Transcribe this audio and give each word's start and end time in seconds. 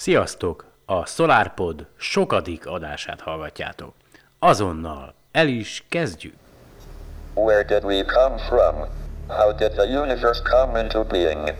Sziasztok! 0.00 0.64
A 0.86 1.06
SolarPod 1.06 1.86
sokadik 1.96 2.66
adását 2.66 3.20
hallgatjátok. 3.20 3.94
Azonnal 4.38 5.14
el 5.32 5.48
is 5.48 5.84
kezdjük! 5.88 6.34
Where 7.34 7.62
did 7.62 7.84
we 7.84 8.04
come 8.04 8.38
from? 8.38 8.74
How 9.28 9.52
did 9.52 9.72
the 9.72 9.86
universe 9.86 10.42
come 10.42 10.80
into 10.82 11.04
being? 11.04 11.54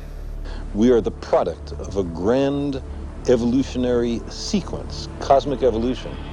We 0.72 0.90
are 0.90 1.00
the 1.00 1.12
product 1.28 1.70
of 1.86 1.96
a 1.96 2.02
grand 2.02 2.82
evolutionary 3.26 4.20
sequence, 4.28 5.08
cosmic 5.18 5.62
evolution. 5.62 6.29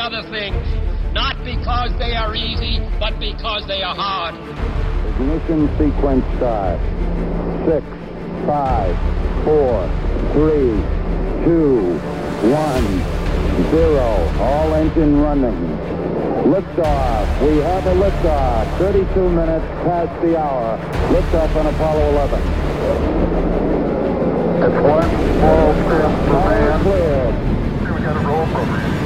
Other 0.00 0.22
things, 0.30 0.64
not 1.12 1.36
because 1.44 1.92
they 1.98 2.16
are 2.16 2.34
easy, 2.34 2.80
but 2.98 3.20
because 3.20 3.66
they 3.68 3.82
are 3.82 3.94
hard. 3.94 4.34
Ignition 5.12 5.68
sequence 5.76 6.24
start. 6.36 6.80
Six, 7.68 7.84
five, 8.48 8.96
four, 9.44 9.84
three, 10.32 10.72
two, 11.44 12.00
one, 12.48 12.86
zero. 13.70 14.08
All 14.40 14.74
engine 14.74 15.20
running. 15.20 15.60
Liftoff. 16.48 17.26
We 17.46 17.58
have 17.58 17.86
a 17.86 17.94
liftoff. 17.94 18.78
32 18.78 19.28
minutes 19.28 19.66
past 19.84 20.22
the 20.22 20.40
hour. 20.40 20.78
Liftoff 21.12 21.54
on 21.56 21.66
Apollo 21.66 22.08
11. 22.10 22.40
It's 24.64 24.80
one 24.82 25.10
small 25.36 25.72
step 25.84 26.12
for 26.26 26.40
man. 26.48 26.80
Cleared. 26.80 27.34
We 27.94 28.00
got 28.02 28.16
a 28.16 28.26
roll 28.26 28.46
program. 28.46 28.99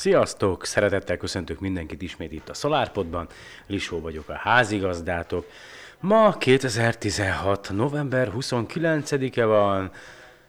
Sziasztok! 0.00 0.64
Szeretettel 0.64 1.16
köszöntök 1.16 1.60
mindenkit 1.60 2.02
ismét 2.02 2.32
itt 2.32 2.48
a 2.48 2.54
SolarPodban. 2.54 3.28
Lisó 3.66 4.00
vagyok 4.00 4.28
a 4.28 4.32
házigazdátok. 4.32 5.46
Ma 5.98 6.36
2016. 6.38 7.70
november 7.72 8.32
29-e 8.36 9.44
van, 9.44 9.90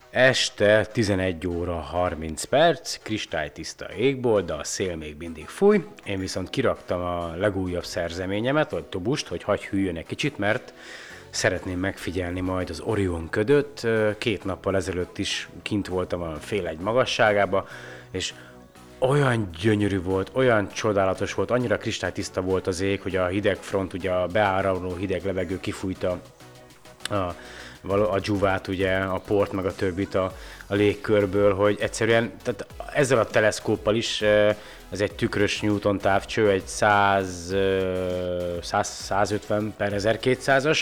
este 0.09 0.85
11 0.85 1.47
óra 1.47 1.75
30 1.75 2.43
perc, 2.43 2.97
kristálytiszta 3.01 3.93
égbolt, 3.93 4.45
de 4.45 4.53
a 4.53 4.63
szél 4.63 4.95
még 4.95 5.15
mindig 5.17 5.47
fúj. 5.47 5.85
Én 6.05 6.19
viszont 6.19 6.49
kiraktam 6.49 7.01
a 7.01 7.35
legújabb 7.35 7.85
szerzeményemet, 7.85 8.71
vagy 8.71 8.83
tobust, 8.83 9.27
hogy 9.27 9.43
hagy 9.43 9.65
hűljön 9.65 9.97
egy 9.97 10.05
kicsit, 10.05 10.37
mert 10.37 10.73
szeretném 11.29 11.79
megfigyelni 11.79 12.39
majd 12.39 12.69
az 12.69 12.79
Orion 12.79 13.29
ködöt. 13.29 13.87
Két 14.17 14.43
nappal 14.43 14.75
ezelőtt 14.75 15.17
is 15.17 15.49
kint 15.61 15.87
voltam 15.87 16.21
a 16.21 16.35
fél 16.35 16.67
egy 16.67 16.79
magasságába, 16.79 17.67
és 18.11 18.33
olyan 19.01 19.49
gyönyörű 19.61 20.01
volt, 20.01 20.31
olyan 20.33 20.69
csodálatos 20.71 21.33
volt, 21.33 21.51
annyira 21.51 21.77
kristálytiszta 21.77 22.41
volt 22.41 22.67
az 22.67 22.81
ég, 22.81 23.01
hogy 23.01 23.15
a 23.15 23.25
hideg 23.25 23.57
front, 23.57 23.93
ugye 23.93 24.11
a 24.11 24.27
beáramló 24.27 24.95
hideg 24.95 25.25
levegő 25.25 25.59
kifújta 25.59 26.21
a, 27.09 27.35
a 27.91 28.19
dzsuvát, 28.19 28.67
ugye, 28.67 28.97
a 28.97 29.19
port, 29.19 29.51
meg 29.51 29.65
a 29.65 29.75
többit 29.75 30.15
a, 30.15 30.33
a 30.67 30.73
légkörből, 30.73 31.53
hogy 31.53 31.77
egyszerűen, 31.79 32.31
tehát 32.43 32.65
ezzel 32.93 33.19
a 33.19 33.25
teleszkóppal 33.25 33.95
is, 33.95 34.21
ez 34.89 35.01
egy 35.01 35.11
tükrös 35.11 35.59
Newton 35.59 35.97
távcső, 35.97 36.49
egy 36.49 36.65
100, 36.65 37.55
100 38.61 38.87
150 38.87 39.73
per 39.77 39.93
1200-as, 39.95 40.81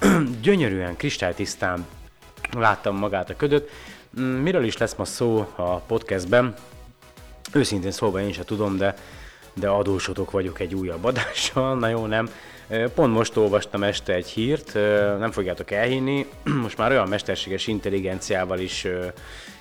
gyönyörűen, 0.42 0.96
kristálytisztán 0.96 1.86
láttam 2.50 2.96
magát 2.96 3.30
a 3.30 3.36
ködöt. 3.36 3.70
Miről 4.42 4.64
is 4.64 4.76
lesz 4.76 4.94
ma 4.94 5.04
szó 5.04 5.52
a 5.56 5.76
podcastben? 5.76 6.54
Őszintén 7.52 7.90
szólva 7.90 8.20
én 8.20 8.32
sem 8.32 8.44
tudom, 8.44 8.76
de, 8.76 8.94
de 9.54 9.68
adósotok 9.68 10.30
vagyok 10.30 10.60
egy 10.60 10.74
újabb 10.74 11.04
adással, 11.04 11.78
na 11.78 11.88
jó, 11.88 12.06
nem. 12.06 12.30
Pont 12.94 13.12
most 13.12 13.36
olvastam 13.36 13.82
este 13.82 14.12
egy 14.12 14.26
hírt, 14.26 14.74
nem 15.18 15.30
fogjátok 15.30 15.70
elhinni, 15.70 16.26
most 16.62 16.78
már 16.78 16.90
olyan 16.90 17.08
mesterséges 17.08 17.66
intelligenciával 17.66 18.58
is 18.58 18.86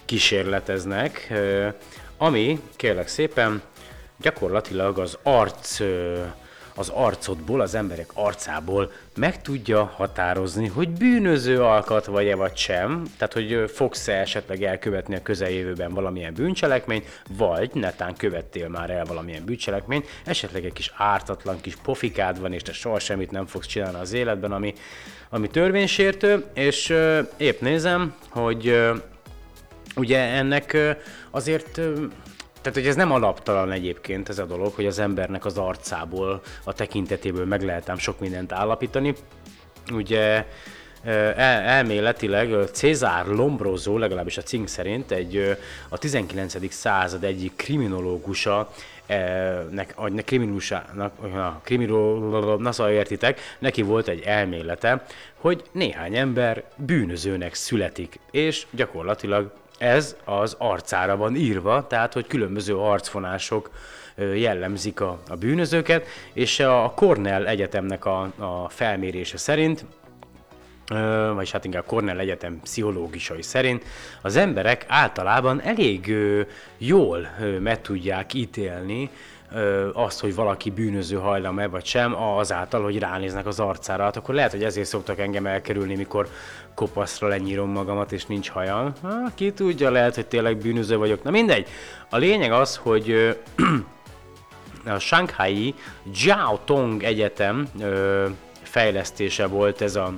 kísérleteznek, 0.06 1.34
ami, 2.18 2.60
kérlek 2.76 3.08
szépen, 3.08 3.62
gyakorlatilag 4.18 5.00
az 5.00 5.18
arc 5.24 5.80
az 6.78 6.90
arcodból, 6.90 7.62
az 7.62 7.76
emberek 7.76 8.10
arcából 8.14 8.92
meg 9.16 9.42
tudja 9.42 9.84
határozni, 9.84 10.68
hogy 10.68 10.90
bűnöző 10.90 11.62
alkat 11.62 12.06
vagy-e 12.06 12.36
vagy 12.36 12.58
sem, 12.58 13.04
tehát 13.18 13.34
hogy 13.34 13.72
fogsz-e 13.74 14.14
esetleg 14.14 14.64
elkövetni 14.64 15.16
a 15.16 15.22
közeljövőben 15.22 15.94
valamilyen 15.94 16.34
bűncselekményt, 16.34 17.22
vagy 17.38 17.70
netán 17.74 18.16
követtél 18.16 18.68
már 18.68 18.90
el 18.90 19.06
valamilyen 19.06 19.46
bűncselekményt, 19.46 20.08
esetleg 20.26 20.66
egy 20.66 20.74
kis 20.74 20.94
ártatlan 20.96 21.62
kis 21.62 21.76
pofikád 21.76 22.40
van, 22.40 22.54
és 22.54 22.62
te 22.62 22.74
soha 22.74 23.00
semmit 23.00 23.32
nem 23.32 23.46
fogsz 23.46 23.68
csinálni 23.68 24.00
az 24.00 24.14
életben, 24.14 24.52
ami, 24.52 24.74
ami 25.30 25.50
törvénysértő, 25.50 26.46
és 26.54 26.94
épp 27.38 27.62
nézem, 27.62 28.16
hogy 28.30 28.80
ugye 29.96 30.20
ennek 30.20 30.78
azért 31.32 31.80
tehát, 32.62 32.80
hogy 32.80 32.88
ez 32.88 32.96
nem 32.96 33.12
alaptalan 33.12 33.72
egyébként 33.72 34.30
ez 34.30 34.40
a 34.40 34.46
dolog, 34.46 34.74
hogy 34.74 34.86
az 34.86 35.00
embernek 35.00 35.46
az 35.46 35.58
arcából, 35.58 36.42
a 36.64 36.74
tekintetéből 36.74 37.46
meg 37.46 37.62
lehet 37.62 37.90
ám 37.90 37.98
sok 37.98 38.20
mindent 38.20 38.52
állapítani. 38.52 39.16
Ugye 39.92 40.46
el, 41.04 41.62
elméletileg 41.62 42.70
Cézár 42.72 43.26
Lombroso, 43.26 43.98
legalábbis 43.98 44.38
a 44.38 44.42
cink 44.42 44.68
szerint, 44.68 45.12
egy 45.12 45.58
a 45.90 45.98
19. 45.98 46.74
század 46.74 47.24
egyik 47.24 47.56
kriminológusa, 47.56 48.70
nek, 49.70 49.94
a 49.96 50.10
kriminulusának, 50.26 51.24
a 51.24 51.62
kriminol, 51.64 52.58
na 52.58 52.72
szóval 52.72 52.94
értitek, 52.94 53.40
neki 53.60 53.82
volt 53.82 54.08
egy 54.08 54.22
elmélete, 54.22 55.06
hogy 55.36 55.64
néhány 55.72 56.16
ember 56.16 56.64
bűnözőnek 56.76 57.54
születik, 57.54 58.20
és 58.32 58.66
gyakorlatilag 58.72 59.52
ez 59.78 60.16
az 60.26 60.56
arcára 60.58 61.18
van 61.18 61.36
írva, 61.36 61.88
tehát 61.88 62.14
hogy 62.14 62.28
különböző 62.28 62.78
arcfonások 62.78 63.70
jellemzik 64.36 65.02
a, 65.02 65.20
a 65.30 65.36
bűnözőket, 65.36 66.08
és 66.34 66.60
a 66.60 66.94
Cornell 66.96 67.48
Egyetemnek 67.48 68.06
a, 68.06 68.22
a 68.38 68.70
felmérése 68.70 69.38
szerint 69.38 69.86
vagyis 71.34 71.52
hát 71.52 71.66
inkább 71.66 71.86
Cornell 71.86 72.20
Egyetem 72.20 72.60
pszichológusai 72.60 73.42
szerint, 73.42 73.84
az 74.22 74.36
emberek 74.36 74.86
általában 74.88 75.62
elég 75.62 76.16
jól 76.78 77.28
meg 77.60 77.82
tudják 77.82 78.34
ítélni 78.34 79.10
azt, 79.94 80.20
hogy 80.20 80.36
valaki 80.36 80.72
bűnöző 80.72 81.16
hajlam-e 81.16 81.68
vagy 81.68 81.86
sem, 81.86 82.16
azáltal, 82.16 82.84
hogy 82.84 83.00
ránéznek 83.00 83.46
az 83.46 83.60
arcára. 83.60 84.04
Hát 84.04 84.16
akkor 84.16 84.36
lehet, 84.36 84.52
hogy 84.52 84.64
ezért 84.64 84.88
szoktak 84.88 85.20
engem 85.20 85.46
elkerülni, 85.46 85.96
mikor 85.96 86.28
kopaszra 86.78 87.28
lenyírom 87.28 87.70
magamat, 87.70 88.12
és 88.12 88.26
nincs 88.26 88.50
hajam. 88.50 88.94
Ha, 89.02 89.32
ki 89.36 89.52
tudja, 89.52 89.90
lehet, 89.90 90.16
hogy 90.16 90.28
tényleg 90.28 90.58
bűnöző 90.58 90.98
vagyok. 90.98 91.24
Na 91.24 91.32
mindegy. 91.32 91.68
A 92.10 92.18
lényeg 92.18 92.52
az, 92.52 92.76
hogy 92.76 93.38
a 94.96 95.00
Shanghai 95.00 95.76
Jiao 96.14 96.58
Tong 96.66 97.04
Egyetem 97.04 97.68
fejlesztése 98.62 99.48
volt 99.48 99.82
ez 99.82 99.96
a 99.96 100.14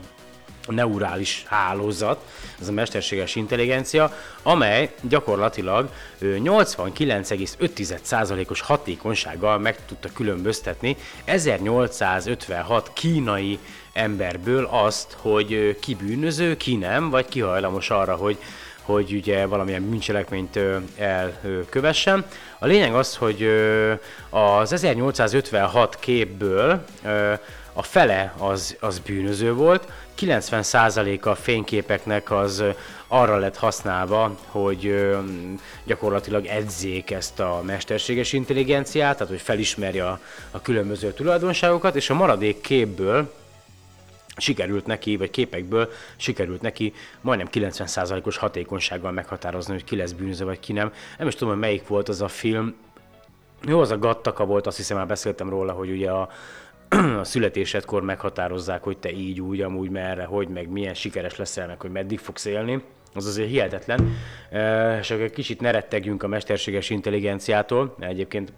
neurális 0.67 1.44
hálózat, 1.47 2.25
ez 2.62 2.67
a 2.67 2.71
mesterséges 2.71 3.35
intelligencia, 3.35 4.13
amely 4.44 4.94
gyakorlatilag 5.01 5.89
89,5%-os 6.21 8.62
hatékonysággal 8.62 9.59
meg 9.59 9.85
tudta 9.85 10.09
különböztetni 10.13 10.97
1856 11.25 12.94
kínai 12.94 13.59
emberből 13.94 14.68
azt, 14.71 15.18
hogy 15.19 15.77
ki 15.80 15.95
bűnöző, 15.95 16.57
ki 16.57 16.75
nem, 16.75 17.09
vagy 17.09 17.25
ki 17.27 17.39
hajlamos 17.39 17.89
arra, 17.89 18.15
hogy 18.15 18.38
hogy 18.81 19.13
ugye 19.13 19.45
valamilyen 19.45 19.89
bűncselekményt 19.89 20.59
elkövessen. 20.97 22.25
A 22.59 22.65
lényeg 22.65 22.94
az, 22.94 23.15
hogy 23.15 23.50
az 24.30 24.74
1856 24.74 26.00
képből 26.00 26.86
a 27.74 27.83
fele 27.83 28.33
az, 28.38 28.77
az 28.80 29.00
bűnöző 29.00 29.53
volt, 29.53 29.88
90%-a 30.19 31.30
a 31.30 31.36
fényképeknek 31.36 32.31
az 32.31 32.63
arra 33.07 33.38
lett 33.38 33.57
használva, 33.57 34.38
hogy 34.47 35.07
gyakorlatilag 35.83 36.45
edzék 36.45 37.12
ezt 37.12 37.39
a 37.39 37.62
mesterséges 37.65 38.33
intelligenciát, 38.33 39.13
tehát 39.13 39.31
hogy 39.31 39.41
felismerje 39.41 40.07
a, 40.07 40.19
a 40.51 40.62
különböző 40.62 41.13
tulajdonságokat, 41.13 41.95
és 41.95 42.09
a 42.09 42.13
maradék 42.13 42.62
képből 42.62 43.31
sikerült 44.39 44.86
neki, 44.86 45.18
vagy 45.18 45.30
képekből 45.30 45.89
sikerült 46.15 46.62
neki 46.62 46.94
majdnem 47.21 47.47
90%-os 47.51 48.38
hatékonysággal 48.38 49.12
meghatározni, 49.12 49.74
hogy 49.74 49.83
ki 49.83 49.95
lesz 49.95 50.12
bűnöző, 50.12 50.45
vagy 50.45 50.59
ki 50.59 50.74
nem. 50.74 50.94
Nem 51.18 51.27
is 51.27 51.33
tudom, 51.33 51.50
hogy 51.50 51.62
melyik 51.62 51.88
volt 51.88 52.09
az 52.09 52.21
a 52.21 52.27
film. 52.27 52.75
Jó, 53.68 53.80
az 53.80 53.91
a 53.91 54.00
Gattaka 54.00 54.45
volt, 54.45 54.68
azt 54.68 54.77
hiszem 54.77 54.97
már 54.97 55.07
beszéltem 55.07 55.50
róla, 55.50 55.71
hogy 55.71 55.89
ugye 55.89 56.12
a, 56.12 56.30
a 57.19 57.24
születésedkor 57.24 58.03
meghatározzák, 58.03 58.83
hogy 58.83 58.97
te 58.97 59.12
így, 59.12 59.41
úgy, 59.41 59.62
amúgy, 59.62 59.89
merre, 59.89 60.24
hogy, 60.24 60.47
meg 60.47 60.69
milyen 60.69 60.94
sikeres 60.94 61.36
leszel, 61.36 61.68
meg 61.68 61.81
hogy 61.81 61.91
meddig 61.91 62.19
fogsz 62.19 62.45
élni. 62.45 62.83
Az 63.13 63.25
azért 63.25 63.50
hihetetlen. 63.50 64.18
És 65.00 65.12
akkor 65.12 65.30
kicsit 65.30 65.62
ne 65.62 65.71
rettegjünk 65.71 66.24
a 66.24 66.27
mesterséges 66.27 66.89
intelligenciától, 66.89 67.95
egyébként 68.00 68.53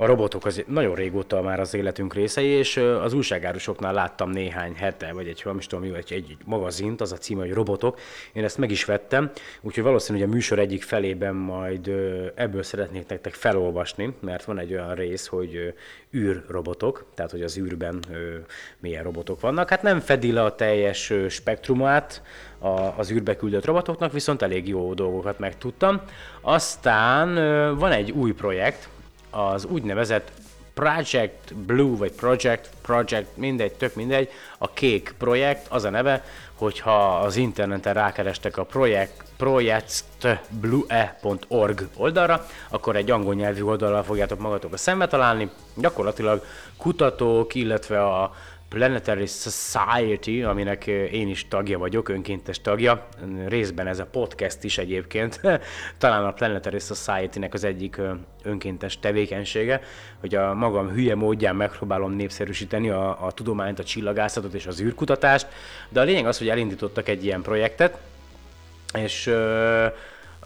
a 0.00 0.06
robotok 0.06 0.44
az 0.44 0.62
nagyon 0.66 0.94
régóta 0.94 1.42
már 1.42 1.60
az 1.60 1.74
életünk 1.74 2.14
részei, 2.14 2.46
és 2.46 2.76
az 2.76 3.12
újságárusoknál 3.12 3.92
láttam 3.92 4.30
néhány 4.30 4.74
hete, 4.74 5.12
vagy 5.12 5.28
egy, 5.28 5.42
nem 5.44 5.58
is 5.58 5.66
tudom, 5.66 5.94
egy, 5.94 6.12
egy 6.12 6.36
magazint, 6.44 7.00
az 7.00 7.12
a 7.12 7.16
címe, 7.16 7.40
hogy 7.40 7.52
Robotok. 7.52 7.98
Én 8.32 8.44
ezt 8.44 8.58
meg 8.58 8.70
is 8.70 8.84
vettem, 8.84 9.30
úgyhogy 9.60 9.84
valószínűleg 9.84 10.28
a 10.28 10.32
műsor 10.32 10.58
egyik 10.58 10.82
felében 10.82 11.34
majd 11.34 11.90
ebből 12.34 12.62
szeretnék 12.62 13.08
nektek 13.08 13.34
felolvasni, 13.34 14.14
mert 14.20 14.44
van 14.44 14.58
egy 14.58 14.72
olyan 14.72 14.94
rész, 14.94 15.26
hogy 15.26 15.74
űrrobotok, 16.14 17.04
tehát 17.14 17.30
hogy 17.30 17.42
az 17.42 17.58
űrben 17.58 18.04
milyen 18.78 19.02
robotok 19.02 19.40
vannak. 19.40 19.68
Hát 19.68 19.82
nem 19.82 20.00
fedi 20.00 20.32
le 20.32 20.42
a 20.42 20.54
teljes 20.54 21.12
spektrumát 21.28 22.22
az 22.96 23.10
űrbe 23.10 23.36
küldött 23.36 23.64
robotoknak, 23.64 24.12
viszont 24.12 24.42
elég 24.42 24.68
jó 24.68 24.94
dolgokat 24.94 25.38
megtudtam. 25.38 26.00
Aztán 26.40 27.34
van 27.76 27.92
egy 27.92 28.10
új 28.10 28.32
projekt, 28.32 28.88
az 29.30 29.64
úgynevezett 29.64 30.30
Project 30.74 31.54
Blue, 31.54 31.96
vagy 31.96 32.12
Project, 32.12 32.70
Project, 32.82 33.36
mindegy, 33.36 33.72
tök 33.72 33.94
mindegy, 33.94 34.28
a 34.58 34.72
kék 34.72 35.14
projekt, 35.18 35.66
az 35.68 35.84
a 35.84 35.90
neve, 35.90 36.24
hogyha 36.54 37.18
az 37.18 37.36
interneten 37.36 37.94
rákerestek 37.94 38.56
a 38.56 38.64
projekt, 38.64 39.22
projectblue.org 39.36 41.88
oldalra, 41.96 42.46
akkor 42.68 42.96
egy 42.96 43.10
angol 43.10 43.34
nyelvű 43.34 43.62
oldalra 43.62 44.02
fogjátok 44.02 44.38
magatok 44.38 44.72
a 44.72 44.76
szembe 44.76 45.06
találni. 45.06 45.50
Gyakorlatilag 45.74 46.44
kutatók, 46.76 47.54
illetve 47.54 48.04
a 48.04 48.34
Planetary 48.70 49.26
Society, 49.26 50.42
aminek 50.42 50.86
én 50.86 51.28
is 51.28 51.48
tagja 51.48 51.78
vagyok, 51.78 52.08
önkéntes 52.08 52.60
tagja, 52.60 53.08
részben 53.46 53.86
ez 53.86 53.98
a 53.98 54.06
podcast 54.06 54.64
is 54.64 54.78
egyébként, 54.78 55.40
talán 55.98 56.24
a 56.24 56.32
Planetary 56.32 56.78
Society-nek 56.78 57.54
az 57.54 57.64
egyik 57.64 58.00
önkéntes 58.42 58.98
tevékenysége, 58.98 59.80
hogy 60.20 60.34
a 60.34 60.54
magam 60.54 60.88
hülye 60.88 61.14
módján 61.14 61.56
megpróbálom 61.56 62.12
népszerűsíteni 62.12 62.90
a, 62.90 63.26
a 63.26 63.32
tudományt, 63.32 63.78
a 63.78 63.84
csillagászatot 63.84 64.54
és 64.54 64.66
az 64.66 64.80
űrkutatást, 64.80 65.46
de 65.88 66.00
a 66.00 66.04
lényeg 66.04 66.26
az, 66.26 66.38
hogy 66.38 66.48
elindítottak 66.48 67.08
egy 67.08 67.24
ilyen 67.24 67.42
projektet, 67.42 67.98
és 68.94 69.30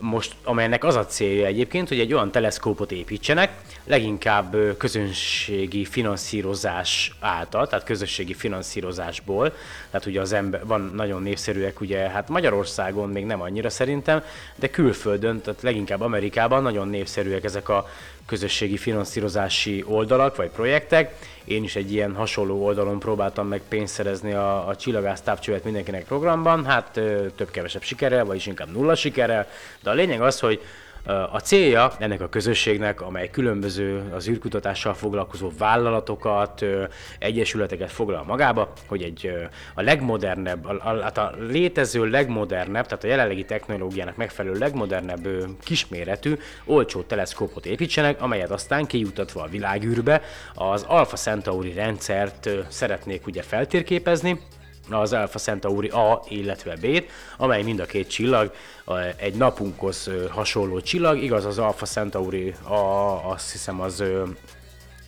most, 0.01 0.35
amelynek 0.45 0.85
az 0.85 0.97
a 0.97 1.07
célja 1.07 1.47
egyébként, 1.47 1.89
hogy 1.89 2.01
egy 2.01 2.13
olyan 2.13 2.31
teleszkópot 2.31 2.93
építsenek, 2.93 3.51
leginkább 3.85 4.77
közönségi 4.77 5.85
finanszírozás 5.85 7.17
által, 7.21 7.67
tehát 7.67 7.85
közösségi 7.85 8.35
finanszírozásból, 8.35 9.55
tehát 9.91 10.07
ugye 10.07 10.21
az 10.21 10.33
ember, 10.33 10.67
van 10.67 10.93
nagyon 10.95 11.23
népszerűek, 11.23 11.81
ugye, 11.81 11.99
hát 11.99 12.29
Magyarországon 12.29 13.09
még 13.09 13.25
nem 13.25 13.41
annyira 13.41 13.71
szerintem, 13.71 14.23
de 14.57 14.71
külföldön, 14.71 15.41
tehát 15.41 15.63
leginkább 15.63 16.01
Amerikában 16.01 16.63
nagyon 16.63 16.89
népszerűek 16.89 17.45
ezek 17.45 17.69
a 17.69 17.89
közösségi 18.27 18.77
finanszírozási 18.77 19.85
oldalak 19.87 20.37
vagy 20.37 20.49
projektek. 20.51 21.15
Én 21.45 21.65
is 21.65 21.77
egy 21.77 21.93
ilyen 21.93 22.15
hasonló 22.15 22.65
oldalon 22.65 22.99
próbáltam 22.99 23.49
meg 23.49 23.63
pénzt 23.69 23.95
szerezni 23.95 24.33
a, 24.33 24.69
a 24.69 24.77
Csillagász 24.77 25.21
távcsövet 25.21 25.65
mindenkinek 25.65 26.05
programban, 26.05 26.65
hát 26.65 26.91
több-kevesebb 27.37 27.83
sikerrel, 27.83 28.25
vagyis 28.25 28.47
inkább 28.47 28.73
nulla 28.73 28.95
sikerrel, 28.95 29.49
de 29.83 29.91
a 29.91 29.95
lényeg 29.95 30.21
az, 30.21 30.41
hogy 30.41 30.61
a 31.07 31.39
célja 31.39 31.93
ennek 31.99 32.21
a 32.21 32.29
közösségnek, 32.29 33.01
amely 33.01 33.31
különböző 33.31 34.03
az 34.15 34.29
űrkutatással 34.29 34.95
foglalkozó 34.95 35.51
vállalatokat, 35.59 36.65
egyesületeket 37.19 37.91
foglal 37.91 38.23
magába, 38.23 38.73
hogy 38.87 39.03
egy 39.03 39.31
a 39.75 39.83
legmodernebb, 39.83 40.65
a, 40.65 40.73
a, 40.73 41.03
hát 41.03 41.19
a 41.19 41.35
létező 41.39 42.05
legmodernebb, 42.05 42.87
tehát 42.87 43.05
a 43.05 43.07
jelenlegi 43.07 43.45
technológiának 43.45 44.17
megfelelő 44.17 44.59
legmodernebb 44.59 45.29
kisméretű, 45.61 46.35
olcsó 46.65 47.03
teleszkópot 47.03 47.67
építsenek, 47.67 48.23
amelyet 48.23 48.51
aztán 48.51 48.87
kijutatva 48.87 49.43
a 49.43 49.49
világűrbe 49.49 50.23
az 50.55 50.83
Alpha 50.83 51.17
Centauri 51.17 51.73
rendszert 51.73 52.49
szeretnék 52.69 53.27
ugye 53.27 53.43
feltérképezni, 53.43 54.41
az 54.91 55.13
Alpha 55.13 55.39
Centauri 55.39 55.89
A, 55.89 56.23
illetve 56.29 56.77
B-t, 56.77 57.11
amely 57.37 57.63
mind 57.63 57.81
a 57.81 57.85
két 57.85 58.09
csillag 58.09 58.53
egy 59.17 59.35
napunkhoz 59.35 60.11
hasonló 60.31 60.81
csillag, 60.81 61.23
igaz 61.23 61.45
az 61.45 61.59
Alpha 61.59 61.87
Centauri 61.87 62.55
A, 62.63 62.75
azt 63.31 63.53
hiszem 63.53 63.81
az, 63.81 64.05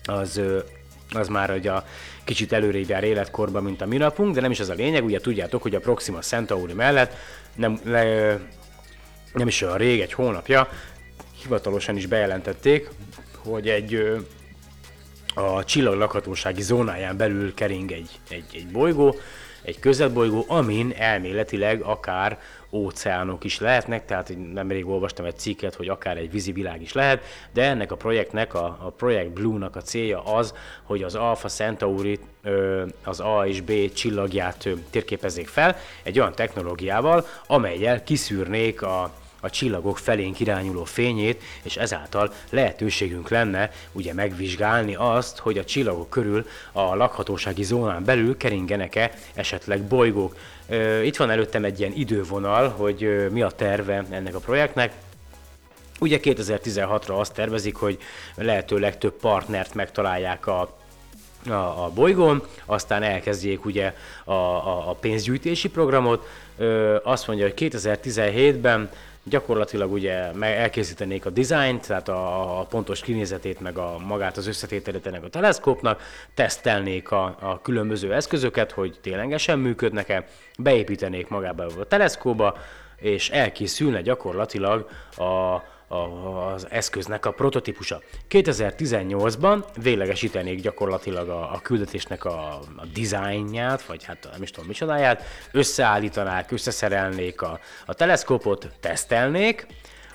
az, 0.05 0.41
az 1.13 1.27
már 1.27 1.49
hogy 1.49 1.67
a 1.67 1.85
kicsit 2.23 2.53
előrébb 2.53 2.89
jár 2.89 3.03
életkorban, 3.03 3.63
mint 3.63 3.81
a 3.81 3.85
mi 3.85 3.97
napunk, 3.97 4.33
de 4.33 4.41
nem 4.41 4.51
is 4.51 4.59
ez 4.59 4.69
a 4.69 4.73
lényeg, 4.73 5.03
ugye 5.03 5.19
tudjátok, 5.19 5.61
hogy 5.61 5.75
a 5.75 5.79
Proxima 5.79 6.19
Centauri 6.19 6.73
mellett 6.73 7.13
nem, 7.55 7.79
le, 7.83 8.39
nem 9.33 9.47
is 9.47 9.61
olyan 9.61 9.77
rég, 9.77 10.01
egy 10.01 10.13
hónapja, 10.13 10.69
hivatalosan 11.41 11.97
is 11.97 12.05
bejelentették, 12.05 12.89
hogy 13.43 13.69
egy 13.69 14.17
a 15.33 15.63
csillag 15.63 15.97
lakhatósági 15.97 16.61
zónáján 16.61 17.17
belül 17.17 17.53
kering 17.53 17.91
egy, 17.91 18.09
egy, 18.29 18.45
egy 18.53 18.67
bolygó, 18.67 19.15
egy 19.67 19.79
közelbolygó, 19.79 20.45
amin 20.47 20.93
elméletileg 20.97 21.81
akár 21.81 22.39
óceánok 22.71 23.43
is 23.43 23.59
lehetnek, 23.59 24.05
tehát 24.05 24.33
nemrég 24.53 24.87
olvastam 24.87 25.25
egy 25.25 25.37
cikket, 25.37 25.75
hogy 25.75 25.87
akár 25.87 26.17
egy 26.17 26.31
vízi 26.31 26.51
világ 26.51 26.81
is 26.81 26.93
lehet, 26.93 27.23
de 27.53 27.63
ennek 27.63 27.91
a 27.91 27.95
projektnek, 27.95 28.53
a, 28.53 28.65
a 28.65 28.89
Project 28.97 29.29
Blue-nak 29.29 29.75
a 29.75 29.81
célja 29.81 30.23
az, 30.23 30.53
hogy 30.83 31.03
az 31.03 31.15
Alpha 31.15 31.47
Centauri 31.47 32.19
az 33.03 33.19
A 33.19 33.47
és 33.47 33.61
B 33.61 33.93
csillagját 33.93 34.69
térképezzék 34.89 35.47
fel 35.47 35.77
egy 36.03 36.19
olyan 36.19 36.35
technológiával, 36.35 37.25
amelyel 37.47 38.03
kiszűrnék 38.03 38.81
a, 38.81 39.11
a 39.39 39.49
csillagok 39.49 39.97
felénk 39.97 40.39
irányuló 40.39 40.83
fényét, 40.83 41.43
és 41.63 41.77
ezáltal 41.77 42.33
lehetőségünk 42.49 43.29
lenne 43.29 43.71
ugye 43.91 44.13
megvizsgálni 44.13 44.95
azt, 44.95 45.37
hogy 45.37 45.57
a 45.57 45.65
csillagok 45.65 46.09
körül 46.09 46.47
a 46.71 46.95
lakhatósági 46.95 47.63
zónán 47.63 48.03
belül 48.03 48.37
keringenek-e 48.37 49.11
esetleg 49.33 49.81
bolygók. 49.81 50.35
Itt 51.03 51.17
van 51.17 51.29
előttem 51.29 51.63
egy 51.63 51.79
ilyen 51.79 51.93
idővonal, 51.95 52.69
hogy 52.69 53.27
mi 53.31 53.41
a 53.41 53.49
terve 53.49 54.05
ennek 54.09 54.35
a 54.35 54.39
projektnek. 54.39 54.93
Ugye 55.99 56.19
2016-ra 56.21 57.19
azt 57.19 57.33
tervezik, 57.33 57.75
hogy 57.75 57.97
lehetőleg 58.35 58.97
több 58.97 59.13
partnert 59.13 59.73
megtalálják 59.73 60.47
a 60.47 60.76
a, 61.49 61.85
a 61.85 61.89
bolygón, 61.89 62.43
aztán 62.65 63.03
elkezdjék 63.03 63.65
ugye 63.65 63.93
a, 64.23 64.31
a, 64.31 64.89
a 64.89 64.93
pénzgyűjtési 64.93 65.69
programot. 65.69 66.27
Ö, 66.57 66.97
azt 67.03 67.27
mondja, 67.27 67.45
hogy 67.45 67.69
2017-ben 67.71 68.89
gyakorlatilag 69.29 69.91
ugye 69.91 70.13
elkészítenék 70.39 71.25
a 71.25 71.29
dizájnt, 71.29 71.87
tehát 71.87 72.09
a, 72.09 72.59
a 72.59 72.63
pontos 72.63 73.01
kinézetét, 73.01 73.59
meg 73.59 73.77
a 73.77 73.97
magát 74.05 74.37
az 74.37 74.47
összetételét 74.47 75.07
ennek 75.07 75.23
a 75.23 75.29
teleszkópnak, 75.29 76.01
tesztelnék 76.33 77.11
a, 77.11 77.37
a 77.39 77.61
különböző 77.61 78.13
eszközöket, 78.13 78.71
hogy 78.71 78.97
ténylegesen 79.01 79.59
működnek-e, 79.59 80.27
beépítenék 80.57 81.27
magába 81.27 81.65
a 81.65 81.85
teleszkóba, 81.85 82.57
és 82.97 83.29
elkészülne 83.29 84.01
gyakorlatilag 84.01 84.89
a, 85.17 85.63
az 85.87 86.67
eszköznek 86.69 87.25
a 87.25 87.31
prototípusa. 87.31 88.01
2018-ban 88.29 89.63
véglegesítenék 89.81 90.61
gyakorlatilag 90.61 91.29
a, 91.29 91.53
a 91.53 91.59
küldetésnek 91.61 92.25
a, 92.25 92.59
a 92.75 92.85
dizájnját, 92.93 93.85
vagy 93.85 94.03
hát 94.03 94.27
nem 94.31 94.41
is 94.41 94.51
tudom 94.51 94.67
micsodáját, 94.67 95.23
összeállítanák, 95.51 96.51
összeszerelnék 96.51 97.41
a, 97.41 97.59
a 97.85 97.93
teleszkópot, 97.93 98.69
tesztelnék, 98.79 99.67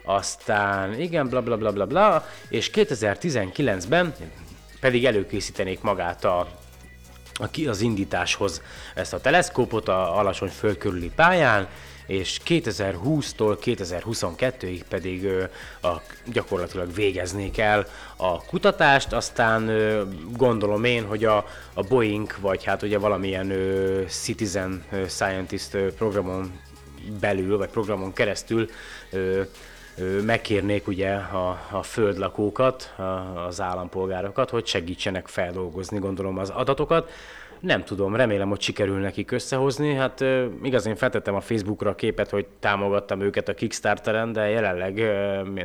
aztán 0.04 1.00
igen, 1.00 1.28
bla 1.28 1.42
bla 1.42 1.56
bla 1.56 1.72
bla 1.72 1.86
bla, 1.86 2.26
és 2.48 2.70
2019-ben 2.74 4.14
pedig 4.80 5.06
előkészítenék 5.06 5.80
magát 5.80 6.24
a, 6.24 6.48
a, 7.34 7.60
az 7.66 7.80
indításhoz 7.80 8.62
ezt 8.94 9.12
a 9.12 9.20
teleszkópot 9.20 9.88
a 9.88 10.18
alacsony 10.18 10.48
föld 10.48 11.10
pályán, 11.14 11.68
és 12.06 12.40
2020-tól 12.46 13.56
2022-ig 13.64 14.80
pedig 14.88 15.28
a, 15.82 15.88
gyakorlatilag 16.32 16.94
végeznék 16.94 17.58
el 17.58 17.86
a 18.16 18.44
kutatást, 18.44 19.12
aztán 19.12 19.70
gondolom 20.36 20.84
én, 20.84 21.04
hogy 21.04 21.24
a, 21.24 21.46
a 21.74 21.82
Boeing, 21.82 22.34
vagy 22.40 22.64
hát 22.64 22.82
ugye 22.82 22.98
valamilyen 22.98 23.52
Citizen 24.08 24.84
Scientist 25.08 25.76
programon 25.76 26.60
belül, 27.20 27.58
vagy 27.58 27.68
programon 27.68 28.12
keresztül 28.12 28.68
megkérnék 30.24 30.86
ugye 30.86 31.14
a, 31.14 31.60
a 31.70 31.82
földlakókat, 31.82 32.94
az 33.46 33.60
állampolgárokat, 33.60 34.50
hogy 34.50 34.66
segítsenek 34.66 35.28
feldolgozni, 35.28 35.98
gondolom, 35.98 36.38
az 36.38 36.50
adatokat. 36.50 37.10
Nem 37.62 37.84
tudom, 37.84 38.16
remélem, 38.16 38.48
hogy 38.48 38.60
sikerül 38.60 38.98
nekik 38.98 39.30
összehozni. 39.30 39.94
Hát 39.94 40.24
igaz, 40.62 40.86
én 40.86 40.96
feltettem 40.96 41.34
a 41.34 41.40
Facebookra 41.40 41.90
a 41.90 41.94
képet, 41.94 42.30
hogy 42.30 42.46
támogattam 42.60 43.20
őket 43.20 43.48
a 43.48 43.54
Kickstarteren, 43.54 44.32
de 44.32 44.48
jelenleg 44.48 44.94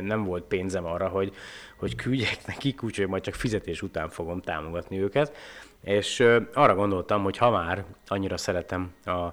nem 0.02 0.24
volt 0.24 0.44
pénzem 0.44 0.84
arra, 0.84 1.08
hogy, 1.08 1.34
hogy 1.76 1.94
küldjek 1.94 2.46
nekik, 2.46 2.82
úgyhogy 2.82 3.06
majd 3.06 3.22
csak 3.22 3.34
fizetés 3.34 3.82
után 3.82 4.08
fogom 4.08 4.40
támogatni 4.40 5.00
őket. 5.00 5.36
És 5.82 6.20
arra 6.52 6.74
gondoltam, 6.74 7.22
hogy 7.22 7.36
ha 7.36 7.50
már 7.50 7.84
annyira 8.06 8.36
szeretem 8.36 8.92
a, 9.04 9.32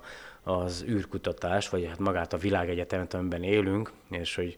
az 0.52 0.86
űrkutatás, 0.88 1.70
vagy 1.70 1.86
hát 1.88 2.00
magát 2.00 2.34
a 2.34 2.38
világegyetemet, 2.38 3.14
amiben 3.14 3.44
élünk, 3.44 3.92
és 4.10 4.36
hogy, 4.36 4.56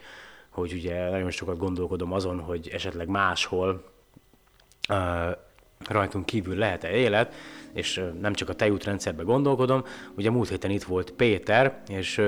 hogy 0.50 0.74
ugye 0.74 1.10
nagyon 1.10 1.32
sokat 1.32 1.58
gondolkodom 1.58 2.14
azon, 2.14 2.40
hogy 2.40 2.70
esetleg 2.74 3.08
máshol 3.08 3.84
uh, 4.90 5.38
rajtunk 5.88 6.26
kívül 6.26 6.56
lehet-e 6.56 6.90
élet, 6.90 7.34
és 7.74 8.04
nem 8.22 8.34
csak 8.34 8.50
a 8.50 8.54
tejútrendszerbe 8.54 9.24
gondolkodom. 9.24 9.84
Ugye 10.16 10.30
múlt 10.30 10.50
héten 10.50 10.72
itt 10.72 10.84
volt 10.84 11.12
Péter, 11.12 11.82
és 11.88 12.22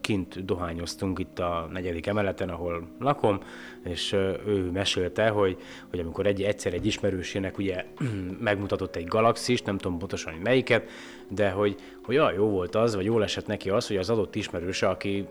kint 0.00 0.44
dohányoztunk 0.44 1.18
itt 1.18 1.38
a 1.38 1.68
negyedik 1.72 2.06
emeleten, 2.06 2.48
ahol 2.48 2.88
lakom, 3.00 3.40
és 3.84 4.12
ő 4.46 4.70
mesélte, 4.72 5.28
hogy, 5.28 5.56
hogy 5.90 5.98
amikor 5.98 6.26
egy, 6.26 6.42
egyszer 6.42 6.74
egy 6.74 6.86
ismerősének 6.86 7.58
ugye 7.58 7.84
megmutatott 8.40 8.96
egy 8.96 9.06
galaxist, 9.06 9.66
nem 9.66 9.78
tudom 9.78 9.98
pontosan, 9.98 10.32
hogy 10.32 10.42
melyiket, 10.42 10.88
de 11.28 11.50
hogy, 11.50 11.76
hogy 12.04 12.16
olyan 12.16 12.34
jó 12.34 12.46
volt 12.46 12.74
az, 12.74 12.94
vagy 12.94 13.04
jól 13.04 13.22
esett 13.22 13.46
neki 13.46 13.70
az, 13.70 13.86
hogy 13.86 13.96
az 13.96 14.10
adott 14.10 14.34
ismerőse, 14.34 14.88
aki 14.88 15.26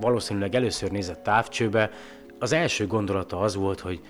valószínűleg 0.00 0.54
először 0.54 0.90
nézett 0.90 1.22
távcsőbe, 1.22 1.90
az 2.38 2.52
első 2.52 2.86
gondolata 2.86 3.40
az 3.40 3.54
volt, 3.54 3.80
hogy, 3.80 4.00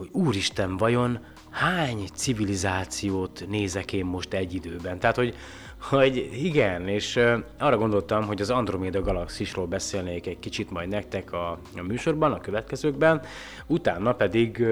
hogy 0.00 0.08
úristen, 0.12 0.76
vajon 0.76 1.18
hány 1.50 2.04
civilizációt 2.14 3.44
nézek 3.48 3.92
én 3.92 4.04
most 4.04 4.32
egy 4.32 4.54
időben? 4.54 4.98
Tehát, 4.98 5.16
hogy, 5.16 5.34
hogy 5.80 6.16
igen, 6.32 6.88
és 6.88 7.20
arra 7.58 7.76
gondoltam, 7.76 8.26
hogy 8.26 8.40
az 8.40 8.50
Andromeda 8.50 9.00
galaxisról 9.00 9.66
beszélnék 9.66 10.26
egy 10.26 10.38
kicsit 10.38 10.70
majd 10.70 10.88
nektek 10.88 11.32
a, 11.32 11.50
a 11.50 11.82
műsorban, 11.82 12.32
a 12.32 12.40
következőkben, 12.40 13.22
utána 13.66 14.12
pedig 14.12 14.64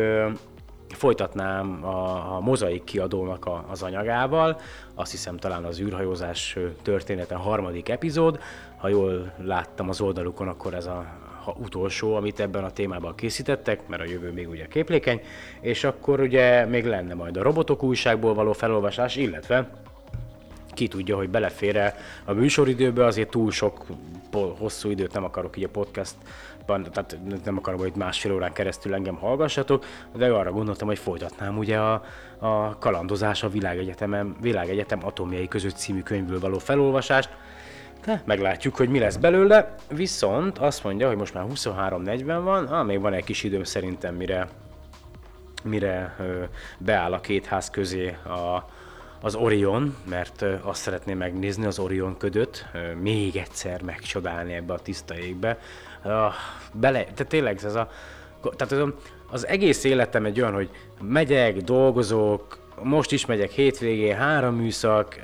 folytatnám 0.89 1.85
a, 1.85 2.35
a 2.37 2.41
mozaik 2.41 2.85
kiadónak 2.85 3.47
a, 3.47 3.65
az 3.69 3.83
anyagával, 3.83 4.61
azt 4.95 5.11
hiszem 5.11 5.37
talán 5.37 5.65
az 5.65 5.81
űrhajózás 5.81 6.57
története 6.83 7.35
harmadik 7.35 7.89
epizód, 7.89 8.41
ha 8.77 8.89
jól 8.89 9.33
láttam 9.37 9.89
az 9.89 10.01
oldalukon, 10.01 10.49
akkor 10.49 10.75
ez 10.75 10.87
a 10.87 11.07
ha 11.49 11.57
utolsó, 11.59 12.15
amit 12.15 12.41
ebben 12.41 12.65
a 12.65 12.71
témában 12.71 13.15
készítettek, 13.15 13.87
mert 13.87 14.03
a 14.03 14.05
jövő 14.05 14.33
még 14.33 14.49
ugye 14.49 14.67
képlékeny, 14.67 15.21
és 15.61 15.85
akkor 15.85 16.21
ugye 16.21 16.65
még 16.65 16.87
lenne 16.87 17.15
majd 17.15 17.37
a 17.37 17.43
robotok 17.43 17.83
újságból 17.83 18.35
való 18.35 18.53
felolvasás, 18.53 19.17
illetve 19.17 19.71
ki 20.73 20.89
tudja, 20.89 21.17
hogy 21.17 21.29
belefér-e 21.29 21.97
a 22.25 22.33
műsoridőbe, 22.33 23.05
azért 23.05 23.31
túl 23.31 23.51
sok 23.51 23.87
hosszú 24.59 24.91
időt 24.91 25.13
nem 25.13 25.25
akarok 25.25 25.57
így 25.57 25.65
a 25.65 25.69
podcastban, 25.69 26.83
tehát 26.93 27.19
nem 27.45 27.57
akarom, 27.57 27.81
hogy 27.81 27.93
másfél 27.97 28.33
órán 28.33 28.53
keresztül 28.53 28.95
engem 28.95 29.15
hallgassatok, 29.15 29.85
de 30.17 30.27
arra 30.31 30.53
gondoltam, 30.53 30.89
hogy 30.89 30.99
folytatnám 30.99 31.59
ugye 31.59 31.79
a, 31.79 32.05
a 32.39 32.79
kalandozás 32.79 33.43
a 33.43 33.49
Világegyetemen, 33.49 34.37
Világegyetem 34.41 35.07
Atomjai 35.07 35.49
között 35.49 35.77
című 35.77 36.03
könyvből 36.03 36.41
való 36.41 36.59
felolvasást, 36.59 37.31
meglátjuk, 38.25 38.77
hogy 38.77 38.89
mi 38.89 38.99
lesz 38.99 39.17
belőle, 39.17 39.75
viszont 39.91 40.59
azt 40.59 40.85
mondja, 40.85 41.09
hogy 41.09 41.17
most 41.17 41.35
már 41.35 41.45
23.40 41.55 42.41
van, 42.43 42.67
ah, 42.67 42.87
még 42.87 43.01
van 43.01 43.13
egy 43.13 43.25
kis 43.25 43.43
időm 43.43 43.65
szerintem, 43.65 44.15
mire, 44.15 44.49
mire 45.65 46.17
beáll 46.79 47.13
a 47.13 47.21
két 47.21 47.47
ház 47.47 47.71
közé 47.71 48.09
a, 48.09 48.69
az 49.21 49.35
Orion, 49.35 49.97
mert 50.09 50.45
azt 50.63 50.81
szeretném 50.81 51.19
megnézni 51.19 51.67
az 51.67 51.79
Orion 51.79 52.17
ködöt, 52.17 52.67
még 53.01 53.37
egyszer 53.37 53.83
megcsodálni 53.83 54.53
ebbe 54.53 54.73
a 54.73 54.79
tiszta 54.79 55.19
égbe. 55.19 55.59
Ah, 56.03 56.33
bele, 56.73 57.03
tehát 57.03 57.27
tényleg 57.29 57.65
ez 57.65 57.75
a, 57.75 57.91
tehát 58.57 58.73
az, 58.73 58.93
az 59.31 59.47
egész 59.47 59.85
életem 59.85 60.25
egy 60.25 60.41
olyan, 60.41 60.55
hogy 60.55 60.71
megyek, 61.01 61.57
dolgozok, 61.57 62.59
most 62.83 63.13
is 63.13 63.27
megyek 63.27 63.51
hétvégén, 63.51 64.17
három 64.17 64.55
műszak, 64.55 65.21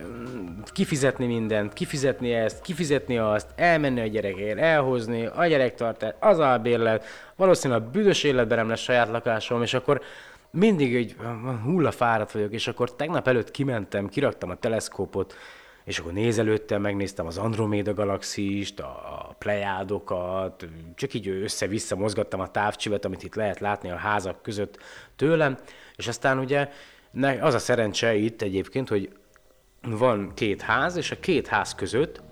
kifizetni 0.73 1.27
mindent, 1.27 1.73
kifizetni 1.73 2.33
ezt, 2.33 2.61
kifizetni 2.61 3.19
azt, 3.19 3.47
elmenni 3.57 4.01
a 4.01 4.07
gyerekért, 4.07 4.59
elhozni, 4.59 5.27
a 5.27 5.47
gyerektartás, 5.47 6.15
az 6.21 6.39
albérlet, 6.39 7.05
valószínűleg 7.37 7.83
a 7.83 7.91
büdös 7.91 8.23
életben 8.23 8.59
nem 8.59 8.69
lesz 8.69 8.81
saját 8.81 9.09
lakásom, 9.09 9.63
és 9.63 9.75
akkor 9.75 10.01
mindig 10.51 10.95
egy 10.95 11.17
hullafáradt 11.65 12.33
vagyok, 12.33 12.53
és 12.53 12.69
akkor 12.69 12.95
tegnap 12.95 13.29
előtt 13.29 13.51
kimentem, 13.51 14.09
kiraktam 14.09 14.51
a 14.51 14.55
teleszkópot, 14.55 15.35
és 15.85 15.99
akkor 15.99 16.13
nézelődtem, 16.13 16.81
megnéztem 16.81 17.27
az 17.27 17.39
Andromeda 17.39 17.95
galaxist, 17.95 18.81
a 18.81 19.35
plejádokat, 19.39 20.67
csak 20.95 21.15
így 21.15 21.29
össze-vissza 21.29 21.97
mozgattam 21.97 22.41
a 22.41 22.51
távcsivet, 22.51 23.05
amit 23.05 23.23
itt 23.23 23.35
lehet 23.35 23.61
látni 23.61 23.91
a 23.91 23.97
házak 23.97 24.43
között 24.43 24.79
tőlem, 25.17 25.59
és 25.97 26.09
aztán 26.09 26.39
ugye 26.39 26.69
az 27.41 27.55
a 27.55 27.59
szerencse 27.59 28.15
itt 28.15 28.43
egyébként, 28.43 28.89
hogy 28.89 29.11
van 29.83 30.33
két 30.35 30.63
ház, 30.63 30.97
és 30.97 31.11
a 31.11 31.21
két 31.21 31.47
ház 31.47 31.75
között 31.75 32.23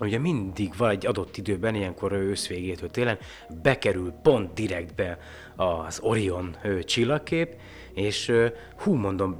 ugye 0.00 0.18
mindig 0.18 0.72
van 0.76 0.90
egy 0.90 1.06
adott 1.06 1.36
időben, 1.36 1.74
ilyenkor 1.74 2.12
ősz 2.12 2.48
végétől 2.48 2.90
télen, 2.90 3.18
bekerül 3.62 4.10
pont 4.22 4.52
direktbe 4.52 5.18
az 5.56 6.00
Orion 6.02 6.56
ö, 6.62 6.82
csillagkép, 6.82 7.54
és 7.94 8.32
hú, 8.76 8.94
mondom, 8.94 9.30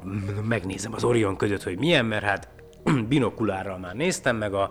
megnézem 0.48 0.92
az 0.92 1.04
Orion 1.04 1.36
között, 1.36 1.62
hogy 1.62 1.78
milyen, 1.78 2.04
mert 2.04 2.24
hát 2.24 2.48
binokulárral 3.08 3.78
már 3.78 3.94
néztem 3.94 4.36
meg, 4.36 4.54
a, 4.54 4.70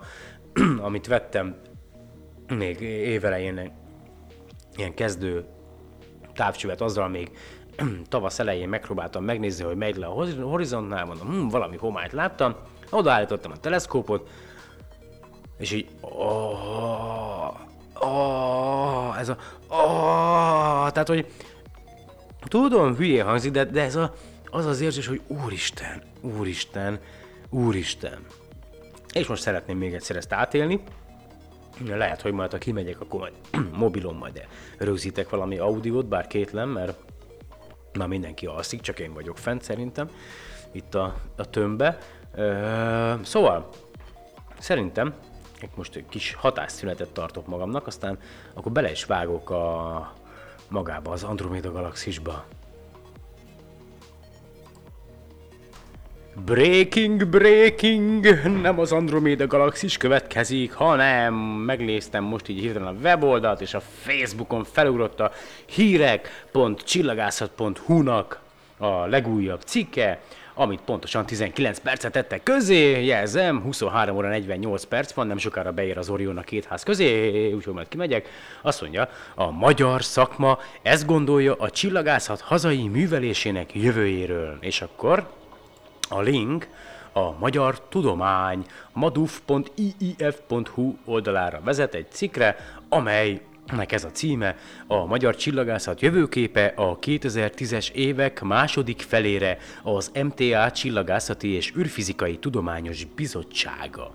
amit 0.88 1.08
vettem 1.08 1.56
még 2.48 2.82
évelején 2.82 3.72
ilyen 4.76 4.94
kezdő 4.94 5.46
távcsövet 6.34 6.82
azzal 6.82 7.08
még 7.08 7.32
tavasz 8.10 8.40
elején 8.40 8.70
megpróbáltam 8.70 9.24
megnézni, 9.24 9.64
hogy 9.64 9.76
megy 9.76 9.96
le 9.96 10.06
a 10.06 10.10
horiz- 10.10 10.42
horizontnál, 10.42 11.06
mondom, 11.06 11.28
hm, 11.28 11.48
valami 11.48 11.78
homályt 11.78 12.12
láttam, 12.12 12.56
odaállítottam 12.90 13.52
a 13.52 13.58
teleszkópot, 13.58 14.30
és 15.58 15.72
így, 15.72 15.88
oh, 16.02 17.54
oh, 17.94 19.20
ez 19.20 19.30
a, 19.30 19.38
oh, 19.68 20.92
tehát, 20.92 21.08
hogy 21.08 21.26
tudom, 22.48 22.96
hülye 22.96 23.24
hangzik, 23.24 23.52
de, 23.52 23.66
de 23.66 23.82
ez 23.82 23.96
a, 23.96 24.14
az 24.50 24.66
az 24.66 24.82
érzés, 24.82 25.08
hogy 25.08 25.22
úristen, 25.28 26.02
úristen, 26.22 27.00
úristen. 27.50 28.26
És 29.14 29.28
most 29.28 29.42
szeretném 29.42 29.78
még 29.78 29.94
egyszer 29.94 30.16
ezt 30.16 30.34
átélni, 30.34 30.82
lehet, 31.86 32.22
hogy 32.22 32.32
majd 32.32 32.52
ha 32.52 32.58
kimegyek, 32.58 33.02
akkor 33.02 33.20
majd 33.20 33.34
mobilon 33.78 34.16
majd 34.16 34.48
rögzítek 34.78 35.30
valami 35.30 35.58
audiót, 35.58 36.06
bár 36.06 36.28
kétlem, 36.28 36.70
mert 36.70 36.98
már 37.98 38.08
mindenki 38.08 38.46
alszik, 38.46 38.82
csak 38.82 39.00
én 39.00 39.14
vagyok 39.14 39.38
fent 39.38 39.62
szerintem, 39.62 40.10
itt 40.72 40.96
a, 40.96 41.16
a 41.36 41.50
tömbbe. 41.50 41.98
Szóval, 43.24 43.70
szerintem 44.60 45.14
most 45.76 45.96
egy 45.96 46.06
kis 46.10 46.34
hatásszünetet 46.34 47.10
tartok 47.10 47.48
magamnak, 47.48 47.88
aztán 47.88 48.20
akkor 48.54 48.72
bele 48.72 48.92
is 48.92 49.06
vágok 49.06 49.50
a 49.50 50.14
magába, 50.70 51.12
az 51.12 51.24
Andromeda 51.24 51.72
galaxisba. 51.72 52.46
Breaking, 56.44 57.28
breaking! 57.28 58.26
Nem 58.62 58.80
az 58.80 58.92
Andromeda 58.92 59.48
galaxis 59.48 59.98
következik, 59.98 60.74
hanem 60.74 61.34
megnéztem 61.34 62.24
most 62.24 62.50
így 62.50 62.60
hirtelen 62.60 62.88
a 62.88 62.96
weboldalt, 63.04 63.62
és 63.62 63.74
a 63.74 63.82
Facebookon 64.02 64.64
felugrott 64.64 65.20
a 65.20 65.32
hírek.csillagászat.hu-nak 65.66 68.40
a 68.78 69.06
legújabb 69.06 69.62
cikke, 69.62 70.22
amit 70.54 70.80
pontosan 70.86 71.26
19 71.26 71.80
percet 71.80 72.12
tettek 72.12 72.44
közé, 72.44 73.06
jelzem, 73.06 73.62
23 73.62 74.16
óra 74.16 74.28
48 74.28 74.84
perc 74.84 75.14
van, 75.14 75.28
nem 75.28 75.38
sokára 75.38 75.72
beér 75.72 75.98
az 75.98 76.10
Orion 76.10 76.38
a 76.38 76.42
két 76.42 76.66
ház 76.66 76.84
közé, 76.84 77.30
úgyhogy 77.54 77.74
majd 77.74 77.88
kimegyek. 77.88 78.30
Azt 78.62 78.82
mondja, 78.82 79.10
a 79.36 79.52
magyar 79.52 80.04
szakma 80.04 80.60
ezt 80.82 81.06
gondolja 81.06 81.54
a 81.54 81.70
csillagászat 81.70 82.42
hazai 82.42 82.88
művelésének 82.88 83.76
jövőjéről. 83.76 84.58
És 84.60 84.82
akkor 84.82 85.44
a 86.10 86.22
link 86.22 86.68
a 87.14 87.32
Magyar 87.40 87.88
Tudomány 87.88 88.66
maduf.iif.hu 88.94 90.96
oldalára 91.06 91.62
vezet 91.64 91.94
egy 91.94 92.12
cikkre, 92.12 92.56
amely 92.90 93.42
nek 93.72 93.92
ez 93.92 94.04
a 94.04 94.12
címe, 94.12 94.56
a 94.88 95.06
Magyar 95.06 95.36
Csillagászat 95.36 96.02
jövőképe 96.02 96.74
a 96.76 97.00
2010-es 97.00 97.92
évek 97.92 98.42
második 98.42 99.02
felére 99.02 99.58
az 99.84 100.12
MTA 100.24 100.72
Csillagászati 100.72 101.48
és 101.48 101.74
űrfizikai 101.78 102.38
Tudományos 102.38 103.06
Bizottsága. 103.16 104.12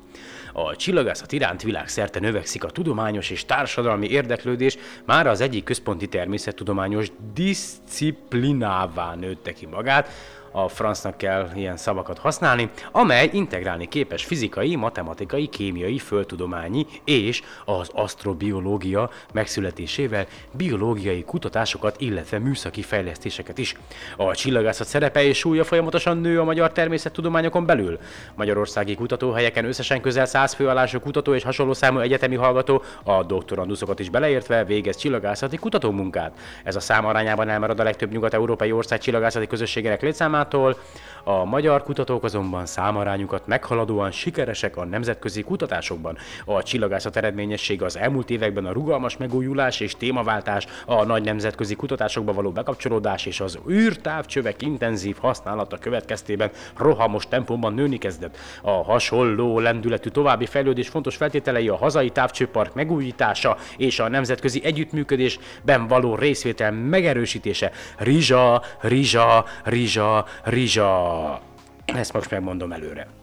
A 0.52 0.76
csillagászat 0.76 1.32
iránt 1.32 1.62
világszerte 1.62 2.20
növekszik 2.20 2.64
a 2.64 2.70
tudományos 2.70 3.30
és 3.30 3.44
társadalmi 3.44 4.09
érdeklődés, 4.09 4.76
már 5.04 5.26
az 5.26 5.40
egyik 5.40 5.64
központi 5.64 6.09
természettudományos 6.09 7.09
disziplinává 7.35 9.14
nőtte 9.14 9.52
ki 9.52 9.66
magát, 9.66 10.09
a 10.52 10.69
francnak 10.69 11.16
kell 11.16 11.49
ilyen 11.54 11.76
szavakat 11.76 12.19
használni, 12.19 12.71
amely 12.92 13.30
integrálni 13.33 13.88
képes 13.88 14.25
fizikai, 14.25 14.76
matematikai, 14.76 15.47
kémiai, 15.47 15.99
földtudományi 15.99 16.87
és 17.04 17.42
az 17.64 17.90
asztrobiológia 17.92 19.11
megszületésével 19.33 20.26
biológiai 20.52 21.25
kutatásokat, 21.25 22.00
illetve 22.00 22.38
műszaki 22.38 22.83
fejlesztéseket 22.83 23.59
is. 23.59 23.75
A 24.16 24.35
csillagászat 24.35 24.87
szerepe 24.87 25.23
és 25.23 25.38
súlya 25.38 25.64
folyamatosan 25.64 26.19
nő 26.19 26.40
a 26.40 26.45
magyar 26.45 26.73
természettudományokon 26.73 27.66
belül. 27.66 27.99
Magyarországi 28.35 28.95
kutatóhelyeken 28.95 29.64
összesen 29.64 30.00
közel 30.00 30.26
100 30.26 30.54
főállású 30.54 31.00
kutató 31.00 31.35
és 31.35 31.42
hasonló 31.42 31.73
számú 31.73 31.99
egyetemi 31.99 32.37
hallgató, 32.37 32.83
a 33.04 33.23
doktoranduszokat 33.23 33.99
is 33.99 34.09
beleértve 34.09 34.64
végez 34.64 34.97
csillagászati 34.97 35.57
kutatómunkát. 35.57 36.38
Ez 36.64 36.76
a 36.76 36.80
szám 36.80 37.07
arányában 37.07 37.49
elmarad 37.49 37.80
a 37.80 37.83
legtöbb 37.83 38.12
nyugat-európai 38.12 38.73
ország 38.73 38.99
csillagászati 38.99 39.47
közösségének 39.47 40.00
létszámától, 40.40 40.76
a 41.25 41.44
magyar 41.44 41.82
kutatók 41.82 42.25
azonban 42.25 42.66
számarányukat 42.66 43.47
meghaladóan 43.47 44.11
sikeresek 44.11 44.76
a 44.76 44.85
nemzetközi 44.85 45.42
kutatásokban. 45.42 46.16
A 46.44 46.62
csillagászat 46.62 47.16
eredményessége 47.16 47.85
az 47.85 47.97
elmúlt 47.99 48.30
években 48.30 48.66
a 48.66 48.73
rugalmas 48.73 49.16
megújulás 49.16 49.80
és 49.80 49.97
témaváltás, 49.97 50.66
a 50.87 51.04
nagy 51.04 51.23
nemzetközi 51.23 51.75
kutatásokba 51.75 52.32
való 52.32 52.50
bekapcsolódás 52.50 53.26
és 53.26 53.40
az 53.40 53.59
űrtávcsövek 53.70 54.62
intenzív 54.62 55.16
használata 55.20 55.78
következtében 55.78 56.50
rohamos 56.76 57.28
tempóban 57.28 57.75
nőni 57.75 57.99
kezdett. 57.99 58.37
A 58.62 58.70
hasonló 58.70 59.59
lendületű 59.59 60.09
további 60.09 60.47
fejlődés 60.47 60.88
fontos 60.88 61.16
feltételei 61.16 61.68
a 61.68 61.76
hazai 61.76 62.11
távcsőpark 62.11 62.75
megújítása 62.75 63.56
és 63.76 63.99
a 63.99 64.09
nemzetközi 64.09 64.64
együttműködésben 64.64 65.87
való 65.87 66.14
részvétel 66.14 66.73
megerősítése. 66.73 67.70
Rizsa, 67.99 68.62
rizsa, 68.80 69.44
rizsa, 69.64 70.26
rizsa. 70.42 71.40
Ezt 71.84 72.12
most 72.12 72.30
megmondom 72.30 72.72
előre. 72.72 73.19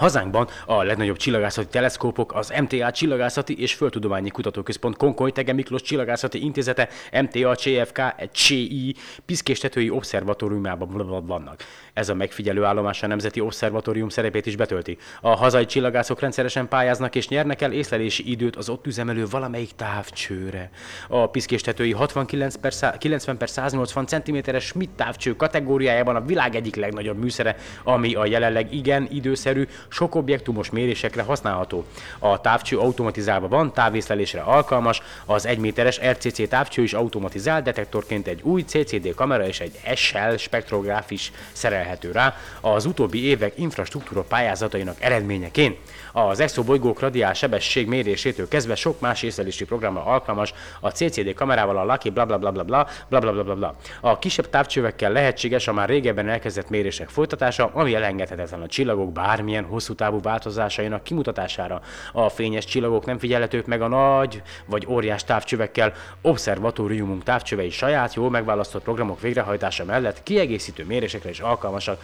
Hazánkban 0.00 0.48
a 0.66 0.82
legnagyobb 0.82 1.16
csillagászati 1.16 1.68
teleszkópok 1.68 2.34
az 2.34 2.52
MTA 2.60 2.90
Csillagászati 2.90 3.60
és 3.60 3.74
Földtudományi 3.74 4.28
Kutatóközpont 4.28 4.96
Konkoly 4.96 5.32
Tege 5.32 5.52
Miklós 5.52 5.82
Csillagászati 5.82 6.44
Intézete, 6.44 6.88
MTA 7.22 7.54
CFK, 7.54 8.00
CI 8.32 8.94
Piszkéstetői 9.26 9.90
Obszervatóriumában 9.90 11.26
vannak. 11.26 11.64
Ez 11.92 12.08
a 12.08 12.14
megfigyelő 12.14 12.64
állomás 12.64 13.02
a 13.02 13.06
Nemzeti 13.06 13.40
Obszervatórium 13.40 14.08
szerepét 14.08 14.46
is 14.46 14.56
betölti. 14.56 14.98
A 15.20 15.36
hazai 15.36 15.66
csillagászok 15.66 16.20
rendszeresen 16.20 16.68
pályáznak 16.68 17.14
és 17.14 17.28
nyernek 17.28 17.62
el 17.62 17.72
észlelési 17.72 18.30
időt 18.30 18.56
az 18.56 18.68
ott 18.68 18.86
üzemelő 18.86 19.26
valamelyik 19.30 19.70
távcsőre. 19.76 20.70
A 21.08 21.26
piszkéstetői 21.26 21.92
69 21.92 22.56
per 22.56 22.72
szá- 22.72 22.98
90 22.98 23.36
per 23.36 23.50
180 23.50 24.06
cm-es 24.06 24.64
Schmidt 24.64 24.96
távcső 24.96 25.36
kategóriájában 25.36 26.16
a 26.16 26.24
világ 26.24 26.54
egyik 26.54 26.76
legnagyobb 26.76 27.18
műszere, 27.18 27.56
ami 27.84 28.14
a 28.14 28.26
jelenleg 28.26 28.74
igen 28.74 29.08
időszerű, 29.10 29.66
sok 29.90 30.14
objektumos 30.14 30.70
mérésekre 30.70 31.22
használható. 31.22 31.84
A 32.18 32.40
távcső 32.40 32.78
automatizálva 32.78 33.48
van, 33.48 33.72
távészlelésre 33.72 34.40
alkalmas, 34.40 35.02
az 35.26 35.46
1 35.46 35.58
méteres 35.58 36.00
RCC 36.00 36.48
távcső 36.48 36.82
is 36.82 36.92
automatizált, 36.92 37.64
detektorként 37.64 38.26
egy 38.26 38.40
új 38.42 38.62
CCD 38.62 39.14
kamera 39.14 39.46
és 39.46 39.60
egy 39.60 39.80
SL 39.94 40.36
spektrográf 40.36 41.10
is 41.10 41.32
szerelhető 41.52 42.10
rá 42.12 42.36
az 42.60 42.84
utóbbi 42.84 43.24
évek 43.24 43.52
infrastruktúra 43.58 44.22
pályázatainak 44.22 44.96
eredményeként. 45.00 45.78
Az 46.12 46.40
exobolygók 46.40 47.00
radiál 47.00 47.32
sebesség 47.32 47.86
mérésétől 47.86 48.48
kezdve 48.48 48.74
sok 48.74 49.00
más 49.00 49.22
észlelési 49.22 49.64
programra 49.64 50.04
alkalmas 50.04 50.54
a 50.80 50.90
CCD 50.90 51.34
kamerával 51.34 51.78
a 51.78 51.84
Lucky 51.84 52.10
bla 52.10 52.26
bla 52.26 52.38
bla 52.38 52.50
bla 52.50 52.64
bla 52.64 52.86
bla 53.08 53.20
bla 53.20 53.44
bla 53.44 53.54
bla. 53.54 53.74
A 54.00 54.18
kisebb 54.18 54.50
távcsövekkel 54.50 55.12
lehetséges 55.12 55.68
a 55.68 55.72
már 55.72 55.88
régebben 55.88 56.28
elkezdett 56.28 56.68
mérések 56.68 57.08
folytatása, 57.08 57.70
ami 57.74 57.94
elengedhetetlen 57.94 58.60
a 58.60 58.66
csillagok 58.66 59.12
bármilyen 59.12 59.64
hosszú 59.64 59.94
távú 59.94 60.20
változásainak 60.20 61.04
kimutatására. 61.04 61.80
A 62.12 62.28
fényes 62.28 62.64
csillagok 62.64 63.04
nem 63.04 63.18
figyelhetők 63.18 63.66
meg 63.66 63.82
a 63.82 63.88
nagy 63.88 64.42
vagy 64.66 64.86
óriás 64.88 65.24
távcsövekkel, 65.24 65.92
obszervatóriumunk 66.22 67.22
távcsövei 67.22 67.70
saját, 67.70 68.14
jól 68.14 68.30
megválasztott 68.30 68.82
programok 68.82 69.20
végrehajtása 69.20 69.84
mellett 69.84 70.22
kiegészítő 70.22 70.84
mérésekre 70.84 71.30
is 71.30 71.40
alkalmasak. 71.40 72.02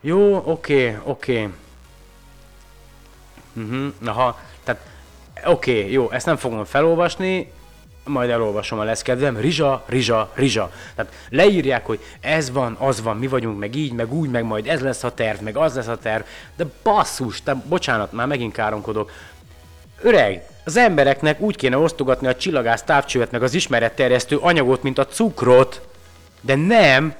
Jó, 0.00 0.42
oké, 0.44 0.98
oké. 1.04 1.48
Uh-huh, 3.56 3.92
aha, 4.04 4.40
tehát 4.64 4.80
oké, 5.44 5.78
okay, 5.78 5.92
jó, 5.92 6.10
ezt 6.10 6.26
nem 6.26 6.36
fogom 6.36 6.64
felolvasni, 6.64 7.52
majd 8.04 8.30
elolvasom, 8.30 8.78
ha 8.78 8.84
lesz 8.84 9.02
kedvem, 9.02 9.36
rizsa, 9.36 9.84
rizsa, 9.86 10.30
rizsa. 10.34 10.70
Tehát 10.94 11.12
leírják, 11.28 11.86
hogy 11.86 12.00
ez 12.20 12.50
van, 12.50 12.76
az 12.78 13.02
van, 13.02 13.16
mi 13.16 13.26
vagyunk, 13.26 13.58
meg 13.58 13.74
így, 13.74 13.92
meg 13.92 14.12
úgy, 14.12 14.30
meg 14.30 14.44
majd 14.44 14.66
ez 14.66 14.80
lesz 14.80 15.04
a 15.04 15.14
terv, 15.14 15.40
meg 15.40 15.56
az 15.56 15.74
lesz 15.74 15.86
a 15.86 15.98
terv, 15.98 16.22
de 16.56 16.64
basszus, 16.82 17.42
te, 17.42 17.54
bocsánat, 17.54 18.12
már 18.12 18.26
megint 18.26 18.52
káromkodok. 18.52 19.10
Öreg, 20.00 20.42
az 20.64 20.76
embereknek 20.76 21.40
úgy 21.40 21.56
kéne 21.56 21.78
osztogatni 21.78 22.26
a 22.26 22.36
csillagász 22.36 22.82
távcsövet, 22.82 23.30
meg 23.30 23.42
az 23.42 23.54
ismeretterjesztő 23.54 24.36
anyagot, 24.36 24.82
mint 24.82 24.98
a 24.98 25.06
cukrot, 25.06 25.88
de 26.40 26.54
nem, 26.54 27.14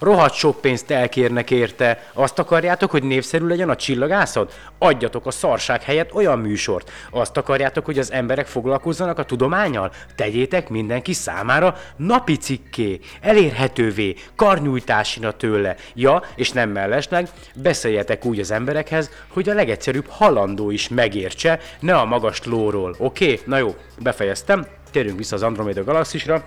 Rohadt 0.00 0.34
sok 0.34 0.60
pénzt 0.60 0.90
elkérnek 0.90 1.50
érte. 1.50 2.10
Azt 2.12 2.38
akarjátok, 2.38 2.90
hogy 2.90 3.02
népszerű 3.02 3.46
legyen 3.46 3.70
a 3.70 3.76
csillagászat? 3.76 4.60
Adjatok 4.78 5.26
a 5.26 5.30
szarság 5.30 5.82
helyett 5.82 6.14
olyan 6.14 6.38
műsort. 6.38 6.90
Azt 7.10 7.36
akarjátok, 7.36 7.84
hogy 7.84 7.98
az 7.98 8.12
emberek 8.12 8.46
foglalkozzanak 8.46 9.18
a 9.18 9.24
tudományal? 9.24 9.92
Tegyétek 10.16 10.68
mindenki 10.68 11.12
számára 11.12 11.76
napi 11.96 12.36
cikké, 12.36 12.98
elérhetővé, 13.20 14.14
karnyújtásina 14.36 15.30
tőle. 15.30 15.76
Ja, 15.94 16.22
és 16.36 16.50
nem 16.50 16.70
mellesleg, 16.70 17.28
beszéljetek 17.54 18.24
úgy 18.24 18.40
az 18.40 18.50
emberekhez, 18.50 19.10
hogy 19.28 19.48
a 19.48 19.54
legegyszerűbb 19.54 20.06
halandó 20.08 20.70
is 20.70 20.88
megértse, 20.88 21.60
ne 21.80 21.96
a 21.96 22.04
magas 22.04 22.44
lóról. 22.44 22.94
Oké? 22.98 23.24
Okay? 23.24 23.40
Na 23.46 23.56
jó, 23.58 23.74
befejeztem. 23.98 24.66
Térjünk 24.90 25.18
vissza 25.18 25.34
az 25.34 25.42
Andromeda 25.42 25.84
galaxisra. 25.84 26.44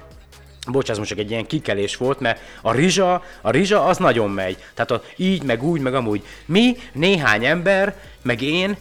Bocs, 0.68 0.98
most 0.98 1.10
csak 1.10 1.18
egy 1.18 1.32
ilyen 1.32 1.46
kikelés 1.46 1.96
volt, 1.96 2.20
mert 2.20 2.40
a 2.62 2.74
rizsa, 2.74 3.24
a 3.42 3.52
rizsa 3.52 3.86
az 3.86 3.98
nagyon 3.98 4.30
megy. 4.30 4.58
Tehát 4.74 4.92
a, 4.92 5.04
így, 5.16 5.44
meg 5.44 5.64
úgy, 5.64 5.82
meg 5.82 5.94
amúgy. 5.94 6.24
Mi, 6.46 6.78
néhány 6.94 7.46
ember, 7.46 7.96
meg 8.22 8.42
én, 8.42 8.78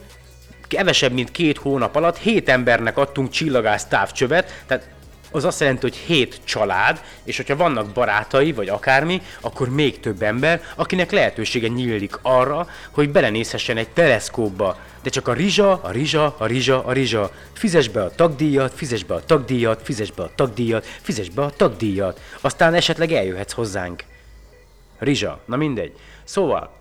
kevesebb, 0.67 1.11
mint 1.11 1.31
két 1.31 1.57
hónap 1.57 1.95
alatt 1.95 2.17
hét 2.17 2.49
embernek 2.49 2.97
adtunk 2.97 3.29
csillagász 3.29 3.85
távcsövet, 3.85 4.63
tehát 4.67 4.89
az 5.33 5.43
azt 5.43 5.59
jelenti, 5.59 5.81
hogy 5.81 5.95
hét 5.95 6.39
család, 6.43 7.01
és 7.23 7.37
hogyha 7.37 7.55
vannak 7.55 7.87
barátai, 7.87 8.51
vagy 8.51 8.69
akármi, 8.69 9.21
akkor 9.41 9.69
még 9.69 9.99
több 9.99 10.21
ember, 10.21 10.61
akinek 10.75 11.11
lehetősége 11.11 11.67
nyílik 11.67 12.19
arra, 12.21 12.67
hogy 12.91 13.11
belenézhessen 13.11 13.77
egy 13.77 13.89
teleszkópba. 13.89 14.77
De 15.03 15.09
csak 15.09 15.27
a 15.27 15.33
rizsa, 15.33 15.79
a 15.81 15.91
rizsa, 15.91 16.35
a 16.37 16.45
rizsa, 16.45 16.83
a 16.85 16.91
rizsa. 16.91 17.31
Fizes 17.53 17.89
be 17.89 18.03
a 18.03 18.09
tagdíjat, 18.15 18.73
fizes 18.73 19.03
be 19.03 19.13
a 19.13 19.25
tagdíjat, 19.25 19.81
fizes 19.81 20.11
be 20.11 20.23
a 20.23 20.31
tagdíjat, 20.35 20.85
fizes 20.85 21.29
be 21.29 21.41
a 21.41 21.49
tagdíjat. 21.49 22.19
Aztán 22.41 22.73
esetleg 22.73 23.11
eljöhetsz 23.11 23.53
hozzánk. 23.53 24.03
Rizsa, 24.99 25.39
na 25.45 25.55
mindegy. 25.55 25.93
Szóval, 26.23 26.71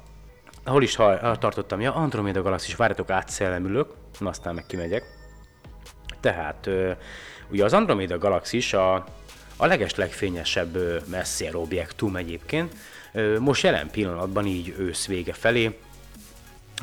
hol 0.64 0.82
is 0.82 0.94
tartottam? 1.38 1.80
Ja, 1.80 1.94
Andromeda 1.94 2.42
Galaxis, 2.42 2.74
várjatok, 2.74 3.10
átszellemülök, 3.10 3.94
na 4.18 4.28
aztán 4.28 4.54
meg 4.54 4.66
kimegyek. 4.66 5.04
Tehát, 6.20 6.66
ö, 6.66 6.90
ugye 7.52 7.64
az 7.64 7.72
Andromeda 7.72 8.18
Galaxis 8.18 8.72
a, 8.72 8.94
a 9.56 9.66
leges 9.66 9.94
legfényesebb 9.94 11.02
Messier 11.08 11.54
objektum 11.54 12.16
egyébként. 12.16 12.74
Most 13.38 13.62
jelen 13.62 13.90
pillanatban 13.90 14.46
így 14.46 14.74
ősz 14.78 15.06
vége 15.06 15.32
felé, 15.32 15.78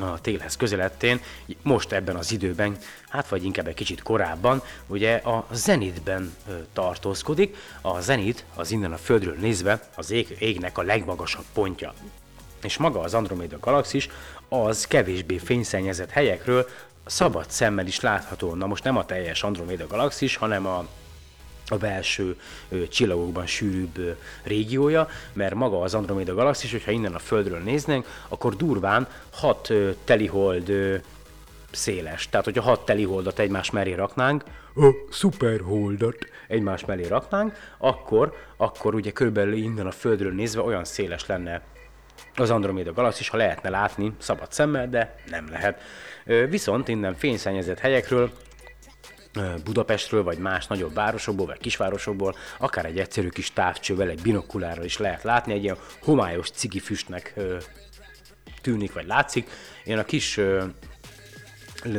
a 0.00 0.20
télhez 0.20 0.56
közeledtén, 0.56 1.20
most 1.62 1.92
ebben 1.92 2.16
az 2.16 2.32
időben, 2.32 2.76
hát 3.08 3.28
vagy 3.28 3.44
inkább 3.44 3.66
egy 3.66 3.74
kicsit 3.74 4.02
korábban, 4.02 4.62
ugye 4.86 5.14
a 5.14 5.46
zenitben 5.52 6.34
tartózkodik. 6.72 7.56
A 7.80 8.00
zenit 8.00 8.44
az 8.54 8.70
innen 8.70 8.92
a 8.92 8.96
Földről 8.96 9.36
nézve 9.38 9.88
az 9.96 10.10
ég, 10.10 10.36
égnek 10.38 10.78
a 10.78 10.82
legmagasabb 10.82 11.44
pontja. 11.52 11.94
És 12.62 12.76
maga 12.76 13.00
az 13.00 13.14
Andromeda 13.14 13.58
galaxis 13.58 14.08
az 14.48 14.86
kevésbé 14.86 15.38
fényszennyezett 15.38 16.10
helyekről 16.10 16.68
szabad 17.10 17.50
szemmel 17.50 17.86
is 17.86 18.00
látható. 18.00 18.54
Na 18.54 18.66
most 18.66 18.84
nem 18.84 18.96
a 18.96 19.04
teljes 19.04 19.42
Andromeda 19.42 19.86
galaxis, 19.86 20.36
hanem 20.36 20.66
a 20.66 20.86
a 21.72 21.76
belső 21.76 22.36
ö, 22.68 22.88
csillagokban 22.88 23.46
sűrűbb 23.46 23.98
ö, 23.98 24.10
régiója, 24.42 25.08
mert 25.32 25.54
maga 25.54 25.80
az 25.80 25.94
Andromeda 25.94 26.34
galaxis, 26.34 26.70
hogyha 26.70 26.90
innen 26.90 27.14
a 27.14 27.18
Földről 27.18 27.58
néznénk, 27.58 28.06
akkor 28.28 28.56
durván 28.56 29.08
hat 29.30 29.72
telihold 30.04 30.68
ö, 30.68 30.96
széles. 31.70 32.28
Tehát, 32.28 32.44
hogyha 32.44 32.62
hat 32.62 32.84
teliholdat 32.84 33.38
egymás 33.38 33.70
mellé 33.70 33.92
raknánk, 33.92 34.44
a 34.74 34.90
szuperholdat 35.10 36.16
egymás 36.48 36.84
mellé 36.84 37.06
raknánk, 37.06 37.54
akkor, 37.78 38.34
akkor 38.56 38.94
ugye 38.94 39.10
körülbelül 39.10 39.54
innen 39.54 39.86
a 39.86 39.90
Földről 39.90 40.32
nézve 40.32 40.60
olyan 40.60 40.84
széles 40.84 41.26
lenne 41.26 41.62
az 42.36 42.50
Andromeda 42.50 42.92
galaxis, 42.92 43.28
ha 43.28 43.36
lehetne 43.36 43.68
látni 43.68 44.12
szabad 44.18 44.52
szemmel, 44.52 44.88
de 44.88 45.14
nem 45.30 45.48
lehet. 45.50 45.80
Viszont 46.48 46.88
innen 46.88 47.14
fényszennyezett 47.14 47.78
helyekről 47.78 48.30
Budapestről, 49.64 50.22
vagy 50.22 50.38
más 50.38 50.66
nagyobb 50.66 50.94
városokból, 50.94 51.46
vagy 51.46 51.58
kisvárosokból, 51.58 52.34
akár 52.58 52.84
egy 52.84 52.98
egyszerű 52.98 53.28
kis 53.28 53.52
távcsővel, 53.52 54.08
egy 54.08 54.22
binokulárral 54.22 54.84
is 54.84 54.98
lehet 54.98 55.22
látni, 55.22 55.52
egy 55.52 55.62
ilyen 55.62 55.76
homályos 56.02 56.50
cigifüstnek 56.50 57.32
ö, 57.36 57.56
tűnik, 58.60 58.92
vagy 58.92 59.06
látszik. 59.06 59.50
Én 59.84 59.98
a 59.98 60.04
kis 60.04 60.40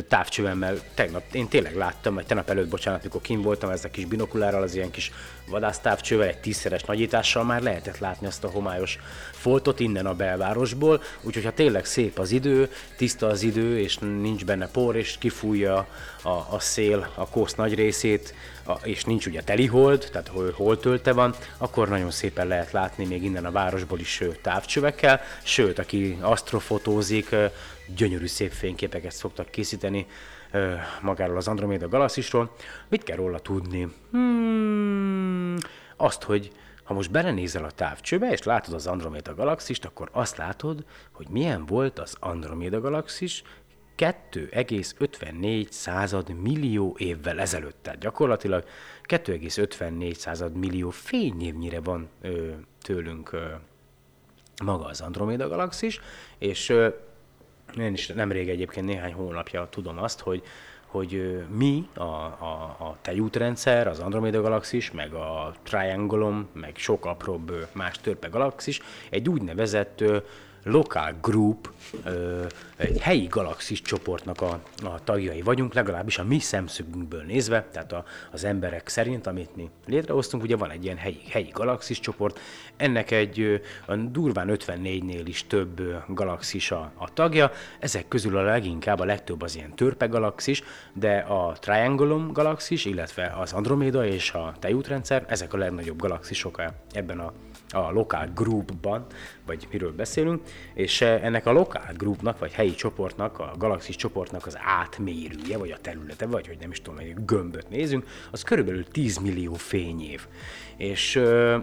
távcsövemmel 0.08 0.80
tegnap, 0.94 1.24
én 1.32 1.48
tényleg 1.48 1.76
láttam, 1.76 2.14
vagy 2.14 2.26
tegnap 2.26 2.50
előtt, 2.50 2.70
bocsánat, 2.70 3.04
mikor 3.04 3.22
kim 3.22 3.42
voltam 3.42 3.70
ezzel 3.70 3.90
a 3.90 3.94
kis 3.94 4.06
binokulárral, 4.06 4.62
az 4.62 4.76
ilyen 4.76 4.92
kis 4.92 5.12
vadásztávcsővel, 5.50 6.28
egy 6.28 6.40
tízszeres 6.40 6.84
nagyítással 6.84 7.44
már 7.44 7.62
lehetett 7.62 7.98
látni 7.98 8.28
azt 8.28 8.44
a 8.44 8.50
homályos 8.50 8.98
foltot 9.32 9.80
innen 9.80 10.06
a 10.06 10.14
belvárosból, 10.14 11.02
úgyhogy 11.22 11.44
ha 11.44 11.54
tényleg 11.54 11.86
szép 11.86 12.20
az 12.20 12.32
idő, 12.32 12.72
tiszta 12.98 13.28
az 13.28 13.44
idő, 13.44 13.80
és 13.80 13.98
nincs 13.98 14.46
benne 14.46 14.68
por, 14.68 14.96
és 14.96 15.18
kifújja 15.20 15.88
a, 16.24 16.30
a 16.30 16.60
szél 16.60 17.12
a 17.16 17.30
kósz 17.30 17.56
nagy 17.56 17.76
részét, 17.76 18.34
a, 18.66 18.72
és 18.84 19.04
nincs 19.04 19.26
ugye 19.26 19.42
telihold, 19.42 20.08
tehát 20.12 20.28
hol, 20.28 20.52
hol 20.52 20.80
tölte 20.80 21.14
van, 21.14 21.36
akkor 21.58 21.90
nagyon 21.90 22.12
szépen 22.12 22.48
lehet 22.48 22.72
látni 22.72 23.06
még 23.06 23.24
innen 23.24 23.46
a 23.46 23.52
városból 23.52 24.00
is 24.00 24.22
ö, 24.22 24.28
távcsövekkel, 24.42 25.22
sőt, 25.44 25.80
aki 25.80 26.18
asztrofotózik, 26.22 27.36
gyönyörű 27.96 28.28
szép 28.28 28.52
fényképeket 28.52 29.12
szoktak 29.12 29.50
készíteni 29.50 30.08
magáról 31.02 31.38
az 31.38 31.48
Andromeda 31.48 31.88
galaxisról. 31.88 32.56
Mit 32.88 33.04
kell 33.04 33.16
róla 33.16 33.40
tudni? 33.40 33.88
Hmm, 34.12 35.58
azt, 35.98 36.24
hogy 36.24 36.52
ha 36.84 36.94
most 36.94 37.12
belenézel 37.12 37.64
a 37.64 37.72
távcsőbe, 37.72 38.32
és 38.32 38.44
látod 38.44 38.74
az 38.74 38.88
Andromeda 38.88 39.36
galaxist, 39.36 39.86
akkor 39.86 40.10
azt 40.12 40.38
látod, 40.38 40.86
hogy 41.12 41.28
milyen 41.30 41.66
volt 41.66 42.00
az 42.00 42.16
Andromeda 42.20 42.82
galaxis 42.82 43.44
2,54 43.98 45.70
század 45.70 46.30
millió 46.42 46.96
évvel 46.98 47.40
ezelőtt. 47.40 47.78
Tehát 47.82 48.00
gyakorlatilag 48.00 48.64
2,54 49.04 50.14
század 50.14 50.56
millió 50.56 50.90
fényévnyire 50.90 51.80
van 51.80 52.10
ö, 52.22 52.50
tőlünk 52.82 53.32
ö, 53.32 53.46
maga 54.64 54.86
az 54.86 55.02
Andromeda 55.02 55.48
galaxis, 55.48 56.02
és 56.38 56.70
ö, 56.70 56.90
én 57.80 57.94
is 57.94 58.08
nemrég 58.08 58.50
egyébként 58.50 58.86
néhány 58.86 59.14
hónapja 59.14 59.68
tudom 59.70 59.98
azt, 59.98 60.20
hogy, 60.20 60.44
hogy 60.86 61.44
mi, 61.50 61.88
a, 61.96 62.02
a, 62.02 62.76
a 62.80 62.98
tejútrendszer, 63.02 63.88
az 63.88 64.00
Andromeda 64.00 64.42
galaxis, 64.42 64.92
meg 64.92 65.14
a 65.14 65.54
Triangulum, 65.64 66.50
meg 66.54 66.76
sok 66.76 67.06
apróbb 67.06 67.68
más 67.72 67.98
törpe 67.98 68.28
galaxis, 68.28 68.80
egy 69.10 69.30
úgynevezett 69.30 70.04
local 70.64 71.14
group, 71.22 71.72
egy 72.76 73.00
helyi 73.00 73.28
galaxis 73.28 73.82
csoportnak 73.82 74.42
a, 74.42 74.60
a 74.84 75.04
tagjai 75.04 75.42
vagyunk, 75.42 75.74
legalábbis 75.74 76.18
a 76.18 76.24
mi 76.24 76.40
szemszögünkből 76.40 77.24
nézve, 77.24 77.68
tehát 77.72 77.92
a, 77.92 78.04
az 78.32 78.44
emberek 78.44 78.88
szerint, 78.88 79.28
amit 79.28 79.56
mi 79.56 79.70
létrehoztunk, 79.88 80.44
ugye 80.44 80.56
van 80.56 80.70
egy 80.70 80.84
ilyen 80.84 80.98
helyi, 80.98 81.22
helyi 81.30 81.50
galaxis 81.54 82.00
csoport, 82.00 82.40
ennek 82.78 83.12
egy 83.12 83.62
a 83.86 83.96
durván 83.96 84.50
54-nél 84.52 85.22
is 85.26 85.48
több 85.48 85.82
galaxis 86.08 86.72
a, 86.72 86.92
a 86.98 87.14
tagja, 87.14 87.52
ezek 87.80 88.08
közül 88.08 88.38
a 88.38 88.42
leginkább 88.42 89.00
a 89.00 89.06
legtöbb 89.06 89.42
az 89.42 89.56
ilyen 89.56 89.76
törpe 89.76 90.06
galaxis, 90.06 90.64
de 90.94 91.18
a 91.18 91.56
Triangulum 91.60 92.32
galaxis, 92.32 92.86
illetve 92.86 93.36
az 93.40 93.54
Andromeda 93.54 94.06
és 94.06 94.32
a 94.32 94.54
tejútrendszer, 94.60 95.26
ezek 95.28 95.54
a 95.54 95.58
legnagyobb 95.58 96.00
galaxisok 96.00 96.62
ebben 96.92 97.20
a 97.20 97.34
a 97.74 97.92
lokál 97.92 98.32
groupban, 98.36 99.06
vagy 99.46 99.68
miről 99.72 99.94
beszélünk, 99.94 100.42
és 100.74 101.02
eh, 101.02 101.24
ennek 101.24 101.46
a 101.46 101.52
lokál 101.52 101.94
groupnak, 101.98 102.40
vagy 102.40 102.52
helyi 102.52 102.76
csoportnak, 102.76 103.40
a 103.40 103.54
galaxis 103.58 103.96
csoportnak 103.96 104.46
az 104.46 104.58
átmérője, 104.60 105.58
vagy 105.58 105.72
a 105.72 105.78
területe, 105.82 106.26
vagy 106.26 106.48
hogy 106.48 106.58
nem 106.60 106.72
is 106.72 106.82
tudom, 106.82 107.00
egy 107.00 107.26
gömböt 107.26 107.70
nézünk, 107.70 108.06
az 108.32 108.42
körülbelül 108.42 108.86
10 108.86 109.18
millió 109.18 109.54
fényév. 109.54 110.28
És 110.78 111.16
ö, 111.16 111.58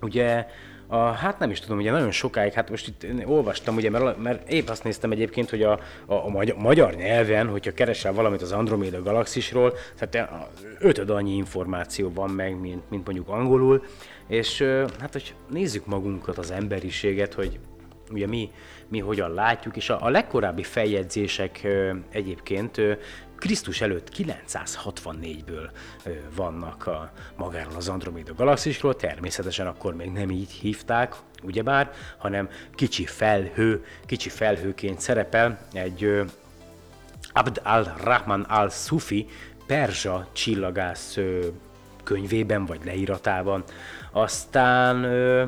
ugye 0.00 0.46
a, 0.92 0.96
hát 0.96 1.38
nem 1.38 1.50
is 1.50 1.60
tudom, 1.60 1.78
ugye 1.78 1.90
nagyon 1.90 2.10
sokáig, 2.10 2.52
hát 2.52 2.70
most 2.70 2.88
itt 2.88 3.26
olvastam, 3.26 3.76
ugye, 3.76 3.90
mert, 3.90 4.22
mert 4.22 4.50
épp 4.50 4.68
azt 4.68 4.84
néztem 4.84 5.10
egyébként, 5.10 5.50
hogy 5.50 5.62
a, 5.62 5.72
a, 6.06 6.14
a 6.14 6.28
magyar, 6.28 6.56
magyar 6.56 6.94
nyelven, 6.94 7.48
hogyha 7.48 7.72
keresel 7.72 8.12
valamit 8.12 8.42
az 8.42 8.52
Andromeda 8.52 9.02
galaxisról, 9.02 9.74
tehát 9.98 10.30
a- 10.30 10.48
ötöd 10.78 11.10
annyi 11.10 11.36
információ 11.36 12.12
van 12.14 12.30
meg, 12.30 12.60
mint, 12.60 12.90
mint 12.90 13.04
mondjuk 13.04 13.28
angolul, 13.28 13.84
és 14.32 14.64
hát, 15.00 15.12
hogy 15.12 15.34
nézzük 15.50 15.86
magunkat, 15.86 16.38
az 16.38 16.50
emberiséget, 16.50 17.34
hogy 17.34 17.58
ugye 18.10 18.26
mi, 18.26 18.50
mi 18.88 18.98
hogyan 18.98 19.34
látjuk, 19.34 19.76
és 19.76 19.90
a, 19.90 20.04
a 20.04 20.08
legkorábbi 20.08 20.62
feljegyzések 20.62 21.66
egyébként 22.10 22.80
Krisztus 23.36 23.80
előtt 23.80 24.10
964-ből 24.16 25.70
ö, 26.04 26.10
vannak 26.34 26.86
a, 26.86 27.12
magáról 27.36 27.76
az 27.76 27.88
Andromeda 27.88 28.34
galaxisról, 28.34 28.96
természetesen 28.96 29.66
akkor 29.66 29.94
még 29.94 30.10
nem 30.10 30.30
így 30.30 30.50
hívták, 30.50 31.14
ugyebár, 31.42 31.92
hanem 32.18 32.48
kicsi 32.74 33.06
felhő, 33.06 33.84
kicsi 34.06 34.28
felhőként 34.28 35.00
szerepel 35.00 35.66
egy 35.72 36.22
Abd 37.32 37.60
al-Rahman 37.64 38.40
al-Sufi 38.40 39.26
perzsa 39.66 40.28
csillagász 40.32 41.18
könyvében 42.02 42.64
vagy 42.64 42.80
leíratában. 42.84 43.64
Aztán 44.12 45.04
ö, 45.04 45.44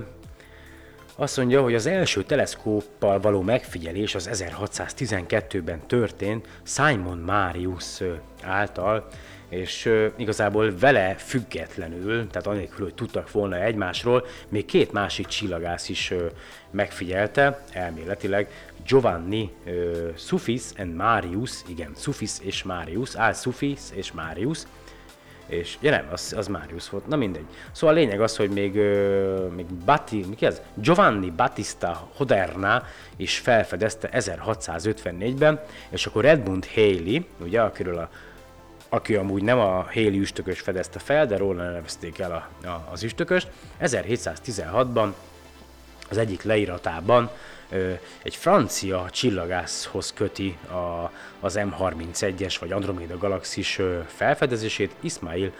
azt 1.17 1.37
mondja, 1.37 1.63
hogy 1.63 1.75
az 1.75 1.87
első 1.87 2.23
teleszkóppal 2.23 3.21
való 3.21 3.41
megfigyelés 3.41 4.15
az 4.15 4.31
1612-ben 4.33 5.87
történt 5.87 6.47
Simon 6.63 7.19
Marius 7.19 8.03
által, 8.43 9.07
és 9.49 9.91
igazából 10.17 10.79
vele 10.79 11.15
függetlenül, 11.15 12.27
tehát 12.31 12.47
anélkül, 12.47 12.85
hogy 12.85 12.95
tudtak 12.95 13.31
volna 13.31 13.57
egymásról, 13.57 14.27
még 14.49 14.65
két 14.65 14.93
másik 14.93 15.27
csillagász 15.27 15.89
is 15.89 16.13
megfigyelte, 16.71 17.65
elméletileg 17.73 18.49
Giovanni 18.87 19.51
Sufis 20.17 20.63
and 20.77 20.95
Marius, 20.95 21.53
igen, 21.67 21.93
Sufis 21.97 22.33
és 22.41 22.63
Marius, 22.63 23.15
Al 23.15 23.33
Sufis 23.33 23.81
és 23.93 24.13
Marius, 24.13 24.59
és 25.47 25.77
ja 25.81 25.91
nem, 25.91 26.07
az, 26.11 26.35
az 26.37 26.47
Marius 26.47 26.91
volt, 26.91 27.07
na 27.07 27.17
mindegy. 27.17 27.45
Szóval 27.73 27.97
a 27.97 27.99
lényeg 27.99 28.21
az, 28.21 28.37
hogy 28.37 28.51
még, 28.51 28.77
ö, 28.77 29.47
még 29.55 29.67
Batti, 29.67 30.25
mi 30.29 30.47
ez? 30.47 30.61
Giovanni 30.75 31.31
Battista 31.31 32.09
Hoderna 32.17 32.83
is 33.17 33.39
felfedezte 33.39 34.09
1654-ben, 34.13 35.61
és 35.89 36.07
akkor 36.07 36.25
Edmund 36.25 36.67
Haley, 36.75 37.21
ugye, 37.41 37.61
akiről 37.61 37.99
a, 37.99 38.09
aki 38.89 39.15
amúgy 39.15 39.43
nem 39.43 39.59
a 39.59 39.87
Haley 39.93 40.21
üstökös 40.21 40.61
fedezte 40.61 40.99
fel, 40.99 41.27
de 41.27 41.37
róla 41.37 41.63
nevezték 41.63 42.19
el 42.19 42.33
a, 42.33 42.67
a, 42.67 42.89
az 42.93 43.03
üstököst, 43.03 43.49
1716-ban 43.81 45.09
az 46.11 46.17
egyik 46.17 46.43
leíratában 46.43 47.31
egy 48.23 48.37
francia 48.37 49.07
csillagászhoz 49.11 50.13
köti 50.13 50.57
a, 50.69 51.11
az 51.41 51.59
M31-es 51.59 52.57
vagy 52.61 52.73
Andromeda 52.73 53.19
galaxis 53.19 53.81
felfedezését, 54.07 54.95
Ismail 55.01 55.53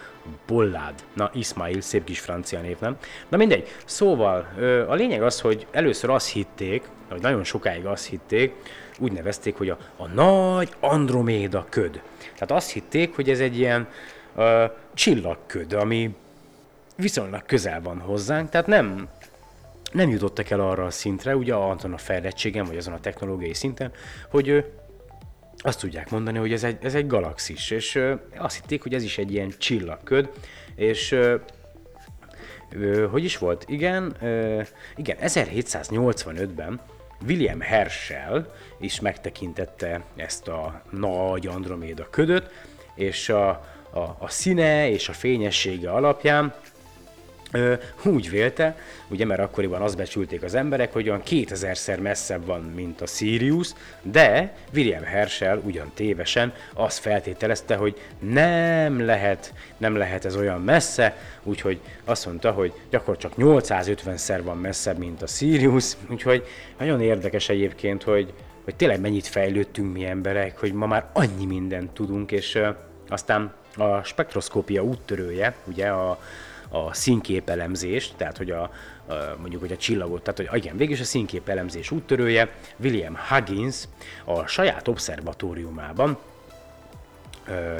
Bollad. 0.47 0.93
Na, 1.13 1.29
Ismail, 1.33 1.81
szép 1.81 2.03
kis 2.03 2.19
francia 2.19 2.59
név, 2.59 2.77
nem? 2.79 2.97
Na 3.29 3.37
mindegy, 3.37 3.67
szóval 3.85 4.47
a 4.87 4.93
lényeg 4.93 5.23
az, 5.23 5.41
hogy 5.41 5.67
először 5.71 6.09
azt 6.09 6.29
hitték, 6.29 6.89
vagy 7.09 7.21
nagyon 7.21 7.43
sokáig 7.43 7.85
azt 7.85 8.07
hitték, 8.07 8.53
úgy 8.99 9.11
nevezték, 9.11 9.57
hogy 9.57 9.69
a, 9.69 9.77
a 9.97 10.07
nagy 10.07 10.69
Androméda 10.79 11.65
köd. 11.69 12.01
Tehát 12.33 12.51
azt 12.51 12.71
hitték, 12.71 13.15
hogy 13.15 13.29
ez 13.29 13.39
egy 13.39 13.57
ilyen 13.57 13.87
ö, 14.35 14.65
csillagköd, 14.93 15.73
ami 15.73 16.15
viszonylag 16.95 17.45
közel 17.45 17.81
van 17.81 17.99
hozzánk, 17.99 18.49
tehát 18.49 18.67
nem, 18.67 19.07
nem 19.91 20.09
jutottak 20.09 20.49
el 20.49 20.59
arra 20.59 20.85
a 20.85 20.91
szintre, 20.91 21.35
ugye 21.35 21.55
azon 21.55 21.93
a 21.93 21.97
fejlettségen, 21.97 22.65
vagy 22.65 22.77
azon 22.77 22.93
a 22.93 22.99
technológiai 22.99 23.53
szinten, 23.53 23.91
hogy 24.29 24.65
azt 25.57 25.79
tudják 25.79 26.09
mondani, 26.09 26.37
hogy 26.37 26.53
ez 26.53 26.63
egy, 26.63 26.77
ez 26.81 26.95
egy 26.95 27.07
galaxis, 27.07 27.71
és 27.71 27.99
azt 28.37 28.55
hitték, 28.55 28.81
hogy 28.83 28.93
ez 28.93 29.03
is 29.03 29.17
egy 29.17 29.31
ilyen 29.31 29.53
csillagköd, 29.57 30.29
és 30.75 31.15
hogy 33.11 33.23
is 33.23 33.37
volt? 33.37 33.65
Igen, 33.67 34.15
igen, 34.95 35.17
1785-ben 35.21 36.81
William 37.27 37.59
Herschel 37.59 38.53
is 38.79 38.99
megtekintette 38.99 40.03
ezt 40.15 40.47
a 40.47 40.81
nagy 40.89 41.47
Androméda 41.47 42.07
ködöt, 42.09 42.51
és 42.95 43.29
a, 43.29 43.49
a, 43.89 43.99
a 44.19 44.29
színe 44.29 44.89
és 44.89 45.09
a 45.09 45.13
fényessége 45.13 45.91
alapján 45.91 46.53
úgy 48.03 48.29
vélte, 48.29 48.77
ugye 49.07 49.25
mert 49.25 49.39
akkoriban 49.39 49.81
azt 49.81 49.97
becsülték 49.97 50.43
az 50.43 50.55
emberek, 50.55 50.93
hogy 50.93 51.09
olyan 51.09 51.21
2000-szer 51.25 52.01
messzebb 52.01 52.45
van, 52.45 52.61
mint 52.61 53.01
a 53.01 53.05
Sirius, 53.05 53.73
de 54.01 54.55
William 54.73 55.03
Herschel 55.03 55.61
ugyan 55.63 55.91
tévesen 55.93 56.53
azt 56.73 56.99
feltételezte, 56.99 57.75
hogy 57.75 58.01
nem 58.19 59.05
lehet, 59.05 59.53
nem 59.77 59.95
lehet 59.95 60.25
ez 60.25 60.35
olyan 60.35 60.61
messze, 60.61 61.17
úgyhogy 61.43 61.79
azt 62.05 62.25
mondta, 62.25 62.51
hogy 62.51 62.73
gyakorlatilag 62.89 63.35
csak 63.35 63.77
850-szer 64.05 64.39
van 64.43 64.57
messzebb, 64.57 64.97
mint 64.97 65.21
a 65.21 65.27
Sirius, 65.27 65.93
úgyhogy 66.09 66.43
nagyon 66.77 67.01
érdekes 67.01 67.49
egyébként, 67.49 68.03
hogy, 68.03 68.33
hogy 68.63 68.75
tényleg 68.75 68.99
mennyit 68.99 69.27
fejlődtünk 69.27 69.93
mi 69.93 70.05
emberek, 70.05 70.59
hogy 70.59 70.73
ma 70.73 70.85
már 70.85 71.05
annyi 71.13 71.45
mindent 71.45 71.91
tudunk, 71.91 72.31
és 72.31 72.59
aztán 73.09 73.53
a 73.77 74.03
spektroszkópia 74.03 74.83
úttörője, 74.83 75.55
ugye 75.65 75.87
a, 75.87 76.19
a 76.69 76.93
színképelemzést, 76.93 78.13
tehát 78.17 78.37
hogy 78.37 78.51
a, 78.51 78.71
mondjuk, 79.37 79.61
hogy 79.61 79.71
a 79.71 79.77
csillagot, 79.77 80.23
tehát 80.23 80.51
hogy 80.51 80.63
igen, 80.63 80.77
végül 80.77 80.93
is 80.93 80.99
a 80.99 81.03
színképelemzés 81.03 81.91
úttörője, 81.91 82.49
William 82.77 83.17
Huggins 83.29 83.83
a 84.25 84.45
saját 84.45 84.87
obszervatóriumában, 84.87 86.17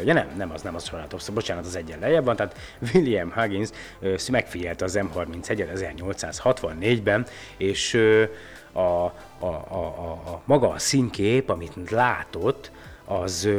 ja 0.06 0.14
nem, 0.14 0.28
nem 0.38 0.52
az, 0.52 0.62
nem 0.62 0.76
az 0.76 0.84
saját 0.88 1.14
obszervatórium, 1.14 1.36
bocsánat, 1.36 1.66
az 1.66 1.76
egyen 1.76 2.00
lejjebb 2.00 2.26
van, 2.26 2.36
tehát 2.36 2.58
William 2.94 3.32
Huggins 3.32 3.70
ö, 4.00 4.16
megfigyelte 4.32 4.86
az 4.86 5.00
M31-et 5.02 5.96
1864-ben, 5.98 7.26
és 7.58 7.94
a, 8.72 8.80
a, 8.80 9.14
a, 9.40 9.46
a, 9.46 10.12
a 10.12 10.42
maga 10.46 10.70
a 10.70 10.80
színkép, 10.80 11.50
amit 11.50 11.92
látott, 11.92 12.72
az, 13.06 13.50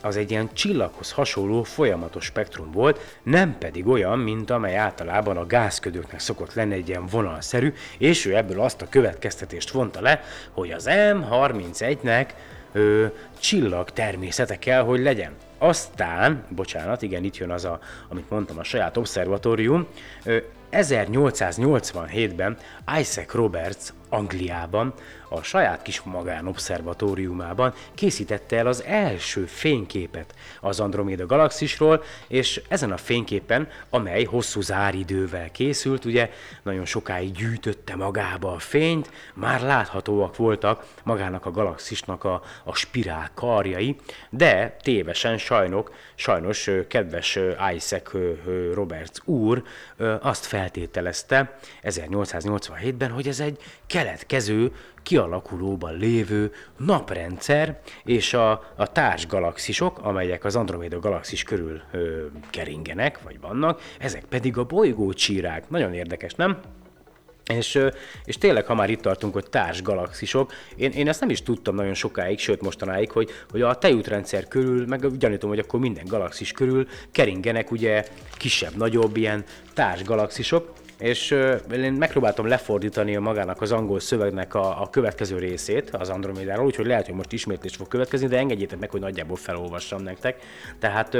az 0.00 0.16
egy 0.16 0.30
ilyen 0.30 0.50
csillaghoz 0.52 1.12
hasonló 1.12 1.62
folyamatos 1.62 2.24
spektrum 2.24 2.70
volt, 2.70 3.18
nem 3.22 3.58
pedig 3.58 3.86
olyan, 3.86 4.18
mint 4.18 4.50
amely 4.50 4.76
általában 4.76 5.36
a 5.36 5.46
gázködőknek 5.46 6.20
szokott 6.20 6.54
lenni 6.54 6.74
egy 6.74 6.88
ilyen 6.88 7.06
vonalszerű, 7.06 7.72
és 7.98 8.26
ő 8.26 8.36
ebből 8.36 8.60
azt 8.60 8.82
a 8.82 8.88
következtetést 8.88 9.70
vonta 9.70 10.00
le, 10.00 10.22
hogy 10.50 10.70
az 10.70 10.86
M31-nek 10.90 12.26
ö, 12.72 13.06
csillag 13.38 13.90
természete 13.90 14.58
kell, 14.58 14.82
hogy 14.82 15.00
legyen. 15.00 15.32
Aztán, 15.58 16.44
bocsánat, 16.48 17.02
igen, 17.02 17.24
itt 17.24 17.36
jön 17.36 17.50
az, 17.50 17.64
a, 17.64 17.80
amit 18.08 18.30
mondtam, 18.30 18.58
a 18.58 18.64
saját 18.64 18.96
obszervatórium, 18.96 19.86
ö, 20.24 20.36
1887-ben 20.72 22.56
Isaac 23.00 23.32
Roberts 23.32 23.92
Angliában 24.08 24.94
a 25.32 25.42
saját 25.42 25.82
kis 25.82 26.00
magánobszervatóriumában 26.00 27.74
készítette 27.94 28.56
el 28.56 28.66
az 28.66 28.82
első 28.82 29.44
fényképet 29.44 30.34
az 30.60 30.80
Andromeda 30.80 31.26
galaxisról, 31.26 32.02
és 32.28 32.62
ezen 32.68 32.92
a 32.92 32.96
fényképen, 32.96 33.68
amely 33.90 34.24
hosszú 34.24 34.60
záridővel 34.60 35.50
készült, 35.50 36.04
ugye 36.04 36.30
nagyon 36.62 36.84
sokáig 36.84 37.32
gyűjtötte 37.32 37.96
magába 37.96 38.52
a 38.52 38.58
fényt, 38.58 39.10
már 39.34 39.60
láthatóak 39.60 40.36
voltak 40.36 40.86
magának 41.02 41.46
a 41.46 41.50
galaxisnak 41.50 42.24
a, 42.24 42.42
a 42.64 42.74
spirál 42.74 43.30
karjai, 43.34 43.96
de 44.30 44.76
tévesen 44.82 45.38
sajnok, 45.38 45.94
sajnos 46.14 46.70
kedves 46.88 47.38
Isaac 47.74 48.10
Roberts 48.74 49.18
úr 49.24 49.62
azt 50.20 50.46
feltételezte 50.46 51.58
1887-ben, 51.82 53.10
hogy 53.10 53.28
ez 53.28 53.40
egy 53.40 53.58
keletkező 53.86 54.72
kialakulóban 55.02 55.96
lévő 55.96 56.52
naprendszer 56.76 57.80
és 58.04 58.34
a, 58.34 58.50
a 58.76 58.92
társgalaxisok, 58.92 59.98
amelyek 59.98 60.44
az 60.44 60.56
Andromeda 60.56 60.98
galaxis 60.98 61.42
körül 61.42 61.80
ö, 61.92 62.26
keringenek, 62.50 63.22
vagy 63.22 63.40
vannak, 63.40 63.80
ezek 63.98 64.24
pedig 64.24 64.56
a 64.58 64.64
bolygócsírák. 64.64 65.68
Nagyon 65.68 65.94
érdekes, 65.94 66.34
nem? 66.34 66.60
És, 67.54 67.78
és 68.24 68.38
tényleg, 68.38 68.66
ha 68.66 68.74
már 68.74 68.90
itt 68.90 69.00
tartunk, 69.00 69.32
hogy 69.32 69.48
társ 69.50 69.82
galaxisok, 69.82 70.52
én, 70.76 70.90
én 70.90 71.08
ezt 71.08 71.20
nem 71.20 71.30
is 71.30 71.42
tudtam 71.42 71.74
nagyon 71.74 71.94
sokáig, 71.94 72.38
sőt 72.38 72.60
mostanáig, 72.60 73.10
hogy, 73.10 73.30
hogy 73.50 73.62
a 73.62 73.74
tejútrendszer 73.74 74.48
körül, 74.48 74.86
meg 74.86 75.16
gyanítom, 75.16 75.50
hogy 75.50 75.58
akkor 75.58 75.80
minden 75.80 76.04
galaxis 76.06 76.52
körül 76.52 76.86
keringenek 77.12 77.70
ugye 77.70 78.04
kisebb-nagyobb 78.36 79.16
ilyen 79.16 79.44
társ 79.74 80.04
galaxisok, 80.04 80.72
és 81.00 81.30
én 81.72 81.92
megpróbáltam 81.92 82.46
lefordítani 82.46 83.16
a 83.16 83.20
magának 83.20 83.60
az 83.60 83.72
angol 83.72 84.00
szövegnek 84.00 84.54
a, 84.54 84.82
a 84.82 84.90
következő 84.90 85.38
részét 85.38 85.90
az 85.90 86.08
Andromédáról, 86.08 86.66
úgyhogy 86.66 86.86
lehet, 86.86 87.06
hogy 87.06 87.14
most 87.14 87.32
ismétlés 87.32 87.76
fog 87.76 87.88
következni, 87.88 88.26
de 88.26 88.38
engedjétek 88.38 88.78
meg, 88.78 88.90
hogy 88.90 89.00
nagyjából 89.00 89.36
felolvassam 89.36 90.02
nektek. 90.02 90.42
Tehát 90.78 91.16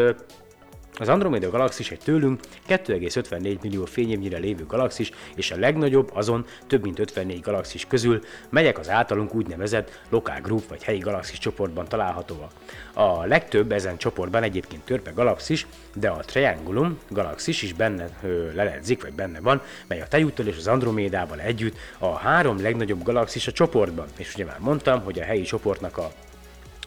az 0.98 1.08
Andromeda 1.08 1.50
galaxis 1.50 1.90
egy 1.90 1.98
tőlünk 1.98 2.40
2,54 2.68 3.60
millió 3.60 3.84
fényévnyire 3.84 4.38
lévő 4.38 4.66
galaxis, 4.66 5.10
és 5.34 5.50
a 5.50 5.56
legnagyobb 5.56 6.10
azon 6.14 6.44
több 6.66 6.82
mint 6.82 6.98
54 6.98 7.40
galaxis 7.40 7.86
közül, 7.86 8.20
melyek 8.48 8.78
az 8.78 8.88
általunk 8.88 9.34
úgynevezett 9.34 10.00
lokál 10.08 10.40
group 10.40 10.68
vagy 10.68 10.82
helyi 10.82 10.98
galaxis 10.98 11.38
csoportban 11.38 11.88
találhatóak. 11.88 12.50
A 12.92 13.24
legtöbb 13.24 13.72
ezen 13.72 13.96
csoportban 13.96 14.42
egyébként 14.42 14.82
törpe 14.82 15.10
galaxis, 15.10 15.66
de 15.94 16.08
a 16.08 16.24
Triangulum 16.24 16.98
galaxis 17.08 17.62
is 17.62 17.72
benne 17.72 18.08
ö, 18.22 18.52
leledzik, 18.54 19.02
vagy 19.02 19.12
benne 19.12 19.40
van, 19.40 19.62
mely 19.86 20.00
a 20.00 20.06
Tejúttal 20.06 20.46
és 20.46 20.56
az 20.56 20.66
Andromédával 20.66 21.40
együtt 21.40 21.76
a 21.98 22.16
három 22.16 22.62
legnagyobb 22.62 23.02
galaxis 23.02 23.46
a 23.46 23.52
csoportban. 23.52 24.06
És 24.16 24.34
ugye 24.34 24.44
már 24.44 24.58
mondtam, 24.58 25.02
hogy 25.02 25.20
a 25.20 25.24
helyi 25.24 25.42
csoportnak 25.42 25.98
a 25.98 26.10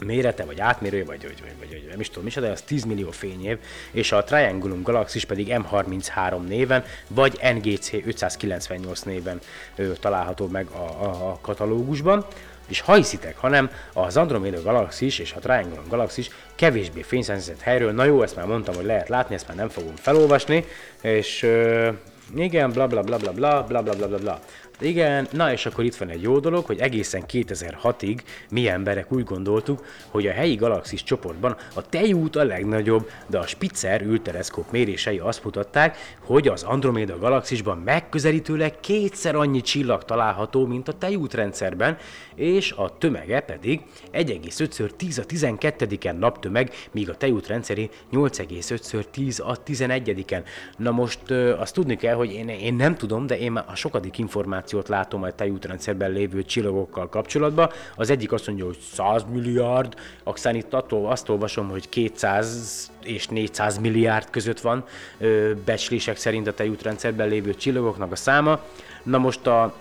mérete, 0.02 0.46
vagy 0.46 0.60
átmérője, 0.60 1.06
vagy, 1.06 1.22
vagy, 1.22 1.42
vagy, 1.60 1.70
vagy 1.70 1.86
nem 1.90 2.00
is 2.00 2.10
tudom 2.10 2.30
de 2.36 2.50
az 2.50 2.62
10 2.62 2.84
millió 2.84 3.12
fényév, 3.12 3.58
és 3.92 4.12
a 4.12 4.24
Triangulum 4.24 4.84
Galaxis 4.84 5.26
pedig 5.26 5.48
M33 5.50 6.48
néven, 6.48 6.84
vagy 7.08 7.40
NGC 7.54 7.94
598 8.06 9.02
néven 9.02 9.40
ö, 9.76 9.92
található 10.00 10.48
meg 10.48 10.68
a, 10.68 10.78
a, 10.78 11.30
a 11.30 11.38
katalógusban. 11.42 12.26
És 12.68 12.80
ha 12.80 12.94
hiszitek, 12.94 13.38
hanem 13.38 13.72
az 13.94 14.18
Andromeda 14.18 14.62
Galaxis 14.62 15.20
és 15.20 15.34
a 15.34 15.40
Triangulum 15.40 15.88
Galaxis 15.88 16.30
kevésbé 16.56 17.02
fényszennyezett 17.02 17.62
helyről, 17.62 17.92
na 17.92 18.04
jó, 18.04 18.22
ezt 18.22 18.36
már 18.36 18.46
mondtam, 18.46 18.76
hogy 18.76 18.86
lehet 18.86 19.10
látni, 19.10 19.36
ezt 19.36 19.48
már 19.48 19.58
nem 19.58 19.70
fogom 19.70 19.96
felolvasni, 19.96 20.66
és 21.02 21.44
ö, 21.44 21.90
igen, 22.36 22.72
bla 22.72 22.88
bla 22.88 23.02
bla 23.02 23.18
bla 23.18 23.32
bla 23.32 23.64
bla 23.64 23.82
bla 23.82 23.94
bla 23.94 24.08
bla 24.08 24.18
bla. 24.18 24.40
Igen, 24.80 25.28
na 25.32 25.52
és 25.52 25.66
akkor 25.66 25.84
itt 25.84 25.96
van 25.96 26.10
egy 26.10 26.22
jó 26.22 26.40
dolog, 26.40 26.66
hogy 26.66 26.80
egészen 26.80 27.24
2006-ig 27.32 28.20
mi 28.50 28.68
emberek 28.68 29.12
úgy 29.12 29.24
gondoltuk, 29.24 29.86
hogy 30.08 30.28
a 30.28 30.32
helyi 30.32 30.56
galaxis 30.56 31.04
csoportban 31.04 31.56
a 31.74 31.90
tejút 31.90 32.36
a 32.36 32.44
legnagyobb, 32.44 33.10
de 33.28 33.38
a 33.38 33.48
Spitzer 33.48 34.02
űrteleszkóp 34.02 34.72
mérései 34.72 35.20
azt 35.20 35.44
mutatták, 35.44 35.98
hogy 36.20 36.48
az 36.48 36.64
Andromeda 36.64 37.18
galaxisban 37.18 37.78
megközelítőleg 37.78 38.80
kétszer 38.80 39.36
annyi 39.36 39.62
csillag 39.62 40.04
található, 40.04 40.66
mint 40.66 40.88
a 40.88 40.94
tejútrendszerben, 40.94 41.98
és 42.36 42.72
a 42.72 42.98
tömege 42.98 43.40
pedig 43.40 43.82
1,5 44.14 44.90
10 44.90 45.18
a 45.18 45.24
12-en 45.26 46.18
naptömeg, 46.18 46.72
míg 46.92 47.10
a 47.10 47.18
tejút 47.18 47.48
rendszeré 47.48 47.90
8,5 48.12 49.04
10 49.12 49.40
a 49.40 49.64
11-en. 49.64 50.44
Na 50.78 50.92
most 50.92 51.32
azt 51.58 51.74
tudni 51.74 51.96
kell, 51.96 52.16
hogy 52.16 52.32
én, 52.32 52.50
én 52.50 52.74
nem 52.74 52.96
tudom, 52.96 53.28
de 53.28 53.38
én 53.38 53.52
már 53.52 53.66
a 53.68 53.76
sokadik 53.76 54.18
információt 54.64 54.88
látom 54.88 55.24
a 55.24 55.32
tejútrendszerben 55.32 56.12
lévő 56.12 56.44
csillagokkal 56.44 57.10
kapcsolatban. 57.10 57.70
Az 57.96 58.10
egyik 58.10 58.32
azt 58.32 58.48
mondja, 58.48 58.66
hogy 58.66 58.78
100 58.94 59.26
milliárd, 59.32 59.94
aztán 60.24 60.56
itt 60.56 60.74
attól 60.74 61.10
azt 61.12 61.30
olvasom, 61.30 61.70
hogy 61.70 61.90
200 61.90 62.92
és 63.04 63.28
400 63.28 63.78
milliárd 63.78 64.30
között 64.30 64.60
van 64.60 64.84
ö, 65.18 65.52
becslések 65.66 66.18
szerint 66.18 66.48
a 66.48 66.54
tejútrendszerben 66.54 67.28
lévő 67.28 67.54
csillagoknak 67.54 68.12
a 68.12 68.16
száma. 68.16 68.60
Na 69.04 69.18
most 69.18 69.48
a 69.48 69.74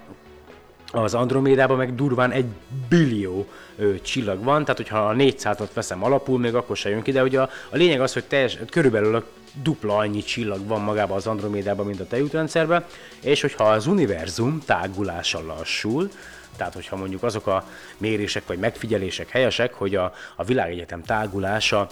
az 0.94 1.14
Andromédában 1.14 1.76
meg 1.76 1.94
durván 1.94 2.30
egy 2.30 2.46
billió 2.88 3.46
ö, 3.76 4.00
csillag 4.00 4.44
van, 4.44 4.62
tehát 4.62 4.76
hogyha 4.76 5.08
a 5.08 5.14
400-at 5.14 5.68
veszem 5.74 6.04
alapul, 6.04 6.38
még 6.38 6.54
akkor 6.54 6.76
se 6.76 6.88
jön 6.88 7.02
ki, 7.02 7.12
de 7.12 7.22
ugye 7.22 7.40
a, 7.40 7.48
a 7.70 7.76
lényeg 7.76 8.00
az, 8.00 8.12
hogy 8.12 8.24
teljes, 8.24 8.58
körülbelül 8.70 9.14
a 9.14 9.24
dupla 9.62 9.96
annyi 9.96 10.22
csillag 10.22 10.66
van 10.66 10.80
magában 10.80 11.16
az 11.16 11.26
Andromédában, 11.26 11.86
mint 11.86 12.00
a 12.00 12.06
tejútrendszerben, 12.06 12.84
és 13.20 13.40
hogyha 13.40 13.64
az 13.64 13.86
univerzum 13.86 14.60
tágulása 14.66 15.46
lassul, 15.46 16.10
tehát 16.56 16.74
hogyha 16.74 16.96
mondjuk 16.96 17.22
azok 17.22 17.46
a 17.46 17.64
mérések 17.98 18.46
vagy 18.46 18.58
megfigyelések 18.58 19.28
helyesek, 19.28 19.74
hogy 19.74 19.94
a, 19.94 20.12
a 20.36 20.44
világegyetem 20.44 21.02
tágulása 21.02 21.88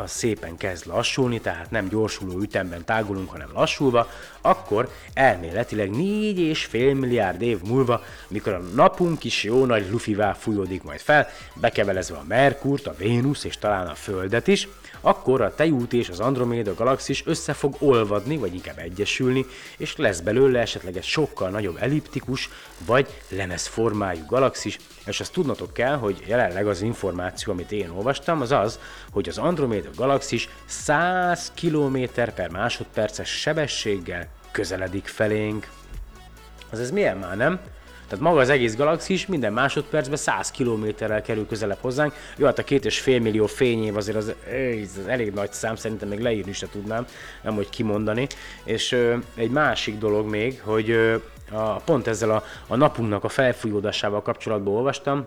az 0.00 0.10
szépen 0.10 0.56
kezd 0.56 0.86
lassulni, 0.86 1.40
tehát 1.40 1.70
nem 1.70 1.88
gyorsuló 1.88 2.40
ütemben 2.40 2.84
tágulunk, 2.84 3.30
hanem 3.30 3.48
lassulva, 3.52 4.10
akkor 4.40 4.90
elméletileg 5.14 5.90
4,5 5.90 6.98
milliárd 6.98 7.42
év 7.42 7.58
múlva, 7.62 8.02
mikor 8.28 8.52
a 8.52 8.58
napunk 8.58 9.24
is 9.24 9.44
jó 9.44 9.64
nagy 9.64 9.90
lufivá 9.90 10.32
fújódik 10.32 10.82
majd 10.82 11.00
fel, 11.00 11.28
bekevelezve 11.54 12.16
a 12.16 12.24
Merkurt, 12.28 12.86
a 12.86 12.94
Vénusz 12.98 13.44
és 13.44 13.58
talán 13.58 13.86
a 13.86 13.94
Földet 13.94 14.46
is, 14.46 14.68
akkor 15.00 15.40
a 15.40 15.54
Tejút 15.54 15.92
és 15.92 16.08
az 16.08 16.20
Androméda 16.20 16.74
galaxis 16.74 17.22
össze 17.26 17.52
fog 17.52 17.76
olvadni, 17.78 18.36
vagy 18.36 18.54
inkább 18.54 18.78
egyesülni, 18.78 19.46
és 19.76 19.96
lesz 19.96 20.20
belőle 20.20 20.60
esetleg 20.60 20.96
egy 20.96 21.04
sokkal 21.04 21.50
nagyobb 21.50 21.76
elliptikus, 21.80 22.48
vagy 22.86 23.06
lemez 23.28 23.66
formájú 23.66 24.24
galaxis, 24.26 24.78
És 25.06 25.20
azt 25.20 25.32
tudnotok 25.32 25.72
kell, 25.72 25.96
hogy 25.96 26.22
jelenleg 26.26 26.66
az 26.66 26.82
információ, 26.82 27.52
amit 27.52 27.72
én 27.72 27.90
olvastam, 27.90 28.40
az 28.40 28.52
az, 28.52 28.78
hogy 29.12 29.28
az 29.28 29.38
Andromeda 29.38 29.88
galaxis 29.96 30.48
100 30.66 31.52
km 31.60 31.98
per 32.14 32.50
másodperces 32.50 33.28
sebességgel 33.28 34.28
közeledik 34.50 35.06
felénk. 35.06 35.68
Az 36.70 36.80
ez 36.80 36.90
milyen 36.90 37.16
már, 37.16 37.36
nem? 37.36 37.60
Tehát 38.10 38.24
maga 38.24 38.40
az 38.40 38.48
egész 38.48 38.76
galaxis 38.76 39.26
minden 39.26 39.52
másodpercben 39.52 40.16
100 40.16 40.50
kilométerrel 40.50 41.22
kerül 41.22 41.46
közelebb 41.46 41.78
hozzánk. 41.80 42.14
Jó, 42.36 42.46
hát 42.46 42.58
a 42.58 42.64
két 42.64 42.84
és 42.84 43.00
fél 43.00 43.20
millió 43.20 43.46
fényév 43.46 43.96
azért 43.96 44.16
az, 44.16 44.34
az 44.98 45.06
elég 45.06 45.32
nagy 45.32 45.52
szám, 45.52 45.76
szerintem 45.76 46.08
még 46.08 46.20
leírni 46.20 46.52
se 46.52 46.66
tudnám, 46.72 47.06
nem 47.42 47.54
hogy 47.54 47.68
kimondani. 47.68 48.26
És 48.64 48.92
ö, 48.92 49.16
egy 49.34 49.50
másik 49.50 49.98
dolog 49.98 50.28
még, 50.28 50.60
hogy 50.64 50.90
ö, 50.90 51.16
a, 51.50 51.76
pont 51.76 52.06
ezzel 52.06 52.30
a, 52.30 52.42
a 52.66 52.76
napunknak 52.76 53.24
a 53.24 53.28
felfújódásával 53.28 54.22
kapcsolatban 54.22 54.74
olvastam, 54.74 55.26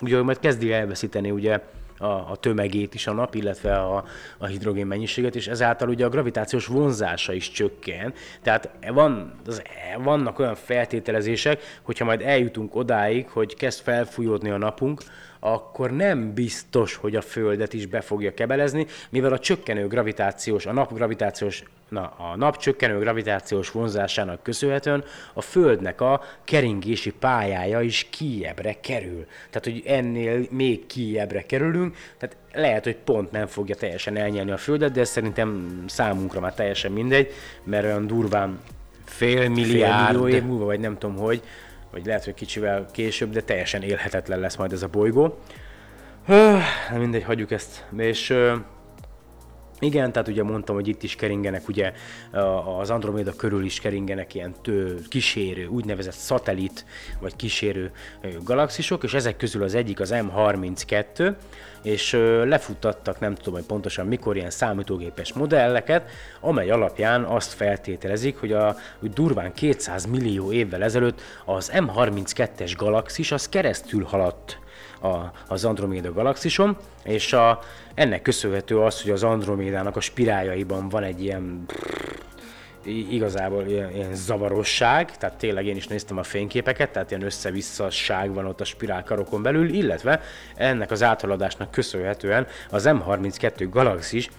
ugye 0.00 0.22
majd 0.22 0.38
kezdi 0.38 0.72
elveszíteni 0.72 1.30
ugye 1.30 1.60
a, 1.98 2.06
a 2.06 2.36
tömegét 2.40 2.94
is 2.94 3.06
a 3.06 3.12
nap, 3.12 3.34
illetve 3.34 3.76
a, 3.76 4.04
a 4.38 4.46
hidrogén 4.46 4.86
mennyiséget, 4.86 5.34
és 5.34 5.46
ezáltal 5.46 5.88
ugye 5.88 6.04
a 6.04 6.08
gravitációs 6.08 6.66
vonzása 6.66 7.32
is 7.32 7.50
csökken. 7.50 8.14
Tehát 8.42 8.70
van, 8.88 9.32
az, 9.46 9.62
vannak 9.98 10.38
olyan 10.38 10.54
feltételezések, 10.54 11.62
hogyha 11.82 12.04
majd 12.04 12.20
eljutunk 12.22 12.74
odáig, 12.74 13.28
hogy 13.28 13.54
kezd 13.54 13.82
felfújódni 13.82 14.50
a 14.50 14.56
napunk, 14.56 15.02
akkor 15.40 15.90
nem 15.90 16.34
biztos, 16.34 16.94
hogy 16.94 17.16
a 17.16 17.20
Földet 17.20 17.72
is 17.72 17.86
be 17.86 18.00
fogja 18.00 18.34
kebelezni, 18.34 18.86
mivel 19.10 19.32
a 19.32 19.38
csökkenő 19.38 19.86
gravitációs, 19.86 20.66
a 20.66 20.72
nap 20.72 20.94
gravitációs 20.94 21.62
Na, 21.88 22.12
a 22.16 22.36
nap 22.36 22.56
csökkenő 22.56 22.98
gravitációs 22.98 23.70
vonzásának 23.70 24.42
köszönhetően 24.42 25.04
a 25.34 25.40
Földnek 25.40 26.00
a 26.00 26.22
keringési 26.44 27.12
pályája 27.12 27.80
is 27.80 28.06
kijebbre 28.10 28.80
kerül. 28.80 29.26
Tehát, 29.50 29.64
hogy 29.64 29.82
ennél 29.86 30.46
még 30.50 30.86
kijebbre 30.86 31.42
kerülünk, 31.42 31.96
tehát 32.18 32.36
lehet, 32.52 32.84
hogy 32.84 32.96
pont 32.96 33.30
nem 33.30 33.46
fogja 33.46 33.74
teljesen 33.74 34.16
elnyelni 34.16 34.50
a 34.50 34.56
Földet, 34.56 34.92
de 34.92 35.00
ez 35.00 35.08
szerintem 35.08 35.82
számunkra 35.86 36.40
már 36.40 36.54
teljesen 36.54 36.92
mindegy, 36.92 37.32
mert 37.64 37.84
olyan 37.84 38.06
durván 38.06 38.60
fél 39.04 39.48
milliárd, 39.48 40.10
fél 40.10 40.20
millió 40.20 40.36
év 40.36 40.42
múlva, 40.42 40.64
vagy 40.64 40.80
nem 40.80 40.98
tudom 40.98 41.16
hogy, 41.16 41.42
vagy 41.90 42.06
lehet, 42.06 42.24
hogy 42.24 42.34
kicsivel 42.34 42.86
később, 42.92 43.30
de 43.30 43.40
teljesen 43.40 43.82
élhetetlen 43.82 44.40
lesz 44.40 44.56
majd 44.56 44.72
ez 44.72 44.82
a 44.82 44.88
bolygó. 44.88 45.38
Öh, 46.28 46.62
mindegy, 46.96 47.22
hagyjuk 47.22 47.50
ezt. 47.50 47.86
És 47.96 48.34
igen, 49.80 50.12
tehát 50.12 50.28
ugye 50.28 50.42
mondtam, 50.42 50.74
hogy 50.74 50.88
itt 50.88 51.02
is 51.02 51.16
keringenek, 51.16 51.68
ugye 51.68 51.92
az 52.78 52.90
Andromeda 52.90 53.32
körül 53.36 53.64
is 53.64 53.80
keringenek 53.80 54.34
ilyen 54.34 54.54
tő, 54.62 55.00
kísérő, 55.08 55.66
úgynevezett 55.66 56.14
szatellit, 56.14 56.84
vagy 57.20 57.36
kísérő 57.36 57.90
galaxisok, 58.44 59.02
és 59.02 59.14
ezek 59.14 59.36
közül 59.36 59.62
az 59.62 59.74
egyik 59.74 60.00
az 60.00 60.14
M32, 60.14 61.34
és 61.82 62.12
lefuttattak, 62.44 63.20
nem 63.20 63.34
tudom, 63.34 63.54
hogy 63.54 63.64
pontosan 63.64 64.06
mikor, 64.06 64.36
ilyen 64.36 64.50
számítógépes 64.50 65.32
modelleket, 65.32 66.10
amely 66.40 66.70
alapján 66.70 67.24
azt 67.24 67.52
feltételezik, 67.52 68.36
hogy 68.36 68.52
a 68.52 68.76
hogy 68.98 69.10
durván 69.10 69.52
200 69.52 70.06
millió 70.06 70.52
évvel 70.52 70.82
ezelőtt 70.82 71.20
az 71.44 71.72
M32-es 71.74 72.72
galaxis 72.76 73.32
az 73.32 73.48
keresztül 73.48 74.04
haladt 74.04 74.58
a, 75.00 75.32
az 75.48 75.64
Andromeda 75.64 76.12
galaxison, 76.12 76.76
és 77.04 77.32
a, 77.32 77.58
ennek 77.94 78.22
köszönhető 78.22 78.78
az, 78.78 79.02
hogy 79.02 79.10
az 79.10 79.22
Andromédának 79.22 79.96
a 79.96 80.00
spiráljaiban 80.00 80.88
van 80.88 81.02
egy 81.02 81.22
ilyen 81.22 81.66
igazából 82.88 83.66
ilyen, 83.66 83.90
ilyen 83.94 84.14
zavarosság, 84.14 85.16
tehát 85.16 85.36
tényleg 85.36 85.66
én 85.66 85.76
is 85.76 85.86
néztem 85.86 86.18
a 86.18 86.22
fényképeket, 86.22 86.90
tehát 86.90 87.10
ilyen 87.10 87.22
össze-visszasság 87.22 88.34
van 88.34 88.46
ott 88.46 88.60
a 88.60 88.64
spirálkarokon 88.64 89.42
belül, 89.42 89.68
illetve 89.68 90.20
ennek 90.54 90.90
az 90.90 91.02
áthaladásnak 91.02 91.70
köszönhetően 91.70 92.46
az 92.70 92.84
M32 92.88 93.66
galaxis 93.70 94.30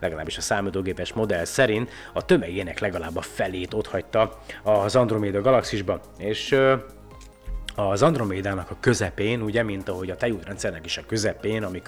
legalábbis 0.00 0.36
a 0.36 0.40
számítógépes 0.40 1.12
modell 1.12 1.44
szerint 1.44 1.90
a 2.12 2.24
tömegének 2.24 2.78
legalább 2.78 3.16
a 3.16 3.20
felét 3.20 3.74
otthagyta 3.74 4.38
az 4.62 4.96
Andromeda 4.96 5.40
galaxisba, 5.40 6.00
és 6.18 6.58
az 7.78 8.02
Andromédának 8.02 8.70
a 8.70 8.76
közepén, 8.80 9.42
ugye, 9.42 9.62
mint 9.62 9.88
ahogy 9.88 10.10
a 10.10 10.16
tejútrendszernek 10.16 10.84
is 10.84 10.96
a 10.96 11.02
közepén, 11.06 11.62
ami 11.62 11.82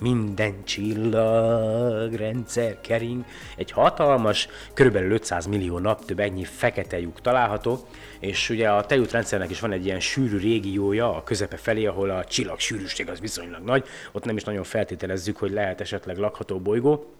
minden 0.00 0.64
csillagrendszer 0.64 2.80
kering, 2.80 3.24
egy 3.56 3.70
hatalmas, 3.70 4.48
körülbelül 4.74 5.12
500 5.12 5.46
millió 5.46 5.78
nap 5.78 6.04
több 6.04 6.20
ennyi 6.20 6.44
fekete 6.44 7.00
lyuk 7.00 7.20
található, 7.20 7.86
és 8.20 8.50
ugye 8.50 8.70
a 8.70 8.86
tejútrendszernek 8.86 9.50
is 9.50 9.60
van 9.60 9.72
egy 9.72 9.84
ilyen 9.84 10.00
sűrű 10.00 10.38
régiója 10.38 11.16
a 11.16 11.22
közepe 11.22 11.56
felé, 11.56 11.86
ahol 11.86 12.10
a 12.10 12.24
csillag 12.24 12.58
sűrűség 12.58 13.08
az 13.08 13.20
viszonylag 13.20 13.64
nagy, 13.64 13.84
ott 14.12 14.24
nem 14.24 14.36
is 14.36 14.44
nagyon 14.44 14.64
feltételezzük, 14.64 15.36
hogy 15.36 15.50
lehet 15.50 15.80
esetleg 15.80 16.16
lakható 16.16 16.58
bolygó, 16.58 17.14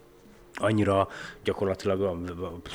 annyira 0.54 1.08
gyakorlatilag 1.44 2.18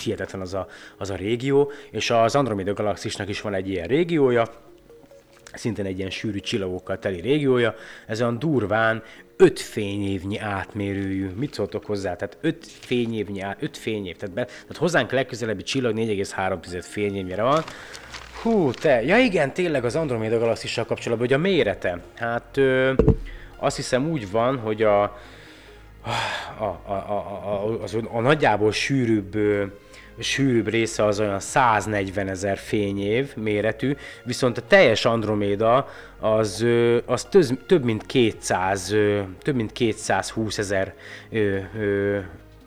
hihetetlen 0.03 0.41
az 0.41 0.53
a, 0.53 0.67
az 0.97 1.09
a 1.09 1.15
régió, 1.15 1.71
és 1.91 2.09
az 2.09 2.35
Andromeda 2.35 2.73
galaxisnak 2.73 3.29
is 3.29 3.41
van 3.41 3.53
egy 3.53 3.69
ilyen 3.69 3.87
régiója, 3.87 4.63
szintén 5.57 5.85
egy 5.85 5.97
ilyen 5.97 6.09
sűrű 6.09 6.39
csillagokkal 6.39 6.99
teli 6.99 7.21
régiója, 7.21 7.75
ez 8.07 8.21
olyan 8.21 8.39
durván 8.39 9.03
5 9.37 9.59
fényévnyi 9.59 10.39
átmérőjű. 10.39 11.29
Mit 11.35 11.53
szóltok 11.53 11.85
hozzá? 11.85 12.15
Tehát 12.15 12.37
5 12.41 12.65
fényévnyi, 12.79 13.43
5 13.59 13.77
fényév. 13.77 14.15
Tehát, 14.15 14.35
be, 14.35 14.45
tehát 14.45 14.77
hozzánk 14.77 15.11
legközelebbi 15.11 15.63
csillag 15.63 15.95
4,3 15.97 16.81
fényévnyire 16.81 17.41
van. 17.41 17.63
Hú, 18.41 18.71
te, 18.71 19.03
ja 19.03 19.17
igen, 19.17 19.53
tényleg 19.53 19.85
az 19.85 19.95
Andromeda 19.95 20.39
galaxissal 20.39 20.85
kapcsolatban, 20.85 21.27
hogy 21.27 21.37
a 21.37 21.41
mérete. 21.41 21.99
Hát 22.15 22.57
ö, 22.57 22.93
azt 23.57 23.75
hiszem 23.75 24.09
úgy 24.09 24.31
van, 24.31 24.57
hogy 24.57 24.83
a, 24.83 25.01
a, 25.03 25.11
a, 26.59 26.81
a, 26.85 26.93
a, 26.93 27.13
a, 27.45 27.83
a, 27.83 28.17
a 28.17 28.21
nagyjából 28.21 28.71
sűrűbb 28.71 29.35
sűrűbb 30.19 30.67
része 30.67 31.05
az 31.05 31.19
olyan 31.19 31.39
140 31.39 32.27
ezer 32.27 32.57
fényév 32.57 33.35
méretű, 33.35 33.95
viszont 34.23 34.57
a 34.57 34.61
teljes 34.67 35.05
Androméda 35.05 35.89
az, 36.19 36.65
az 37.05 37.23
töz, 37.23 37.53
több 37.67 37.83
mint 37.83 38.05
200, 38.05 38.95
több 39.41 39.55
mint 39.55 39.71
220 39.71 40.57
ezer 40.57 40.93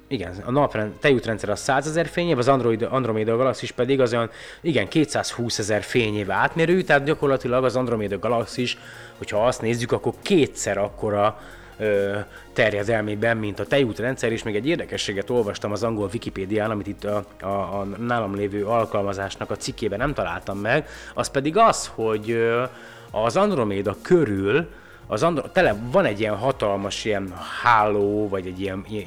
igen, 0.08 0.34
a 0.44 0.50
naprend, 0.50 0.92
tejútrendszer 0.92 1.48
az 1.48 1.60
100 1.60 1.86
ezer 1.86 2.06
fényév, 2.06 2.38
az 2.38 2.48
Android, 2.48 2.82
Andromeda 2.90 3.36
galaxis 3.36 3.70
pedig 3.70 4.00
az 4.00 4.12
olyan, 4.12 4.30
igen, 4.60 4.88
220 4.88 5.58
ezer 5.58 5.82
fényév 5.82 6.30
átmérő, 6.30 6.82
tehát 6.82 7.04
gyakorlatilag 7.04 7.64
az 7.64 7.76
Andromeda 7.76 8.18
galaxis, 8.18 8.78
hogyha 9.18 9.46
azt 9.46 9.62
nézzük, 9.62 9.92
akkor 9.92 10.12
kétszer 10.22 10.78
akkora 10.78 11.40
ö, 11.78 12.16
terjedelmében, 12.52 13.36
mint 13.36 13.60
a 13.60 13.66
tejútrendszer, 13.66 14.32
és 14.32 14.42
még 14.42 14.56
egy 14.56 14.66
érdekességet 14.66 15.30
olvastam 15.30 15.72
az 15.72 15.82
angol 15.82 16.08
Wikipédián, 16.12 16.70
amit 16.70 16.86
itt 16.86 17.04
a, 17.04 17.24
a, 17.40 17.46
a 17.46 17.86
nálam 17.98 18.34
lévő 18.34 18.66
alkalmazásnak 18.66 19.50
a 19.50 19.56
cikkében 19.56 19.98
nem 19.98 20.14
találtam 20.14 20.58
meg, 20.58 20.86
az 21.14 21.30
pedig 21.30 21.56
az, 21.56 21.90
hogy 21.94 22.30
ö, 22.30 22.62
az 23.10 23.36
Androméda 23.36 23.96
körül 24.02 24.68
az 25.10 25.22
Andro- 25.22 25.52
tele 25.52 25.76
van 25.90 26.04
egy 26.04 26.20
ilyen 26.20 26.36
hatalmas 26.36 27.04
ilyen 27.04 27.32
háló, 27.62 28.28
vagy 28.28 28.46
egy 28.46 28.60
ilyen, 28.60 28.84
ilyen, 28.88 29.06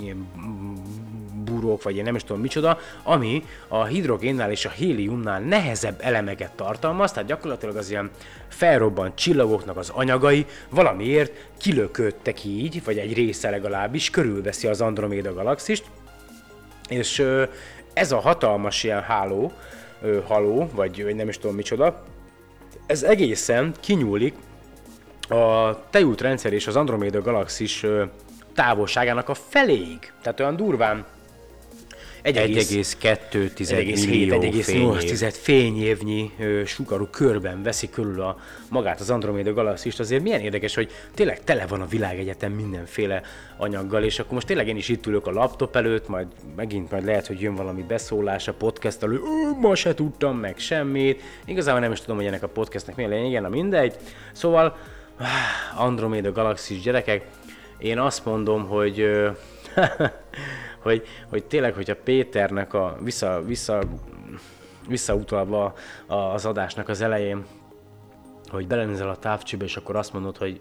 ilyen, 0.00 0.28
burok, 1.44 1.82
vagy 1.82 1.96
én 1.96 2.02
nem 2.02 2.14
is 2.14 2.24
tudom 2.24 2.42
micsoda, 2.42 2.78
ami 3.02 3.44
a 3.68 3.84
hidrogénnál 3.84 4.50
és 4.50 4.64
a 4.64 4.70
héliumnál 4.70 5.40
nehezebb 5.40 5.98
elemeket 6.00 6.50
tartalmaz, 6.50 7.12
tehát 7.12 7.28
gyakorlatilag 7.28 7.76
az 7.76 7.90
ilyen 7.90 8.10
felrobbant 8.54 9.14
csillagoknak 9.14 9.76
az 9.76 9.90
anyagai 9.90 10.46
valamiért 10.68 11.32
kilöködtek 11.58 12.44
így, 12.44 12.84
vagy 12.84 12.98
egy 12.98 13.14
része 13.14 13.50
legalábbis 13.50 14.10
körülveszi 14.10 14.66
az 14.66 14.80
Andromeda 14.80 15.34
galaxist, 15.34 15.84
és 16.88 17.24
ez 17.92 18.12
a 18.12 18.20
hatalmas 18.20 18.84
ilyen 18.84 19.02
háló, 19.02 19.52
haló, 20.26 20.70
vagy 20.74 21.14
nem 21.14 21.28
is 21.28 21.38
tudom 21.38 21.56
micsoda, 21.56 22.02
ez 22.86 23.02
egészen 23.02 23.74
kinyúlik 23.80 24.34
a 25.28 25.76
tejútrendszer 25.90 26.52
és 26.52 26.66
az 26.66 26.76
Andromeda 26.76 27.22
galaxis 27.22 27.86
távolságának 28.54 29.28
a 29.28 29.34
feléig. 29.34 30.12
Tehát 30.22 30.40
olyan 30.40 30.56
durván 30.56 31.04
1,2 32.24 34.08
millió 34.08 34.40
1,8 34.40 35.34
fényévnyi 35.40 36.30
sugarú 36.64 37.06
körben 37.06 37.62
veszi 37.62 37.90
körül 37.90 38.20
a, 38.20 38.38
magát 38.68 39.00
az 39.00 39.10
Andromeda 39.10 39.52
galaxist, 39.52 40.00
azért 40.00 40.22
milyen 40.22 40.40
érdekes, 40.40 40.74
hogy 40.74 40.90
tényleg 41.14 41.44
tele 41.44 41.66
van 41.66 41.80
a 41.80 41.86
világegyetem 41.86 42.52
mindenféle 42.52 43.22
anyaggal, 43.56 44.02
és 44.02 44.18
akkor 44.18 44.32
most 44.32 44.46
tényleg 44.46 44.68
én 44.68 44.76
is 44.76 44.88
itt 44.88 45.06
ülök 45.06 45.26
a 45.26 45.30
laptop 45.30 45.76
előtt, 45.76 46.08
majd 46.08 46.26
megint 46.56 46.90
majd 46.90 47.04
lehet, 47.04 47.26
hogy 47.26 47.40
jön 47.40 47.54
valami 47.54 47.82
beszólás 47.82 48.48
a 48.48 48.52
podcast 48.52 49.02
elő, 49.02 49.20
ma 49.60 49.74
se 49.74 49.94
tudtam 49.94 50.38
meg 50.38 50.58
semmit, 50.58 51.22
igazából 51.44 51.80
nem 51.80 51.92
is 51.92 52.00
tudom, 52.00 52.16
hogy 52.16 52.26
ennek 52.26 52.42
a 52.42 52.48
podcastnek 52.48 52.96
mi 52.96 53.04
a 53.04 53.08
lényege, 53.08 53.40
na 53.40 53.48
mindegy. 53.48 53.94
Szóval 54.32 54.76
Andromeda 55.86 56.32
galaxis 56.32 56.80
gyerekek, 56.80 57.26
én 57.78 57.98
azt 57.98 58.24
mondom, 58.24 58.66
hogy 58.66 59.06
hogy, 60.84 61.06
hogy 61.28 61.44
tényleg, 61.44 61.74
hogyha 61.74 61.96
Péternek 61.96 62.74
a 62.74 62.96
vissza, 63.00 63.42
vissza, 63.44 63.82
visszautalva 64.88 65.74
az 66.06 66.46
adásnak 66.46 66.88
az 66.88 67.00
elején, 67.00 67.44
hogy 68.48 68.66
belenézel 68.66 69.08
a 69.08 69.16
távcsőbe, 69.16 69.64
és 69.64 69.76
akkor 69.76 69.96
azt 69.96 70.12
mondod, 70.12 70.36
hogy 70.36 70.60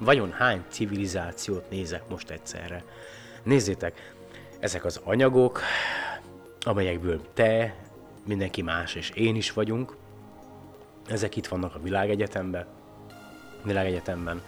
vajon 0.00 0.32
hány 0.32 0.64
civilizációt 0.68 1.70
nézek 1.70 2.02
most 2.08 2.30
egyszerre. 2.30 2.84
Nézzétek, 3.42 4.14
ezek 4.58 4.84
az 4.84 5.00
anyagok, 5.04 5.60
amelyekből 6.60 7.20
te, 7.34 7.74
mindenki 8.26 8.62
más 8.62 8.94
és 8.94 9.10
én 9.10 9.36
is 9.36 9.52
vagyunk, 9.52 9.96
ezek 11.06 11.36
itt 11.36 11.46
vannak 11.46 11.74
a 11.74 11.80
világegyetemben, 11.82 12.66
világegyetemben 13.62 14.42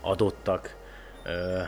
adottak, 0.00 0.76
ö, 1.24 1.60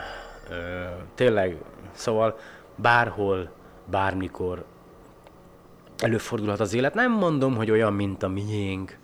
ö, 0.51 0.85
tényleg, 1.15 1.57
szóval 1.93 2.39
bárhol, 2.77 3.53
bármikor 3.91 4.65
előfordulhat 5.99 6.61
az 6.61 6.75
élet. 6.75 6.95
Nem 6.95 7.13
mondom, 7.13 7.57
hogy 7.57 7.71
olyan, 7.71 7.93
mint 7.93 8.23
a 8.23 8.29
miénk, 8.29 8.99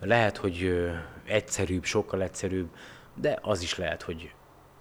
lehet, 0.00 0.36
hogy 0.36 0.82
egyszerűbb, 1.24 1.84
sokkal 1.84 2.22
egyszerűbb, 2.22 2.68
de 3.14 3.38
az 3.42 3.62
is 3.62 3.76
lehet, 3.76 4.02
hogy 4.02 4.34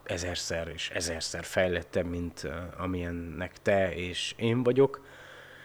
ezerszer 0.04 0.68
és 0.68 0.90
ezerszer 0.90 1.44
fejlettebb, 1.44 2.06
mint 2.06 2.48
amilyennek 2.78 3.62
te 3.62 3.96
és 3.96 4.34
én 4.38 4.64
vagyok. 4.64 5.06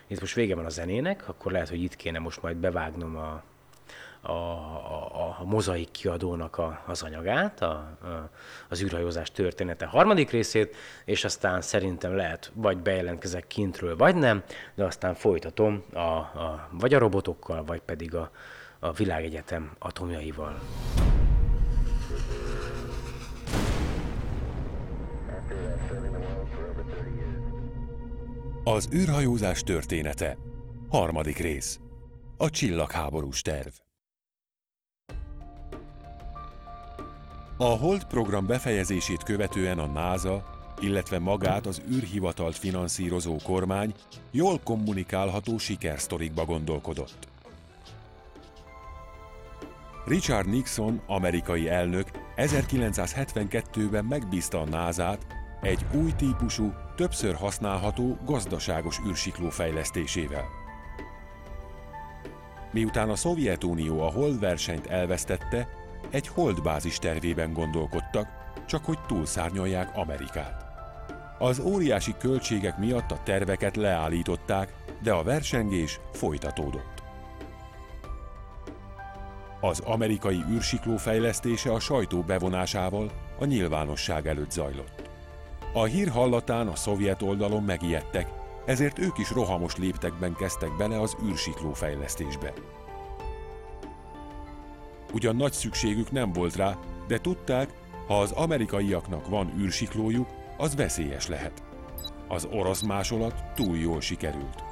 Itt 0.07 0.21
most 0.21 0.35
vége 0.35 0.55
van 0.55 0.65
a 0.65 0.69
zenének, 0.69 1.29
akkor 1.29 1.53
lehet, 1.53 1.69
hogy 1.69 1.83
itt 1.83 1.97
kéne 1.97 2.19
most 2.19 2.43
majd 2.43 2.57
bevágnom 2.57 3.17
a, 3.17 3.43
a, 4.27 4.33
a, 4.33 5.37
a 5.41 5.45
mozaik 5.45 5.91
kiadónak 5.91 6.59
a, 6.59 6.83
az 6.87 7.03
anyagát, 7.03 7.63
a, 7.63 7.71
a, 7.71 8.31
az 8.69 8.83
űrhajózás 8.83 9.31
története 9.31 9.87
harmadik 9.87 10.31
részét, 10.31 10.77
és 11.05 11.25
aztán 11.25 11.61
szerintem 11.61 12.17
lehet 12.17 12.51
vagy 12.55 12.79
bejelentkezek 12.79 13.47
kintről, 13.47 13.97
vagy 13.97 14.15
nem, 14.15 14.43
de 14.75 14.85
aztán 14.85 15.15
folytatom 15.15 15.85
a, 15.93 15.99
a, 15.99 16.69
vagy 16.71 16.95
a 16.95 16.99
robotokkal, 16.99 17.65
vagy 17.65 17.81
pedig 17.81 18.15
a, 18.15 18.31
a 18.79 18.93
világegyetem 18.93 19.73
atomjaival. 19.79 20.61
Az 28.65 28.89
űrhajózás 28.95 29.63
története. 29.63 30.37
Harmadik 30.91 31.39
rész. 31.39 31.81
A 32.37 32.51
csillagháborús 32.51 33.43
terv. 33.43 33.86
A 37.59 37.65
Hold 37.65 38.05
program 38.05 38.47
befejezését 38.47 39.23
követően 39.23 39.79
a 39.79 39.87
NASA, 39.87 40.45
illetve 40.81 41.19
magát 41.19 41.67
az 41.67 41.83
űrhivatalt 41.91 42.57
finanszírozó 42.57 43.37
kormány 43.45 43.95
jól 44.31 44.61
kommunikálható 44.65 45.59
sikersztorikba 45.59 46.45
gondolkodott. 46.45 47.29
Richard 50.07 50.49
Nixon, 50.49 51.03
amerikai 51.07 51.69
elnök 51.69 52.11
1972-ben 52.37 54.05
megbízta 54.05 54.61
a 54.61 54.65
NASA-t 54.65 55.27
egy 55.61 55.87
új 55.95 56.13
típusú, 56.13 56.73
többször 56.97 57.35
használható 57.35 58.19
gazdaságos 58.25 59.01
űrsikló 59.09 59.49
fejlesztésével. 59.49 60.45
Miután 62.73 63.11
a 63.11 63.17
Szovjetunió 63.17 64.01
a 64.01 64.11
Hold 64.11 64.41
versenyt 64.41 64.87
elvesztette, 64.87 65.69
egy 66.11 66.29
Hold 66.29 66.63
bázis 66.63 66.99
tervében 66.99 67.53
gondolkodtak, 67.53 68.29
csak 68.67 68.85
hogy 68.85 68.99
túlszárnyalják 69.07 69.97
Amerikát. 69.97 70.65
Az 71.39 71.59
óriási 71.59 72.15
költségek 72.19 72.79
miatt 72.79 73.11
a 73.11 73.21
terveket 73.25 73.77
leállították, 73.77 74.73
de 75.03 75.13
a 75.13 75.23
versengés 75.23 76.01
folytatódott. 76.13 77.03
Az 79.61 79.81
amerikai 79.81 80.45
űrsikló 80.51 80.97
fejlesztése 80.97 81.73
a 81.73 81.81
sajtó 81.81 82.23
bevonásával 82.23 83.11
a 83.39 83.45
nyilvánosság 83.45 84.27
előtt 84.27 84.51
zajlott. 84.51 85.11
A 85.73 85.85
hír 85.85 86.09
hallatán 86.09 86.69
a 86.69 86.77
szovjet 86.77 87.23
oldalon 87.23 87.63
megijedtek, 87.63 88.29
ezért 88.67 88.99
ők 88.99 89.19
is 89.19 89.31
rohamos 89.31 89.77
léptekben 89.77 90.35
kezdtek 90.35 90.77
bele 90.77 91.01
az 91.01 91.17
űrsikló 91.25 91.73
fejlesztésbe. 91.73 92.53
Ugyan 95.13 95.37
nagy 95.37 95.53
szükségük 95.53 96.11
nem 96.11 96.33
volt 96.33 96.57
rá, 96.57 96.79
de 97.07 97.19
tudták, 97.19 97.69
ha 98.07 98.21
az 98.21 98.33
amerikaiaknak 98.33 99.29
van 99.29 99.53
űrsiklójuk, 99.59 100.29
az 100.57 100.77
veszélyes 100.77 101.29
lehet. 101.29 101.63
Az 102.29 102.49
orosz 102.53 102.83
másolat 102.83 103.45
túl 103.55 103.77
jól 103.77 104.01
sikerült. 104.01 104.63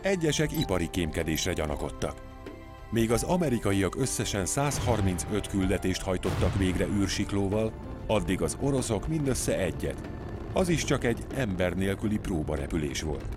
Egyesek 0.00 0.58
ipari 0.58 0.90
kémkedésre 0.90 1.52
gyanakodtak. 1.52 2.28
Még 2.90 3.10
az 3.10 3.22
amerikaiak 3.22 3.96
összesen 3.96 4.46
135 4.46 5.46
küldetést 5.46 6.02
hajtottak 6.02 6.56
végre 6.58 6.86
űrsiklóval, 6.86 7.72
addig 8.06 8.42
az 8.42 8.56
oroszok 8.60 9.08
mindössze 9.08 9.58
egyet, 9.58 10.08
az 10.52 10.68
is 10.68 10.84
csak 10.84 11.04
egy 11.04 11.24
ember 11.34 11.76
nélküli 11.76 12.18
próbarepülés 12.18 13.02
volt. 13.02 13.36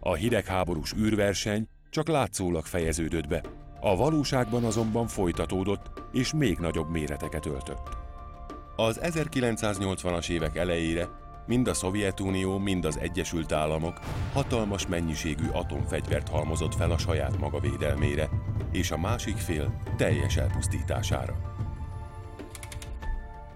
A 0.00 0.14
hidegháborús 0.14 0.92
űrverseny 0.92 1.68
csak 1.90 2.08
látszólag 2.08 2.64
fejeződött 2.64 3.28
be, 3.28 3.42
a 3.80 3.96
valóságban 3.96 4.64
azonban 4.64 5.06
folytatódott 5.06 5.90
és 6.12 6.32
még 6.32 6.58
nagyobb 6.58 6.90
méreteket 6.90 7.46
öltött. 7.46 7.88
Az 8.76 9.00
1980-as 9.02 10.28
évek 10.28 10.56
elejére 10.56 11.08
mind 11.46 11.68
a 11.68 11.74
Szovjetunió, 11.74 12.58
mind 12.58 12.84
az 12.84 12.98
Egyesült 12.98 13.52
Államok 13.52 14.00
hatalmas 14.32 14.86
mennyiségű 14.86 15.48
atomfegyvert 15.52 16.28
halmozott 16.28 16.74
fel 16.74 16.90
a 16.90 16.98
saját 16.98 17.38
maga 17.38 17.60
védelmére, 17.60 18.28
és 18.72 18.90
a 18.90 18.98
másik 18.98 19.36
fél 19.36 19.80
teljes 19.96 20.36
elpusztítására. 20.36 21.34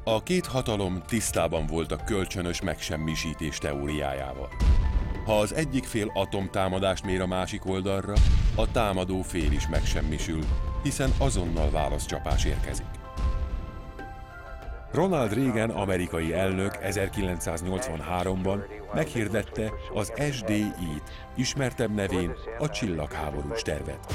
A 0.05 0.23
két 0.23 0.47
hatalom 0.47 1.03
tisztában 1.07 1.67
volt 1.67 1.93
a 1.93 2.05
kölcsönös 2.05 2.61
megsemmisítés 2.61 3.59
teóriájával. 3.59 4.49
Ha 5.25 5.39
az 5.39 5.55
egyik 5.55 5.85
fél 5.85 6.11
atomtámadást 6.15 7.05
mér 7.05 7.21
a 7.21 7.27
másik 7.27 7.67
oldalra, 7.67 8.15
a 8.55 8.71
támadó 8.71 9.23
fél 9.23 9.53
is 9.53 9.69
megsemmisül, 9.69 10.41
hiszen 10.83 11.11
azonnal 11.19 11.71
válaszcsapás 11.71 12.45
érkezik. 12.45 12.87
Ronald 14.93 15.35
Reagan 15.35 15.71
amerikai 15.71 16.33
elnök 16.33 16.79
1983-ban 16.83 18.59
meghirdette 18.95 19.73
az 19.95 20.13
SDI-t, 20.33 21.03
ismertebb 21.37 21.95
nevén 21.95 22.33
a 22.59 22.71
csillagháborús 22.71 23.63
tervet. 23.63 24.15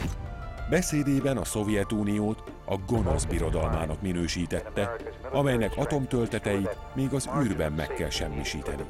Beszédében 0.70 1.38
a 1.38 1.46
Szovjetuniót 1.46 2.44
a 2.66 2.76
gonosz 2.88 3.26
birodalmának 3.26 4.02
minősítette, 4.02 4.96
amelynek 5.32 5.78
atomtölteteit 5.78 6.78
még 6.96 7.14
az 7.14 7.30
űrben 7.42 7.72
meg 7.72 7.88
kell 7.88 8.10
semmisíteni. 8.10 8.84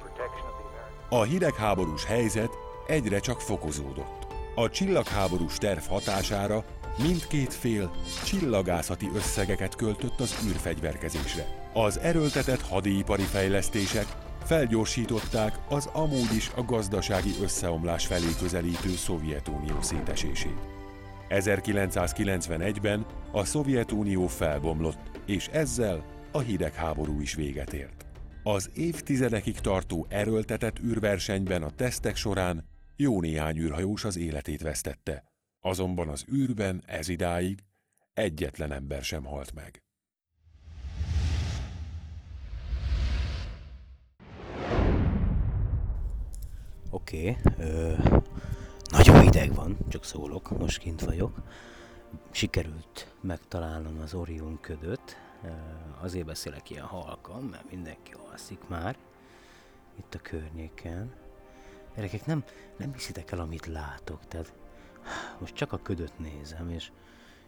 A 1.09 1.23
hidegháborús 1.23 2.05
helyzet 2.05 2.49
egyre 2.87 3.19
csak 3.19 3.41
fokozódott. 3.41 4.27
A 4.55 4.69
csillagháborús 4.69 5.57
terv 5.57 5.83
hatására 5.87 6.65
mindkét 6.97 7.53
fél 7.53 7.91
csillagászati 8.25 9.09
összegeket 9.15 9.75
költött 9.75 10.19
az 10.19 10.35
űrfegyverkezésre. 10.45 11.69
Az 11.73 11.99
erőltetett 11.99 12.61
hadipari 12.61 13.23
fejlesztések 13.23 14.05
felgyorsították 14.43 15.59
az 15.69 15.89
amúgy 15.93 16.35
is 16.35 16.51
a 16.55 16.63
gazdasági 16.63 17.35
összeomlás 17.41 18.05
felé 18.05 18.35
közelítő 18.39 18.89
Szovjetunió 18.89 19.81
szétesését. 19.81 20.59
1991-ben 21.29 23.05
a 23.31 23.45
Szovjetunió 23.45 24.27
felbomlott, 24.27 25.19
és 25.25 25.47
ezzel 25.47 26.05
a 26.31 26.39
hidegháború 26.39 27.21
is 27.21 27.33
véget 27.33 27.73
ért. 27.73 28.06
Az 28.49 28.69
évtizedekig 28.73 29.59
tartó 29.59 30.05
erőltetett 30.09 30.79
űrversenyben 30.79 31.63
a 31.63 31.69
tesztek 31.69 32.15
során 32.15 32.65
jó 32.95 33.21
néhány 33.21 33.57
űrhajós 33.57 34.03
az 34.03 34.17
életét 34.17 34.61
vesztette, 34.61 35.23
azonban 35.59 36.07
az 36.07 36.25
űrben 36.33 36.83
ez 36.85 37.07
idáig 37.07 37.59
egyetlen 38.13 38.71
ember 38.71 39.03
sem 39.03 39.23
halt 39.23 39.53
meg. 39.53 39.83
Oké, 46.89 47.37
okay, 47.45 47.65
nagyon 48.91 49.21
hideg 49.21 49.55
van, 49.55 49.77
csak 49.87 50.05
szólok, 50.05 50.57
most 50.57 50.77
kint 50.77 51.01
vagyok. 51.01 51.41
Sikerült 52.31 53.13
megtalálnom 53.21 53.99
az 53.99 54.13
Orion 54.13 54.59
ködöt, 54.61 55.26
azért 55.99 56.25
beszélek 56.25 56.69
ilyen 56.69 56.85
halkan, 56.85 57.43
mert 57.43 57.71
mindenki 57.71 58.13
alszik 58.31 58.67
már 58.67 58.97
itt 59.97 60.13
a 60.13 60.19
környéken. 60.21 61.11
Gyerekek, 61.95 62.25
nem, 62.25 62.43
nem 62.77 62.93
hiszitek 62.93 63.31
el, 63.31 63.39
amit 63.39 63.65
látok, 63.65 64.27
tehát 64.27 64.53
most 65.39 65.55
csak 65.55 65.73
a 65.73 65.81
ködöt 65.81 66.19
nézem, 66.19 66.69
és 66.69 66.91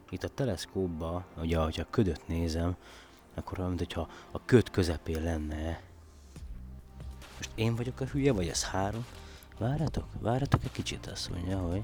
itt 0.10 0.24
a 0.24 0.28
teleszkópba, 0.28 1.26
ugye, 1.38 1.58
hogyha 1.58 1.82
a 1.82 1.90
ködöt 1.90 2.28
nézem, 2.28 2.76
akkor 3.34 3.60
olyan, 3.60 3.74
mintha 3.74 4.10
a 4.32 4.46
köd 4.46 4.70
közepén 4.70 5.24
lenne. 5.24 5.82
Most 7.38 7.52
én 7.56 7.76
vagyok 7.76 8.00
a 8.00 8.06
hülye, 8.06 8.34
vagy 8.34 8.48
ez 8.48 8.64
három? 8.64 9.06
Várjatok, 9.58 10.06
várjatok 10.20 10.64
egy 10.64 10.72
kicsit, 10.72 11.08
azt 11.08 11.30
mondja, 11.30 11.58
hogy 11.58 11.84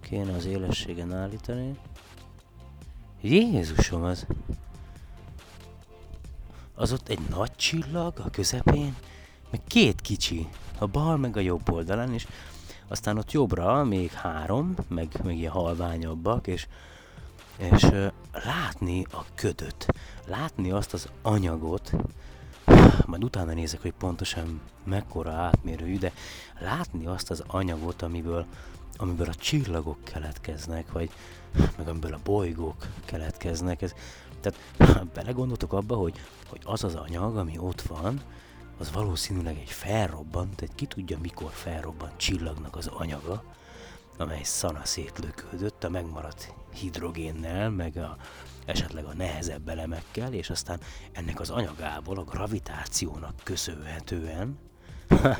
kéne 0.00 0.32
az 0.32 0.44
élességen 0.44 1.12
állítani. 1.12 1.78
Jézusom, 3.26 4.02
az... 4.02 4.26
Az 6.74 6.92
ott 6.92 7.08
egy 7.08 7.20
nagy 7.30 7.56
csillag 7.56 8.18
a 8.18 8.30
közepén, 8.30 8.96
meg 9.50 9.60
két 9.66 10.00
kicsi, 10.00 10.48
a 10.78 10.86
bal 10.86 11.16
meg 11.16 11.36
a 11.36 11.40
jobb 11.40 11.70
oldalán, 11.70 12.12
és 12.12 12.26
aztán 12.88 13.18
ott 13.18 13.32
jobbra 13.32 13.84
még 13.84 14.10
három, 14.10 14.74
meg, 14.88 15.20
meg 15.24 15.36
ilyen 15.36 15.52
halványabbak, 15.52 16.46
és, 16.46 16.66
és 17.56 17.86
látni 18.32 19.06
a 19.12 19.24
ködöt, 19.34 19.86
látni 20.26 20.70
azt 20.70 20.92
az 20.92 21.08
anyagot, 21.22 21.92
majd 23.06 23.24
utána 23.24 23.52
nézek, 23.52 23.82
hogy 23.82 23.94
pontosan 23.98 24.60
mekkora 24.84 25.32
átmérőjű, 25.32 25.98
de 25.98 26.12
látni 26.60 27.06
azt 27.06 27.30
az 27.30 27.42
anyagot, 27.46 28.02
amiből, 28.02 28.46
amiből 28.98 29.28
a 29.28 29.34
csillagok 29.34 30.04
keletkeznek, 30.04 30.92
vagy 30.92 31.10
meg 31.76 31.88
amiből 31.88 32.14
a 32.14 32.20
bolygók 32.24 32.86
keletkeznek. 33.04 33.82
Ez, 33.82 33.94
tehát 34.40 35.06
belegondoltok 35.12 35.72
abba, 35.72 35.96
hogy, 35.96 36.20
hogy 36.48 36.60
az 36.64 36.84
az 36.84 36.94
anyag, 36.94 37.36
ami 37.36 37.58
ott 37.58 37.82
van, 37.82 38.20
az 38.78 38.92
valószínűleg 38.92 39.58
egy 39.58 39.70
felrobbant, 39.70 40.60
egy 40.60 40.74
ki 40.74 40.86
tudja 40.86 41.18
mikor 41.18 41.50
felrobbant 41.52 42.16
csillagnak 42.16 42.76
az 42.76 42.86
anyaga, 42.86 43.44
amely 44.16 44.42
szana 44.42 44.84
szétlökődött 44.84 45.84
a 45.84 45.88
megmaradt 45.88 46.54
hidrogénnel, 46.72 47.70
meg 47.70 47.96
a, 47.96 48.16
esetleg 48.64 49.04
a 49.04 49.14
nehezebb 49.14 49.68
elemekkel, 49.68 50.32
és 50.32 50.50
aztán 50.50 50.80
ennek 51.12 51.40
az 51.40 51.50
anyagából, 51.50 52.18
a 52.18 52.24
gravitációnak 52.24 53.34
köszönhetően 53.42 54.58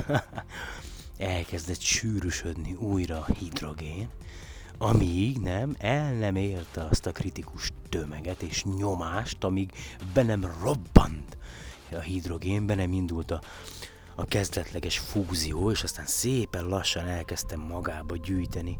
elkezdett 1.17 1.79
sűrűsödni 1.79 2.73
újra 2.73 3.25
a 3.27 3.33
hidrogén, 3.33 4.09
amíg 4.77 5.37
nem, 5.37 5.75
el 5.79 6.13
nem 6.13 6.35
érte 6.35 6.83
azt 6.83 7.05
a 7.05 7.11
kritikus 7.11 7.71
tömeget 7.89 8.41
és 8.41 8.63
nyomást, 8.63 9.43
amíg 9.43 9.71
be 10.13 10.23
nem 10.23 10.53
robbant. 10.61 11.37
A 11.91 11.99
hidrogén, 11.99 12.65
be 12.65 12.75
nem 12.75 12.93
indult 12.93 13.31
a, 13.31 13.41
a 14.15 14.25
kezdetleges 14.25 14.97
fúzió, 14.97 15.71
és 15.71 15.83
aztán 15.83 16.05
szépen 16.05 16.65
lassan 16.65 17.07
elkezdtem 17.07 17.59
magába 17.59 18.17
gyűjteni. 18.17 18.79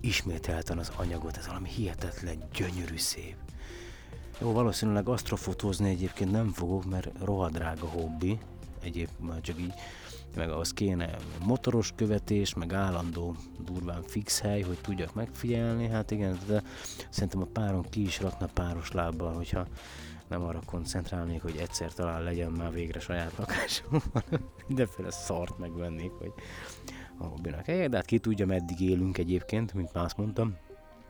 Ismételten 0.00 0.78
az 0.78 0.92
anyagot, 0.96 1.36
ez 1.36 1.46
valami 1.46 1.68
hihetetlen, 1.68 2.48
gyönyörű 2.52 2.96
szép. 2.96 3.36
Jó, 4.40 4.52
valószínűleg 4.52 5.08
asztrofotózni 5.08 5.88
egyébként 5.88 6.30
nem 6.30 6.52
fogok, 6.52 6.84
mert 6.90 7.08
rohadrága 7.24 7.86
hobbi, 7.86 8.38
egyéb 8.82 9.08
már 9.18 9.40
csak 9.40 9.60
így, 9.60 9.74
meg 10.36 10.50
az 10.50 10.72
kéne 10.72 11.16
motoros 11.44 11.92
követés, 11.96 12.54
meg 12.54 12.72
állandó 12.72 13.36
durván 13.64 14.02
fix 14.02 14.40
hely, 14.40 14.60
hogy 14.60 14.78
tudjak 14.80 15.14
megfigyelni, 15.14 15.88
hát 15.88 16.10
igen, 16.10 16.38
de 16.46 16.62
szerintem 17.10 17.40
a 17.40 17.48
páron 17.52 17.86
ki 17.90 18.02
is 18.02 18.20
rakna 18.20 18.46
páros 18.54 18.92
lábbal, 18.92 19.34
hogyha 19.34 19.66
nem 20.28 20.42
arra 20.42 20.60
koncentrálnék, 20.66 21.42
hogy 21.42 21.56
egyszer 21.56 21.92
talán 21.92 22.22
legyen 22.22 22.50
már 22.50 22.72
végre 22.72 23.00
saját 23.00 23.32
lakásom, 23.36 24.02
mindenféle 24.68 25.10
szart 25.10 25.58
megvennék, 25.58 26.10
hogy 26.10 26.32
a 27.18 27.24
hobbinak 27.24 27.64
helye, 27.64 27.88
de 27.88 27.96
hát 27.96 28.06
ki 28.06 28.18
tudja, 28.18 28.46
meddig 28.46 28.80
élünk 28.80 29.18
egyébként, 29.18 29.74
mint 29.74 29.92
már 29.92 30.04
azt 30.04 30.16
mondtam, 30.16 30.56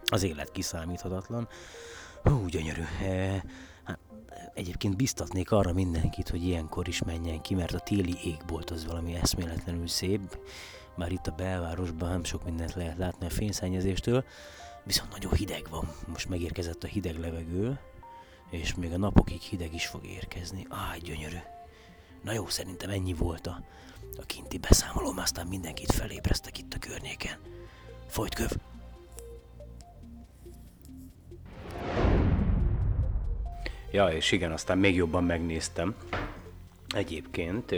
az 0.05 0.23
élet 0.23 0.51
kiszámíthatatlan. 0.51 1.49
Hú, 2.23 2.47
gyönyörű. 2.47 2.83
E, 3.03 3.45
egyébként 4.55 4.97
biztatnék 4.97 5.51
arra 5.51 5.73
mindenkit, 5.73 6.29
hogy 6.29 6.45
ilyenkor 6.45 6.89
is 6.89 7.03
menjen 7.03 7.41
ki, 7.41 7.55
mert 7.55 7.75
a 7.75 7.79
téli 7.79 8.17
égbolt 8.25 8.71
az 8.71 8.87
valami 8.87 9.15
eszméletlenül 9.15 9.87
szép. 9.87 10.39
Már 10.97 11.13
itt 11.13 11.27
a 11.27 11.35
belvárosban 11.37 12.09
nem 12.11 12.25
sok 12.25 12.45
mindent 12.45 12.75
lehet 12.75 12.99
látni 12.99 13.27
a 13.27 13.31
fényszennyezéstől, 13.31 14.25
viszont 14.85 15.11
nagyon 15.11 15.33
hideg 15.33 15.67
van. 15.71 15.89
Most 16.07 16.29
megérkezett 16.29 16.85
a 16.85 16.87
hideg 16.87 17.19
levegő, 17.19 17.79
és 18.51 18.75
még 18.75 18.93
a 18.93 18.99
napokig 18.99 19.41
hideg 19.41 19.75
is 19.75 19.87
fog 19.87 20.07
érkezni. 20.07 20.67
Áj, 20.69 20.99
gyönyörű. 20.99 21.39
Na 22.25 22.33
jó, 22.33 22.49
szerintem 22.49 22.91
ennyi 22.91 23.13
volt 23.13 23.47
a, 23.47 23.63
a 24.17 24.23
kinti 24.27 24.59
beszámolóm, 24.59 25.19
aztán 25.19 25.47
mindenkit 25.47 25.93
felébreztek 25.93 26.59
itt 26.59 26.75
a 26.75 26.79
környéken. 26.79 27.39
Folyt 28.07 28.35
köv! 28.35 28.51
Ja, 33.91 34.09
és 34.09 34.33
igen, 34.33 34.53
aztán 34.53 34.79
még 34.79 34.95
jobban 34.95 35.25
megnéztem 35.25 35.95
egyébként, 36.95 37.75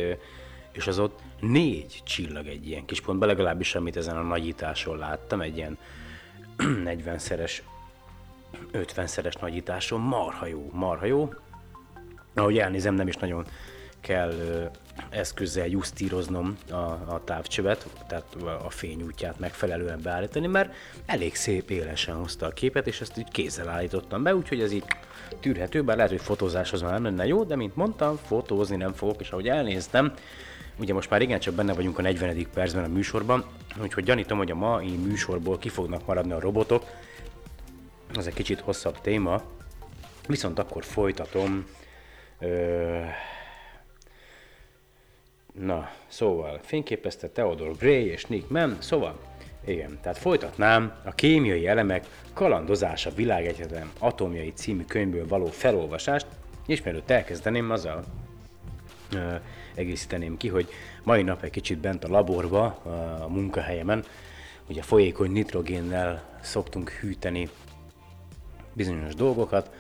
és 0.73 0.87
az 0.87 0.99
ott 0.99 1.21
négy 1.41 2.03
csillag 2.05 2.47
egy 2.47 2.69
ilyen 2.69 2.85
kis 2.85 3.01
pontban, 3.01 3.29
legalábbis 3.29 3.75
amit 3.75 3.97
ezen 3.97 4.17
a 4.17 4.23
nagyításon 4.23 4.99
láttam, 4.99 5.41
egy 5.41 5.57
ilyen 5.57 5.79
40-szeres, 6.59 7.59
50-szeres 8.73 9.41
nagyításon, 9.41 10.01
marha 10.01 10.47
jó, 10.47 10.71
marha 10.73 11.07
jó. 11.07 11.35
Ahogy 12.35 12.59
elnézem, 12.59 12.95
nem 12.95 13.09
is 13.09 13.17
nagyon 13.17 13.47
kell 14.03 14.33
eszközzel 15.11 15.67
jusztíroznom 15.67 16.57
a, 16.71 16.75
a 16.75 17.21
távcsövet, 17.25 17.87
tehát 18.09 18.35
a 18.65 18.71
fényútját 18.71 19.39
megfelelően 19.39 20.01
beállítani, 20.03 20.47
mert 20.47 20.75
elég 21.07 21.35
szép 21.35 21.71
élesen 21.71 22.15
hozta 22.15 22.47
a 22.47 22.51
képet, 22.51 22.87
és 22.87 23.01
ezt 23.01 23.19
így 23.19 23.31
kézzel 23.31 23.69
állítottam 23.69 24.23
be, 24.23 24.35
úgyhogy 24.35 24.61
ez 24.61 24.73
így 24.73 24.85
tűrhető, 25.41 25.83
bár 25.83 25.97
lehet, 25.97 26.11
hogy 26.11 26.21
fotózáshoz 26.21 26.83
már 26.83 26.93
nem 26.93 27.05
lenne 27.05 27.27
jó, 27.27 27.45
de 27.45 27.57
mint 27.57 27.77
mondtam, 27.77 28.19
fotózni 28.27 28.77
nem 28.77 28.93
fogok, 28.93 29.21
és 29.21 29.31
ahogy 29.31 29.49
elnéztem, 29.49 30.15
ugye 30.79 30.93
most 30.93 31.11
már 31.11 31.23
igen 31.23 31.41
csak 31.41 31.55
benne 31.55 31.73
vagyunk 31.73 31.99
a 31.99 32.03
40. 32.03 32.47
percben 32.55 32.85
a 32.85 32.89
műsorban, 32.89 33.45
úgyhogy 33.83 34.05
gyanítom, 34.05 34.39
hogy 34.39 34.51
a 34.51 34.55
mai 34.55 34.97
műsorból 34.97 35.59
ki 35.59 35.69
fognak 35.69 36.07
maradni 36.07 36.33
a 36.33 36.41
robotok, 36.41 36.85
ez 38.17 38.27
egy 38.27 38.35
kicsit 38.35 38.61
hosszabb 38.61 39.01
téma, 39.01 39.43
viszont 40.27 40.59
akkor 40.59 40.85
folytatom. 40.85 41.67
Ö... 42.39 43.01
Na, 45.53 45.91
szóval 46.07 46.61
fényképezte 46.63 47.29
Theodore 47.29 47.73
Gray 47.79 48.07
és 48.07 48.25
Nick 48.25 48.51
Mann, 48.51 48.73
szóval 48.79 49.19
igen, 49.67 49.99
tehát 50.03 50.19
folytatnám 50.19 51.01
a 51.05 51.11
kémiai 51.11 51.67
elemek 51.67 52.07
kalandozása 52.33 53.11
világegyetem 53.11 53.93
atomjai 53.99 54.53
című 54.53 54.85
könyvből 54.85 55.29
való 55.29 55.47
felolvasást, 55.47 56.27
és 56.67 56.83
mielőtt 56.83 57.11
elkezdeném, 57.11 57.71
azzal 57.71 58.05
ö, 59.13 59.35
egészíteném 59.75 60.37
ki, 60.37 60.49
hogy 60.49 60.69
mai 61.03 61.23
nap 61.23 61.43
egy 61.43 61.51
kicsit 61.51 61.79
bent 61.79 62.05
a 62.05 62.09
laborba, 62.09 62.65
a 63.25 63.29
munkahelyemen, 63.29 64.05
ugye 64.69 64.83
folyékony 64.83 65.31
nitrogénnel 65.31 66.39
szoktunk 66.41 66.91
hűteni 66.91 67.49
bizonyos 68.73 69.15
dolgokat, 69.15 69.71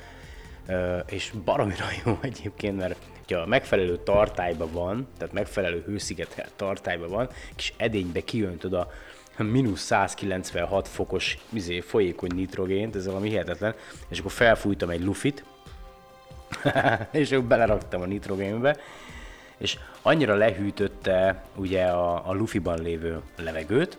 ö, 0.66 0.99
és 0.99 1.33
baromira 1.45 1.85
jó 2.05 2.18
egyébként, 2.20 2.77
mert 2.77 2.97
hogyha 3.33 3.49
megfelelő 3.49 3.97
tartályban 3.97 4.72
van, 4.72 5.09
tehát 5.18 5.35
megfelelő 5.35 5.83
hőszigetel 5.87 6.47
tartályban 6.57 7.09
van, 7.09 7.28
kis 7.57 7.72
edénybe 7.76 8.20
kiöntöd 8.20 8.72
a 8.72 8.89
mínusz 9.37 9.80
196 9.80 10.89
fokos 10.89 11.39
izé, 11.53 11.80
folyékony 11.80 12.30
nitrogént, 12.35 12.97
ez 12.97 13.07
valami 13.07 13.28
hihetetlen, 13.28 13.74
és 14.09 14.18
akkor 14.18 14.30
felfújtam 14.30 14.91
egy 14.91 15.05
lufit, 15.05 15.45
és 17.11 17.33
akkor 17.33 17.45
beleraktam 17.45 18.01
a 18.01 18.07
nitrogénbe, 18.07 18.76
és 19.57 19.78
annyira 20.03 20.35
lehűtötte 20.35 21.45
ugye 21.57 21.85
a, 21.85 22.28
a 22.28 22.33
lufiban 22.33 22.83
lévő 22.83 23.20
levegőt, 23.37 23.99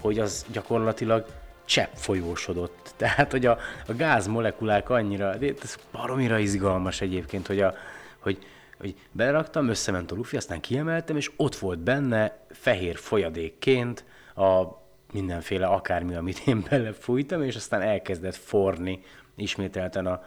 hogy 0.00 0.18
az 0.18 0.46
gyakorlatilag 0.52 1.26
csepp 1.64 1.94
folyósodott. 1.94 2.90
Tehát, 2.96 3.30
hogy 3.30 3.46
a, 3.46 3.58
a 3.86 3.94
gázmolekulák 3.94 4.90
annyira, 4.90 5.34
ez 5.62 5.76
baromira 5.92 6.38
izgalmas 6.38 7.00
egyébként, 7.00 7.46
hogy, 7.46 7.60
a, 7.60 7.74
hogy, 8.18 8.38
hogy 8.78 8.94
beraktam, 9.12 9.68
összement 9.68 10.12
a 10.12 10.14
lufi, 10.14 10.36
aztán 10.36 10.60
kiemeltem, 10.60 11.16
és 11.16 11.30
ott 11.36 11.56
volt 11.56 11.78
benne 11.78 12.38
fehér 12.50 12.96
folyadékként 12.96 14.04
a 14.34 14.64
mindenféle 15.12 15.66
akármi, 15.66 16.14
amit 16.14 16.42
én 16.46 16.64
belefújtam, 16.70 17.42
és 17.42 17.56
aztán 17.56 17.80
elkezdett 17.80 18.34
forni 18.34 19.00
ismételten, 19.34 20.06
a, 20.06 20.24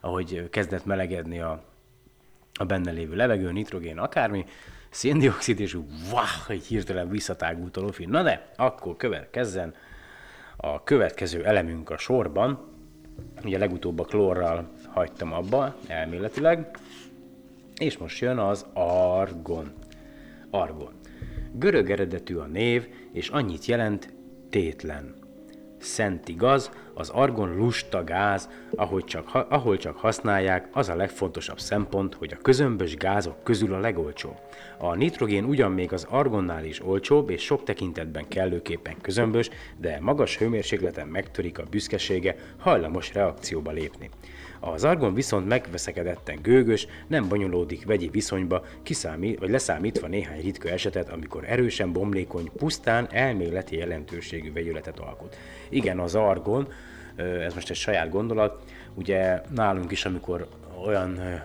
ahogy 0.00 0.48
kezdett 0.50 0.84
melegedni 0.84 1.40
a, 1.40 1.62
a 2.54 2.64
benne 2.64 2.90
lévő 2.90 3.14
levegő, 3.14 3.52
nitrogén, 3.52 3.98
akármi, 3.98 4.44
széndiokszid, 4.90 5.60
és 5.60 5.74
wow, 5.74 6.24
egy 6.48 6.64
hirtelen 6.64 7.08
visszatágult 7.08 7.76
a 7.76 7.80
lofi. 7.80 8.06
Na 8.06 8.22
de, 8.22 8.52
akkor 8.56 8.96
következzen 8.96 9.74
a 10.56 10.84
következő 10.84 11.44
elemünk 11.44 11.90
a 11.90 11.98
sorban. 11.98 12.76
Ugye 13.44 13.58
legutóbb 13.58 13.98
a 13.98 14.04
klórral 14.04 14.72
hagytam 14.88 15.32
abba, 15.32 15.76
elméletileg, 15.86 16.78
és 17.78 17.98
most 17.98 18.20
jön 18.20 18.38
az 18.38 18.66
argon. 18.72 19.72
Argon. 20.50 20.92
Görög 21.52 21.90
eredetű 21.90 22.36
a 22.36 22.46
név, 22.46 22.88
és 23.12 23.28
annyit 23.28 23.64
jelent 23.64 24.12
tétlen. 24.50 25.16
szent 25.80 26.28
igaz, 26.28 26.70
az 26.94 27.08
argon 27.08 27.56
lusta 27.56 28.04
gáz, 28.04 28.48
ahogy 28.76 29.04
csak, 29.04 29.34
ahol 29.48 29.76
csak 29.76 29.96
használják, 29.96 30.68
az 30.72 30.88
a 30.88 30.96
legfontosabb 30.96 31.58
szempont, 31.58 32.14
hogy 32.14 32.32
a 32.32 32.42
közömbös 32.42 32.96
gázok 32.96 33.42
közül 33.42 33.74
a 33.74 33.78
legolcsóbb. 33.78 34.36
A 34.78 34.94
nitrogén 34.94 35.44
ugyan 35.44 35.72
még 35.72 35.92
az 35.92 36.06
argonnál 36.10 36.64
is 36.64 36.84
olcsóbb, 36.84 37.30
és 37.30 37.42
sok 37.42 37.64
tekintetben 37.64 38.28
kellőképpen 38.28 38.96
közömbös, 39.00 39.50
de 39.76 39.98
magas 40.00 40.38
hőmérsékleten 40.38 41.08
megtörik 41.08 41.58
a 41.58 41.66
büszkesége, 41.70 42.36
hajlamos 42.58 43.14
reakcióba 43.14 43.70
lépni. 43.70 44.10
Az 44.60 44.84
argon 44.84 45.14
viszont 45.14 45.48
megveszekedetten 45.48 46.38
gőgös, 46.42 46.86
nem 47.06 47.28
bonyolódik 47.28 47.86
vegyi 47.86 48.08
viszonyba, 48.08 48.64
kiszámít, 48.82 49.38
vagy 49.38 49.50
leszámítva 49.50 50.06
néhány 50.06 50.40
ritka 50.40 50.68
esetet, 50.68 51.08
amikor 51.08 51.44
erősen 51.46 51.92
bomlékony, 51.92 52.50
pusztán 52.56 53.08
elméleti 53.10 53.76
jelentőségű 53.76 54.52
vegyületet 54.52 54.98
alkot. 54.98 55.36
Igen, 55.68 55.98
az 55.98 56.14
argon, 56.14 56.68
ez 57.16 57.54
most 57.54 57.70
egy 57.70 57.76
saját 57.76 58.10
gondolat, 58.10 58.62
ugye 58.94 59.42
nálunk 59.54 59.90
is, 59.90 60.04
amikor 60.04 60.48
olyan 60.86 61.42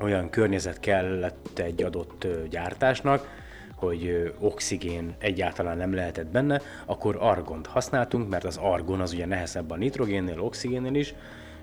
olyan 0.00 0.30
környezet 0.30 0.80
kellett 0.80 1.58
egy 1.58 1.82
adott 1.82 2.26
gyártásnak, 2.50 3.28
hogy 3.74 4.32
oxigén 4.38 5.14
egyáltalán 5.18 5.76
nem 5.76 5.94
lehetett 5.94 6.26
benne, 6.26 6.60
akkor 6.86 7.16
argont 7.20 7.66
használtunk, 7.66 8.28
mert 8.28 8.44
az 8.44 8.56
argon 8.56 9.00
az 9.00 9.12
ugye 9.12 9.26
nehezebb 9.26 9.70
a 9.70 9.76
nitrogénnél, 9.76 10.40
oxigénnél 10.40 10.94
is, 10.94 11.14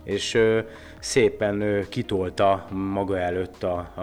és 0.04 0.40
szépen 1.00 1.86
kitolta 1.90 2.68
maga 2.72 3.20
előtt 3.20 3.64
a, 3.64 3.92
a, 3.96 4.02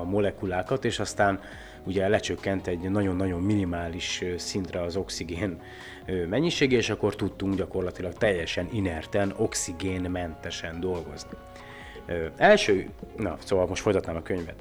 a, 0.00 0.04
molekulákat, 0.04 0.84
és 0.84 0.98
aztán 0.98 1.40
ugye 1.84 2.08
lecsökkent 2.08 2.66
egy 2.66 2.90
nagyon-nagyon 2.90 3.42
minimális 3.42 4.24
szintre 4.36 4.82
az 4.82 4.96
oxigén 4.96 5.60
mennyisége, 6.28 6.76
és 6.76 6.90
akkor 6.90 7.16
tudtunk 7.16 7.54
gyakorlatilag 7.54 8.12
teljesen 8.12 8.68
inerten, 8.72 9.34
oxigénmentesen 9.36 10.80
dolgozni. 10.80 11.36
Ö, 12.06 12.26
első, 12.36 12.88
na, 13.16 13.36
szóval 13.44 13.66
most 13.66 13.82
folytatnám 13.82 14.16
a 14.16 14.22
könyvet. 14.22 14.54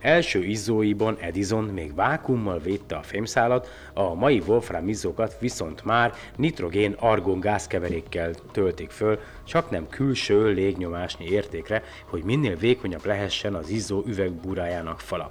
Első 0.00 0.44
izzóiban 0.44 1.16
Edison 1.20 1.64
még 1.64 1.94
vákummal 1.94 2.58
védte 2.58 2.96
a 2.96 3.02
fémszálat, 3.02 3.68
a 3.94 4.14
mai 4.14 4.42
Wolfram 4.46 4.88
izzókat 4.88 5.36
viszont 5.40 5.84
már 5.84 6.12
nitrogén-argon 6.36 7.40
gázkeverékkel 7.40 8.34
töltik 8.52 8.90
föl, 8.90 9.18
csak 9.44 9.70
nem 9.70 9.88
külső 9.88 10.52
légnyomásnyi 10.52 11.26
értékre, 11.26 11.82
hogy 12.06 12.22
minél 12.22 12.56
vékonyabb 12.56 13.04
lehessen 13.04 13.54
az 13.54 13.68
izzó 13.68 14.02
üvegbúrájának 14.06 15.00
fala. 15.00 15.30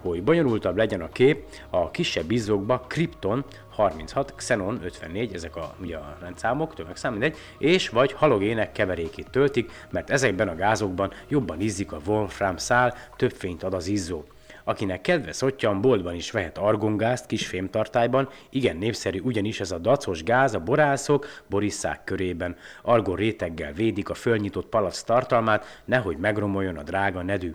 Hogy 0.00 0.22
bonyolultabb 0.22 0.76
legyen 0.76 1.00
a 1.00 1.08
kép, 1.08 1.44
a 1.70 1.90
kisebb 1.90 2.30
izzókba 2.30 2.84
kripton 2.88 3.44
36, 3.80 4.34
xenon 4.34 4.80
54, 4.84 5.34
ezek 5.34 5.56
a, 5.56 5.74
ugye 5.80 5.96
a 5.96 6.16
rendszámok, 6.20 6.74
tömegszám, 6.74 7.12
mindegy, 7.12 7.36
és 7.58 7.88
vagy 7.88 8.12
halogének 8.12 8.72
keverékét 8.72 9.30
töltik, 9.30 9.72
mert 9.90 10.10
ezekben 10.10 10.48
a 10.48 10.54
gázokban 10.54 11.12
jobban 11.28 11.60
izzik 11.60 11.92
a 11.92 12.00
wolfram 12.06 12.56
szál, 12.56 12.94
több 13.16 13.30
fényt 13.30 13.62
ad 13.62 13.74
az 13.74 13.86
izzó. 13.86 14.24
Akinek 14.64 15.00
kedve 15.00 15.32
szottyan, 15.32 15.80
boltban 15.80 16.14
is 16.14 16.30
vehet 16.30 16.58
argongázt 16.58 17.26
kis 17.26 17.46
fémtartályban, 17.46 18.28
igen 18.50 18.76
népszerű 18.76 19.20
ugyanis 19.20 19.60
ez 19.60 19.70
a 19.70 19.78
dacos 19.78 20.22
gáz 20.22 20.54
a 20.54 20.60
borászok, 20.60 21.26
borisszák 21.46 22.04
körében. 22.04 22.56
Argon 22.82 23.16
réteggel 23.16 23.72
védik 23.72 24.08
a 24.08 24.14
fölnyitott 24.14 24.66
palac 24.66 25.02
tartalmát, 25.02 25.82
nehogy 25.84 26.16
megromoljon 26.16 26.76
a 26.76 26.82
drága 26.82 27.22
nedű. 27.22 27.54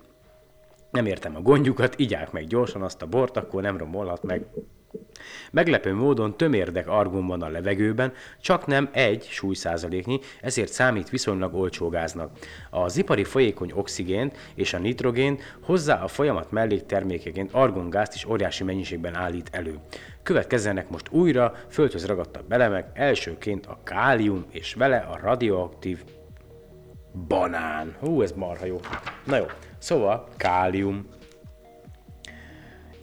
Nem 0.92 1.06
értem 1.06 1.36
a 1.36 1.42
gondjukat, 1.42 2.00
igyák 2.00 2.32
meg 2.32 2.48
gyorsan 2.48 2.82
azt 2.82 3.02
a 3.02 3.06
bort, 3.06 3.38
akkor 3.38 3.62
nem 3.62 3.78
romolhat 3.78 4.24
meg. 4.24 4.46
Meglepő 5.52 5.94
módon 5.94 6.38
tömérdek 6.38 6.88
argon 6.88 7.28
van 7.28 7.42
a 7.42 7.50
levegőben, 7.50 8.14
csak 8.42 8.66
nem 8.66 8.90
egy 8.92 9.28
súlyszázaléknyi, 9.30 10.20
ezért 10.42 10.72
számít 10.72 11.10
viszonylag 11.10 11.56
olcsó 11.56 11.90
gáznak. 11.90 12.38
Az 12.70 12.98
ipari 12.98 13.24
folyékony 13.24 13.72
oxigént 13.76 14.38
és 14.56 14.74
a 14.74 14.80
nitrogént 14.80 15.58
hozzá 15.62 16.04
a 16.04 16.08
folyamat 16.08 16.52
melléktermékeként 16.52 17.54
argongázt 17.54 18.16
is 18.16 18.26
óriási 18.26 18.64
mennyiségben 18.64 19.16
állít 19.16 19.50
elő. 19.52 19.80
Következzenek 20.24 20.90
most 20.90 21.10
újra 21.12 21.56
földhöz 21.70 22.06
ragadtabb 22.06 22.52
elemek, 22.52 22.90
elsőként 22.94 23.66
a 23.66 23.80
kálium 23.84 24.46
és 24.50 24.74
vele 24.74 24.98
a 24.98 25.20
radioaktív 25.22 26.04
banán. 27.28 27.96
Hú, 28.00 28.22
ez 28.22 28.32
marha 28.32 28.66
jó. 28.66 28.80
Na 29.26 29.38
jó, 29.38 29.46
szóval 29.78 30.28
kálium. 30.38 31.06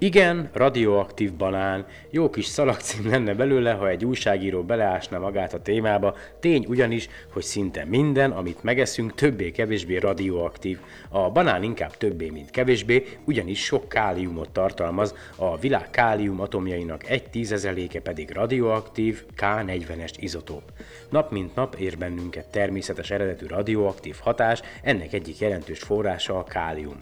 Igen, 0.03 0.51
radioaktív 0.53 1.33
banán. 1.33 1.87
Jó 2.15 2.31
kis 2.31 2.47
szalagcím 2.47 3.09
lenne 3.11 3.35
belőle, 3.35 3.73
ha 3.73 3.89
egy 3.89 4.05
újságíró 4.05 4.63
beleásna 4.63 5.19
magát 5.19 5.55
a 5.55 5.63
témába. 5.63 6.17
Tény 6.41 6.67
ugyanis, 6.69 7.09
hogy 7.33 7.43
szinte 7.43 7.85
minden, 7.85 8.31
amit 8.31 8.63
megeszünk, 8.63 9.15
többé-kevésbé 9.15 9.97
radioaktív. 9.97 10.79
A 11.09 11.31
banán 11.31 11.63
inkább 11.63 11.97
többé, 11.97 12.31
mint 12.31 12.51
kevésbé, 12.51 13.07
ugyanis 13.25 13.65
sok 13.65 13.89
káliumot 13.89 14.51
tartalmaz, 14.51 15.15
a 15.37 15.59
világ 15.59 15.91
kálium 15.91 16.41
atomjainak 16.41 17.09
egy 17.09 17.31
tízezeléke 17.31 18.01
pedig 18.01 18.31
radioaktív 18.31 19.25
K40-es 19.37 20.13
izotóp. 20.17 20.63
Nap 21.11 21.31
mint 21.31 21.55
nap 21.55 21.75
ér 21.79 21.99
bennünket 21.99 22.47
természetes 22.47 23.11
eredetű 23.11 23.47
radioaktív 23.47 24.17
hatás, 24.21 24.61
ennek 24.83 25.13
egyik 25.13 25.39
jelentős 25.39 25.79
forrása 25.79 26.39
a 26.39 26.45
kálium. 26.45 26.97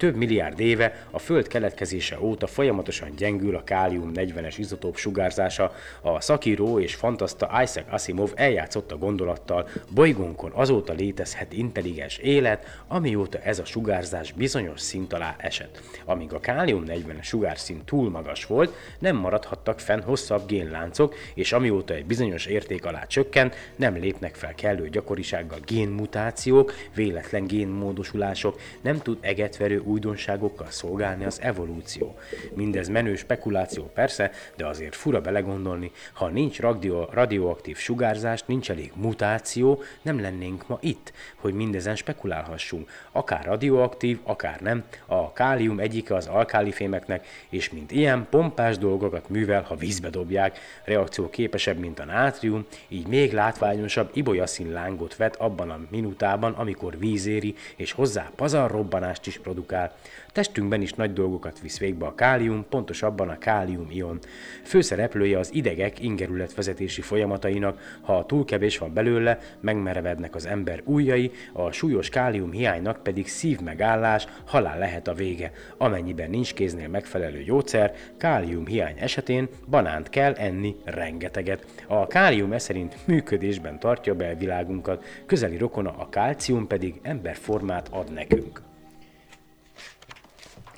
Több 0.00 0.16
milliárd 0.16 0.60
éve 0.60 1.06
a 1.10 1.18
Föld 1.18 1.46
keletkezése 1.48 2.20
óta 2.20 2.46
folyamatosan 2.46 3.10
gyengül 3.16 3.56
a 3.56 3.64
kálium 3.64 4.12
40-es 4.50 4.58
izotóp 4.58 4.96
sugárzása. 4.96 5.72
A 6.00 6.20
szakíró 6.20 6.80
és 6.80 6.94
fantaszta 6.94 7.62
Isaac 7.62 7.92
Asimov 7.92 8.32
eljátszott 8.34 8.92
a 8.92 8.96
gondolattal, 8.96 9.68
bolygónkon 9.90 10.50
azóta 10.54 10.92
létezhet 10.92 11.52
intelligens 11.52 12.18
élet, 12.18 12.64
amióta 12.88 13.38
ez 13.38 13.58
a 13.58 13.64
sugárzás 13.64 14.32
bizonyos 14.32 14.80
szint 14.80 15.12
alá 15.12 15.36
esett. 15.38 15.82
Amíg 16.04 16.32
a 16.32 16.40
kálium 16.40 16.84
40-es 16.86 17.22
sugárszint 17.22 17.84
túl 17.84 18.10
magas 18.10 18.46
volt, 18.46 18.74
nem 18.98 19.16
maradhattak 19.16 19.80
fenn 19.80 20.00
hosszabb 20.00 20.46
génláncok, 20.46 21.14
és 21.34 21.52
amióta 21.52 21.94
egy 21.94 22.06
bizonyos 22.06 22.46
érték 22.46 22.84
alá 22.84 23.06
csökkent, 23.06 23.54
nem 23.76 23.94
lépnek 23.94 24.34
fel 24.34 24.54
kellő 24.54 24.88
gyakorisággal 24.88 25.58
génmutációk, 25.66 26.74
véletlen 26.94 27.46
génmódosulások, 27.46 28.60
nem 28.80 28.98
tud 28.98 29.18
egetverő 29.20 29.78
újdonságokkal 29.78 30.70
szolgálni 30.70 31.24
az 31.24 31.40
evolúció. 31.42 32.18
Mindez 32.54 32.88
menő 32.88 33.16
spekuláció 33.16 33.90
persze, 33.94 34.30
de 34.56 34.66
azért 34.66 34.94
fura 34.94 35.20
belegondolni, 35.20 35.90
ha 36.12 36.28
nincs 36.28 36.60
radio, 36.60 37.04
radioaktív 37.10 37.76
sugárzás, 37.76 38.42
nincs 38.46 38.70
elég 38.70 38.92
mutáció, 38.94 39.82
nem 40.02 40.20
lennénk 40.20 40.68
ma 40.68 40.78
itt, 40.80 41.12
hogy 41.36 41.54
mindezen 41.54 41.96
spekulálhassunk. 41.96 42.90
Akár 43.12 43.44
radioaktív, 43.44 44.18
akár 44.22 44.60
nem, 44.60 44.84
a 45.06 45.32
kálium 45.32 45.80
egyike 45.80 46.14
az 46.14 46.26
alkálifémeknek, 46.26 47.26
és 47.48 47.70
mint 47.70 47.92
ilyen 47.92 48.26
pompás 48.30 48.78
dolgokat 48.78 49.28
művel, 49.28 49.62
ha 49.62 49.74
vízbe 49.76 50.10
dobják, 50.10 50.58
reakció 50.84 51.30
képesebb, 51.30 51.78
mint 51.78 51.98
a 51.98 52.04
nátrium, 52.04 52.66
így 52.88 53.06
még 53.06 53.32
látványosabb 53.32 54.10
ibolyaszín 54.12 54.72
lángot 54.72 55.16
vet 55.16 55.36
abban 55.36 55.70
a 55.70 55.80
minutában, 55.90 56.52
amikor 56.52 56.98
vízéri, 56.98 57.54
és 57.76 57.92
hozzá 57.92 58.30
pazarrobbanást 58.36 59.26
is 59.26 59.38
produkál. 59.38 59.96
Testünkben 60.32 60.82
is 60.82 60.92
nagy 60.92 61.12
dolgokat 61.12 61.60
visz 61.60 61.78
végbe 61.78 62.06
a 62.06 62.14
kálium, 62.14 62.66
pontosabban 62.68 63.28
a 63.28 63.38
kálium-ion. 63.38 64.18
Főszereplője 64.62 65.38
az 65.38 65.54
idegek 65.54 66.00
ingerületvezetési 66.02 67.00
folyamatainak, 67.00 67.98
ha 68.00 68.26
túl 68.26 68.44
kevés 68.44 68.78
van 68.78 68.94
belőle, 68.94 69.38
megmerevednek 69.60 70.34
az 70.34 70.46
ember 70.46 70.82
ujjai, 70.84 71.30
a 71.52 71.70
súlyos 71.70 72.08
kálium 72.08 72.52
hiánynak 72.52 73.02
pedig 73.02 73.28
szívmegállás, 73.28 74.26
halál 74.46 74.78
lehet 74.78 75.08
a 75.08 75.14
vége. 75.14 75.52
Amennyiben 75.76 76.30
nincs 76.30 76.54
kéznél 76.54 76.88
megfelelő 76.88 77.42
gyógyszer, 77.42 77.94
kálium 78.16 78.66
hiány 78.66 78.96
esetén 78.98 79.48
banánt 79.68 80.08
kell 80.08 80.32
enni 80.32 80.76
rengeteget. 80.84 81.64
A 81.86 82.06
kálium 82.06 82.52
e 82.52 82.58
szerint 82.58 82.96
működésben 83.06 83.78
tartja 83.78 84.14
belvilágunkat, 84.14 85.04
közeli 85.26 85.56
rokona 85.56 85.94
a 85.98 86.08
kálcium 86.08 86.66
pedig 86.66 87.00
emberformát 87.02 87.88
ad 87.88 88.12
nekünk. 88.12 88.69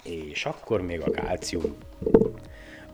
És 0.02 0.44
akkor 0.44 0.82
még 0.82 1.00
a 1.00 1.10
kálcium. 1.10 1.76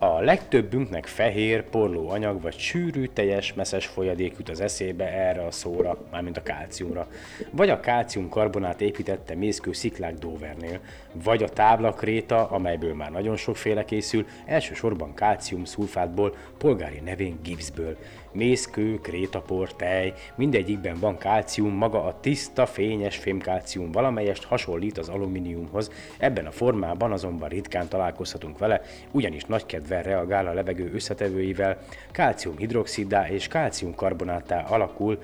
A 0.01 0.19
legtöbbünknek 0.19 1.05
fehér, 1.05 1.63
porló 1.63 2.09
anyag 2.09 2.41
vagy 2.41 2.57
sűrű, 2.57 3.05
teljes, 3.05 3.53
messzes 3.53 3.85
folyadék 3.85 4.35
jut 4.37 4.49
az 4.49 4.59
eszébe 4.61 5.05
erre 5.05 5.45
a 5.45 5.51
szóra, 5.51 5.97
mármint 6.11 6.37
a 6.37 6.43
kálciumra. 6.43 7.07
Vagy 7.51 7.69
a 7.69 7.79
kálciumkarbonát 7.79 8.81
építette 8.81 9.35
mészkő 9.35 9.73
sziklák 9.73 10.13
Dovernél, 10.13 10.79
vagy 11.13 11.43
a 11.43 11.49
táblakréta, 11.49 12.47
amelyből 12.47 12.93
már 12.93 13.11
nagyon 13.11 13.35
sokféle 13.35 13.85
készül, 13.85 14.25
elsősorban 14.45 15.13
kálcium 15.13 15.65
szulfátból, 15.65 16.35
polgári 16.57 16.99
nevén 16.99 17.39
gipszből. 17.43 17.97
Mészkő, 18.31 18.99
krétapor, 19.01 19.73
tej, 19.73 20.13
mindegyikben 20.35 20.99
van 20.99 21.17
kálcium, 21.17 21.73
maga 21.73 22.03
a 22.03 22.19
tiszta, 22.19 22.65
fényes 22.65 23.17
fémkálcium. 23.17 23.91
Valamelyest 23.91 24.43
hasonlít 24.43 24.97
az 24.97 25.09
alumíniumhoz, 25.09 25.91
ebben 26.17 26.45
a 26.45 26.51
formában 26.51 27.11
azonban 27.11 27.49
ritkán 27.49 27.87
találkozhatunk 27.87 28.57
vele, 28.57 28.81
ugyanis 29.11 29.45
nagy 29.45 29.65
kedvel 29.65 30.03
reagál 30.03 30.47
a 30.47 30.53
levegő 30.53 30.91
összetevőivel, 30.93 31.77
kálciumhidroxiddá 32.11 33.29
és 33.29 33.47
kálciumkarbonáttá 33.47 34.61
alakul, 34.61 35.19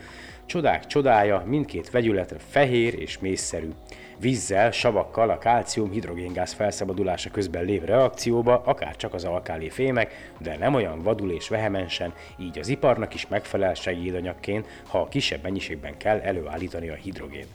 Csodák 0.46 0.86
csodája, 0.86 1.44
mindkét 1.46 1.92
vegyületre 1.92 2.38
fehér 2.40 3.00
és 3.00 3.20
mészszerű. 3.20 3.70
Vízzel, 4.20 4.72
savakkal 4.72 5.30
a 5.30 5.38
kálcium 5.38 5.92
hidrogéngáz 5.92 6.54
felszabadulása 6.54 7.30
közben 7.30 7.66
lév 7.66 7.84
reakcióba, 7.84 8.62
akár 8.66 8.96
csak 8.96 9.14
az 9.14 9.24
alkáli 9.24 9.70
fémek, 9.70 10.32
de 10.40 10.58
nem 10.58 10.74
olyan 10.74 11.02
vadul 11.02 11.32
és 11.32 11.50
vehemensen, 11.50 12.14
így 12.40 12.60
az 12.60 12.68
iparnak 12.68 13.14
is 13.14 13.28
megfelel 13.28 13.74
segédanyagként, 13.74 14.68
ha 14.88 15.00
a 15.00 15.08
kisebb 15.08 15.44
mennyiségben 15.44 15.98
kell 15.98 16.20
előállítani 16.20 16.90
a 16.90 16.94
hidrogént. 16.96 17.50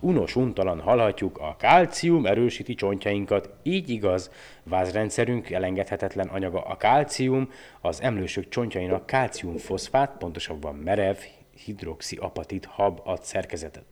Unos 0.00 0.36
untalan 0.36 0.80
hallhatjuk, 0.80 1.38
a 1.38 1.56
kálcium 1.58 2.26
erősíti 2.26 2.74
csontjainkat, 2.74 3.50
így 3.62 3.88
igaz, 3.88 4.30
vázrendszerünk 4.62 5.50
elengedhetetlen 5.50 6.28
anyaga 6.28 6.60
a 6.60 6.76
kálcium, 6.76 7.50
az 7.80 8.02
emlősök 8.02 8.48
csontjainak 8.48 9.06
kálciumfoszfát, 9.06 10.16
pontosabban 10.18 10.74
merev, 10.74 11.16
hidroxiapatit 11.64 12.64
hab 12.64 13.00
ad 13.04 13.22
szerkezetet. 13.22 13.84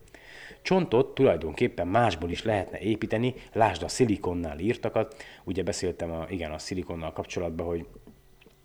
Csontot 0.62 1.14
tulajdonképpen 1.14 1.88
másból 1.88 2.30
is 2.30 2.42
lehetne 2.42 2.78
építeni, 2.78 3.34
lásd 3.52 3.82
a 3.82 3.88
szilikonnál 3.88 4.58
írtakat. 4.58 5.24
Ugye 5.44 5.62
beszéltem 5.62 6.10
a, 6.10 6.26
igen, 6.28 6.52
a 6.52 6.58
szilikonnal 6.58 7.12
kapcsolatban, 7.12 7.66
hogy 7.66 7.86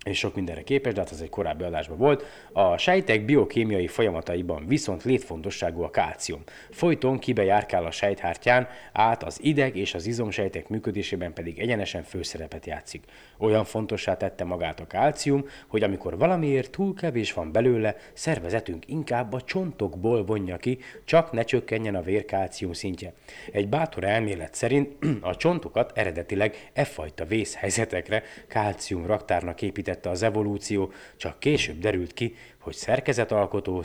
és 0.04 0.18
sok 0.18 0.34
mindenre 0.34 0.62
képes, 0.62 0.92
de 0.92 1.00
hát 1.00 1.12
ez 1.12 1.20
egy 1.20 1.28
korábbi 1.28 1.64
adásban 1.64 1.98
volt. 1.98 2.24
A 2.52 2.76
sejtek 2.76 3.24
biokémiai 3.24 3.86
folyamataiban 3.86 4.66
viszont 4.66 5.02
létfontosságú 5.02 5.82
a 5.82 5.90
kálcium. 5.90 6.42
Folyton 6.70 7.18
kibejárkál 7.18 7.84
a 7.84 7.90
sejthártyán, 7.90 8.68
át 8.92 9.22
az 9.22 9.38
ideg 9.42 9.76
és 9.76 9.94
az 9.94 10.06
izomsejtek 10.06 10.68
működésében 10.68 11.32
pedig 11.32 11.58
egyenesen 11.58 12.02
főszerepet 12.02 12.66
játszik. 12.66 13.04
Olyan 13.38 13.64
fontossá 13.64 14.16
tette 14.16 14.44
magát 14.44 14.80
a 14.80 14.86
kálcium, 14.86 15.44
hogy 15.66 15.82
amikor 15.82 16.18
valamiért 16.18 16.70
túl 16.70 16.94
kevés 16.94 17.32
van 17.32 17.52
belőle, 17.52 17.96
szervezetünk 18.12 18.88
inkább 18.88 19.32
a 19.32 19.40
csontokból 19.40 20.24
vonja 20.24 20.56
ki, 20.56 20.78
csak 21.04 21.32
ne 21.32 21.42
csökkenjen 21.42 21.94
a 21.94 22.02
vérkálcium 22.02 22.72
szintje. 22.72 23.12
Egy 23.52 23.68
bátor 23.68 24.04
elmélet 24.04 24.54
szerint 24.54 25.04
a 25.20 25.36
csontokat 25.36 25.92
eredetileg 25.94 26.70
e 26.72 26.84
fajta 26.84 27.24
vészhelyzetekre 27.24 28.22
kálcium 28.48 29.06
raktárnak 29.06 29.62
épített 29.62 29.91
építette 29.92 30.10
az 30.10 30.22
evolúció, 30.22 30.92
csak 31.16 31.38
később 31.38 31.78
derült 31.78 32.12
ki, 32.12 32.34
hogy 32.62 32.74
szerkezetalkotó, 32.74 33.82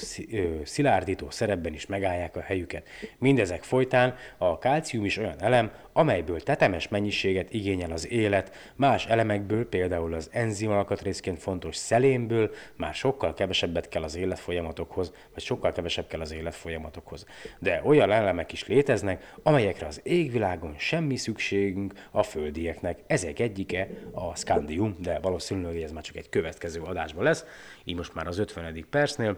szilárdító 0.63 1.30
szerepben 1.30 1.73
is 1.73 1.86
megállják 1.86 2.36
a 2.36 2.41
helyüket. 2.41 2.88
Mindezek 3.17 3.63
folytán 3.63 4.15
a 4.38 4.57
kálcium 4.57 5.05
is 5.05 5.17
olyan 5.17 5.41
elem, 5.41 5.71
amelyből 5.93 6.41
tetemes 6.41 6.88
mennyiséget 6.88 7.53
igényel 7.53 7.91
az 7.91 8.11
élet, 8.11 8.73
más 8.75 9.05
elemekből, 9.05 9.69
például 9.69 10.13
az 10.13 10.30
enzim 10.32 10.71
alkatrészként 10.71 11.39
fontos 11.39 11.75
szelénből 11.75 12.51
már 12.75 12.93
sokkal 12.93 13.34
kevesebbet 13.34 13.89
kell 13.89 14.03
az 14.03 14.15
életfolyamatokhoz, 14.15 15.13
vagy 15.34 15.43
sokkal 15.43 15.71
kevesebb 15.71 16.07
kell 16.07 16.21
az 16.21 16.32
életfolyamatokhoz. 16.32 17.25
De 17.59 17.82
olyan 17.84 18.11
elemek 18.11 18.51
is 18.51 18.67
léteznek, 18.67 19.34
amelyekre 19.43 19.88
az 19.88 19.99
égvilágon 20.03 20.75
semmi 20.78 21.15
szükségünk 21.15 21.93
a 22.11 22.23
földieknek. 22.23 22.99
Ezek 23.07 23.39
egyike 23.39 23.89
a 24.11 24.36
skandium, 24.36 24.95
de 24.99 25.19
valószínűleg 25.19 25.82
ez 25.82 25.91
már 25.91 26.03
csak 26.03 26.15
egy 26.15 26.30
következő 26.30 26.82
adásban 26.82 27.23
lesz, 27.23 27.45
így 27.84 27.95
most 27.95 28.13
már 28.13 28.28
az 28.28 28.38
50. 28.38 28.66
percnél. 28.89 29.38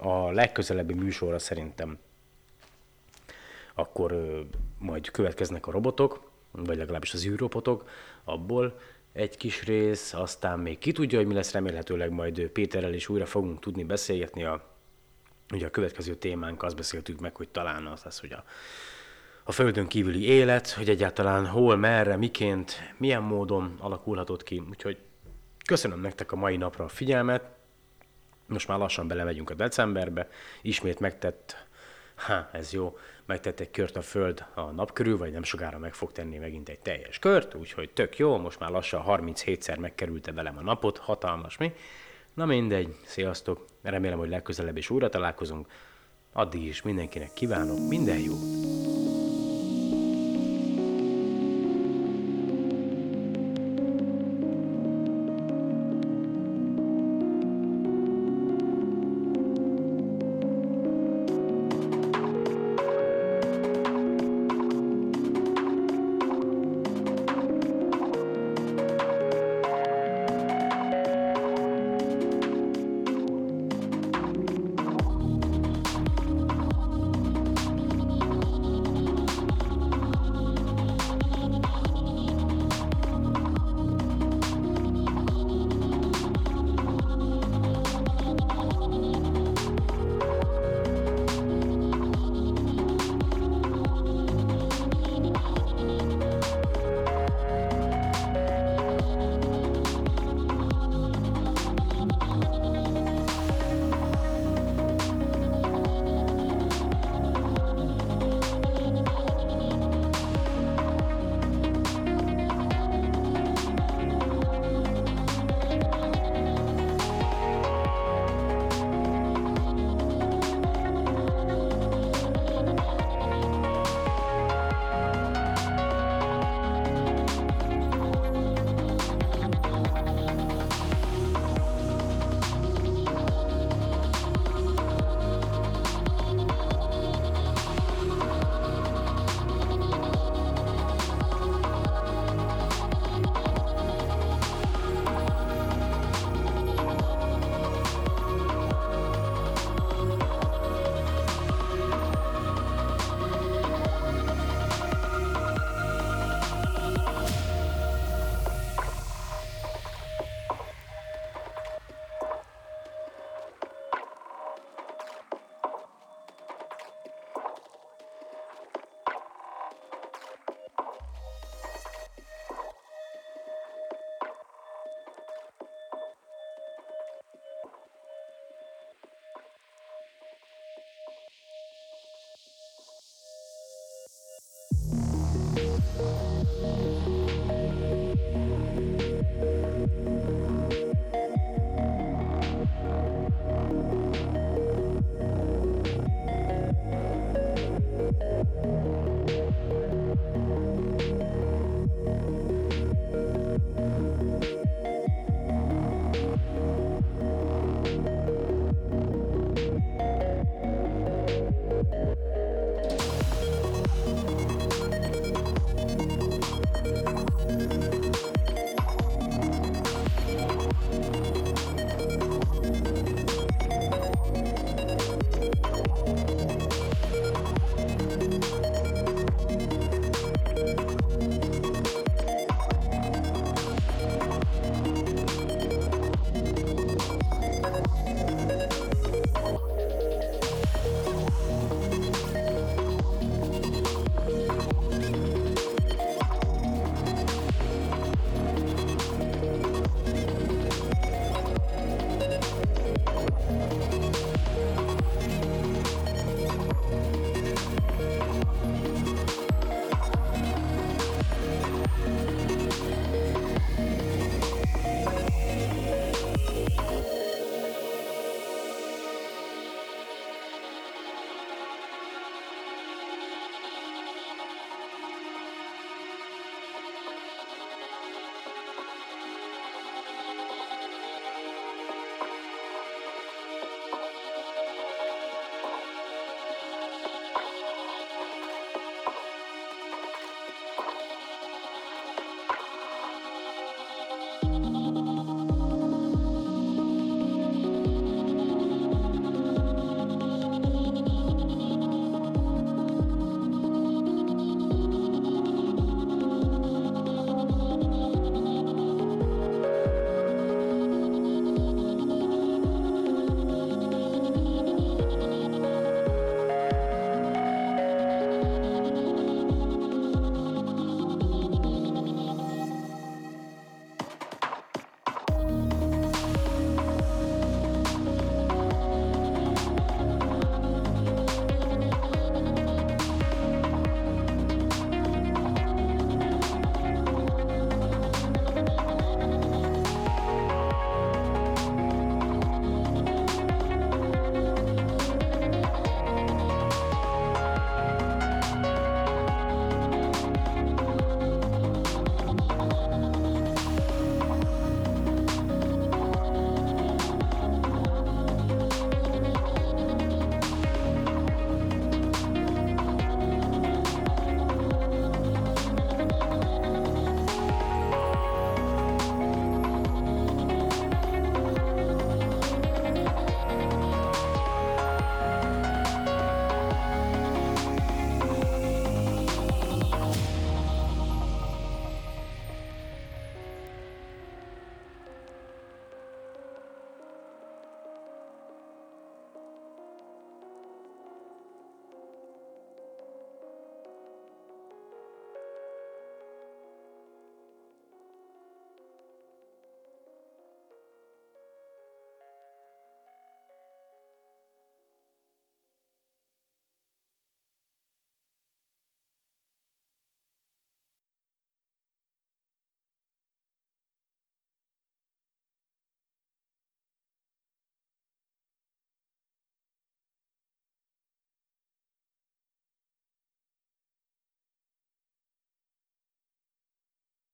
A 0.00 0.30
legközelebbi 0.30 0.94
műsorra 0.94 1.38
szerintem 1.38 1.98
akkor 3.74 4.14
majd 4.78 5.10
következnek 5.10 5.66
a 5.66 5.70
robotok, 5.70 6.30
vagy 6.50 6.76
legalábbis 6.76 7.12
az 7.12 7.26
űrrobotok, 7.26 7.88
abból 8.24 8.78
egy 9.12 9.36
kis 9.36 9.64
rész, 9.64 10.12
aztán 10.12 10.58
még 10.58 10.78
ki 10.78 10.92
tudja, 10.92 11.18
hogy 11.18 11.26
mi 11.26 11.34
lesz, 11.34 11.52
remélhetőleg 11.52 12.10
majd 12.10 12.40
Péterrel 12.40 12.94
is 12.94 13.08
újra 13.08 13.26
fogunk 13.26 13.60
tudni 13.60 13.84
beszélgetni 13.84 14.44
a, 14.44 14.74
ugye 15.52 15.66
a 15.66 15.70
következő 15.70 16.14
témánk, 16.14 16.62
azt 16.62 16.76
beszéltük 16.76 17.20
meg, 17.20 17.36
hogy 17.36 17.48
talán 17.48 17.86
az 17.86 18.02
lesz, 18.04 18.20
hogy 18.20 18.32
a, 18.32 18.44
a 19.44 19.52
Földön 19.52 19.86
kívüli 19.86 20.24
élet, 20.24 20.70
hogy 20.70 20.88
egyáltalán 20.88 21.46
hol, 21.46 21.76
merre, 21.76 22.16
miként, 22.16 22.94
milyen 22.96 23.22
módon 23.22 23.74
alakulhatott 23.78 24.42
ki. 24.42 24.62
Úgyhogy 24.70 24.98
köszönöm 25.66 26.00
nektek 26.00 26.32
a 26.32 26.36
mai 26.36 26.56
napra 26.56 26.84
a 26.84 26.88
figyelmet, 26.88 27.53
most 28.46 28.68
már 28.68 28.78
lassan 28.78 29.08
belemegyünk 29.08 29.50
a 29.50 29.54
decemberbe, 29.54 30.28
ismét 30.62 31.00
megtett, 31.00 31.66
ha, 32.14 32.48
ez 32.52 32.72
jó, 32.72 32.98
megtett 33.26 33.60
egy 33.60 33.70
kört 33.70 33.96
a 33.96 34.02
Föld 34.02 34.44
a 34.54 34.60
nap 34.60 34.92
körül, 34.92 35.18
vagy 35.18 35.32
nem 35.32 35.42
sokára 35.42 35.78
meg 35.78 35.94
fog 35.94 36.12
tenni 36.12 36.38
megint 36.38 36.68
egy 36.68 36.78
teljes 36.78 37.18
kört, 37.18 37.54
úgyhogy 37.54 37.90
tök 37.90 38.18
jó, 38.18 38.36
most 38.36 38.60
már 38.60 38.70
lassan 38.70 39.04
37-szer 39.06 39.78
megkerülte 39.78 40.32
velem 40.32 40.58
a 40.58 40.62
napot, 40.62 40.98
hatalmas 40.98 41.56
mi. 41.56 41.72
Na 42.34 42.46
mindegy, 42.46 42.94
sziasztok, 43.04 43.64
remélem, 43.82 44.18
hogy 44.18 44.28
legközelebb 44.28 44.76
is 44.76 44.90
újra 44.90 45.08
találkozunk, 45.08 45.66
addig 46.32 46.64
is 46.64 46.82
mindenkinek 46.82 47.32
kívánok 47.32 47.88
minden 47.88 48.18
jót, 48.18 48.93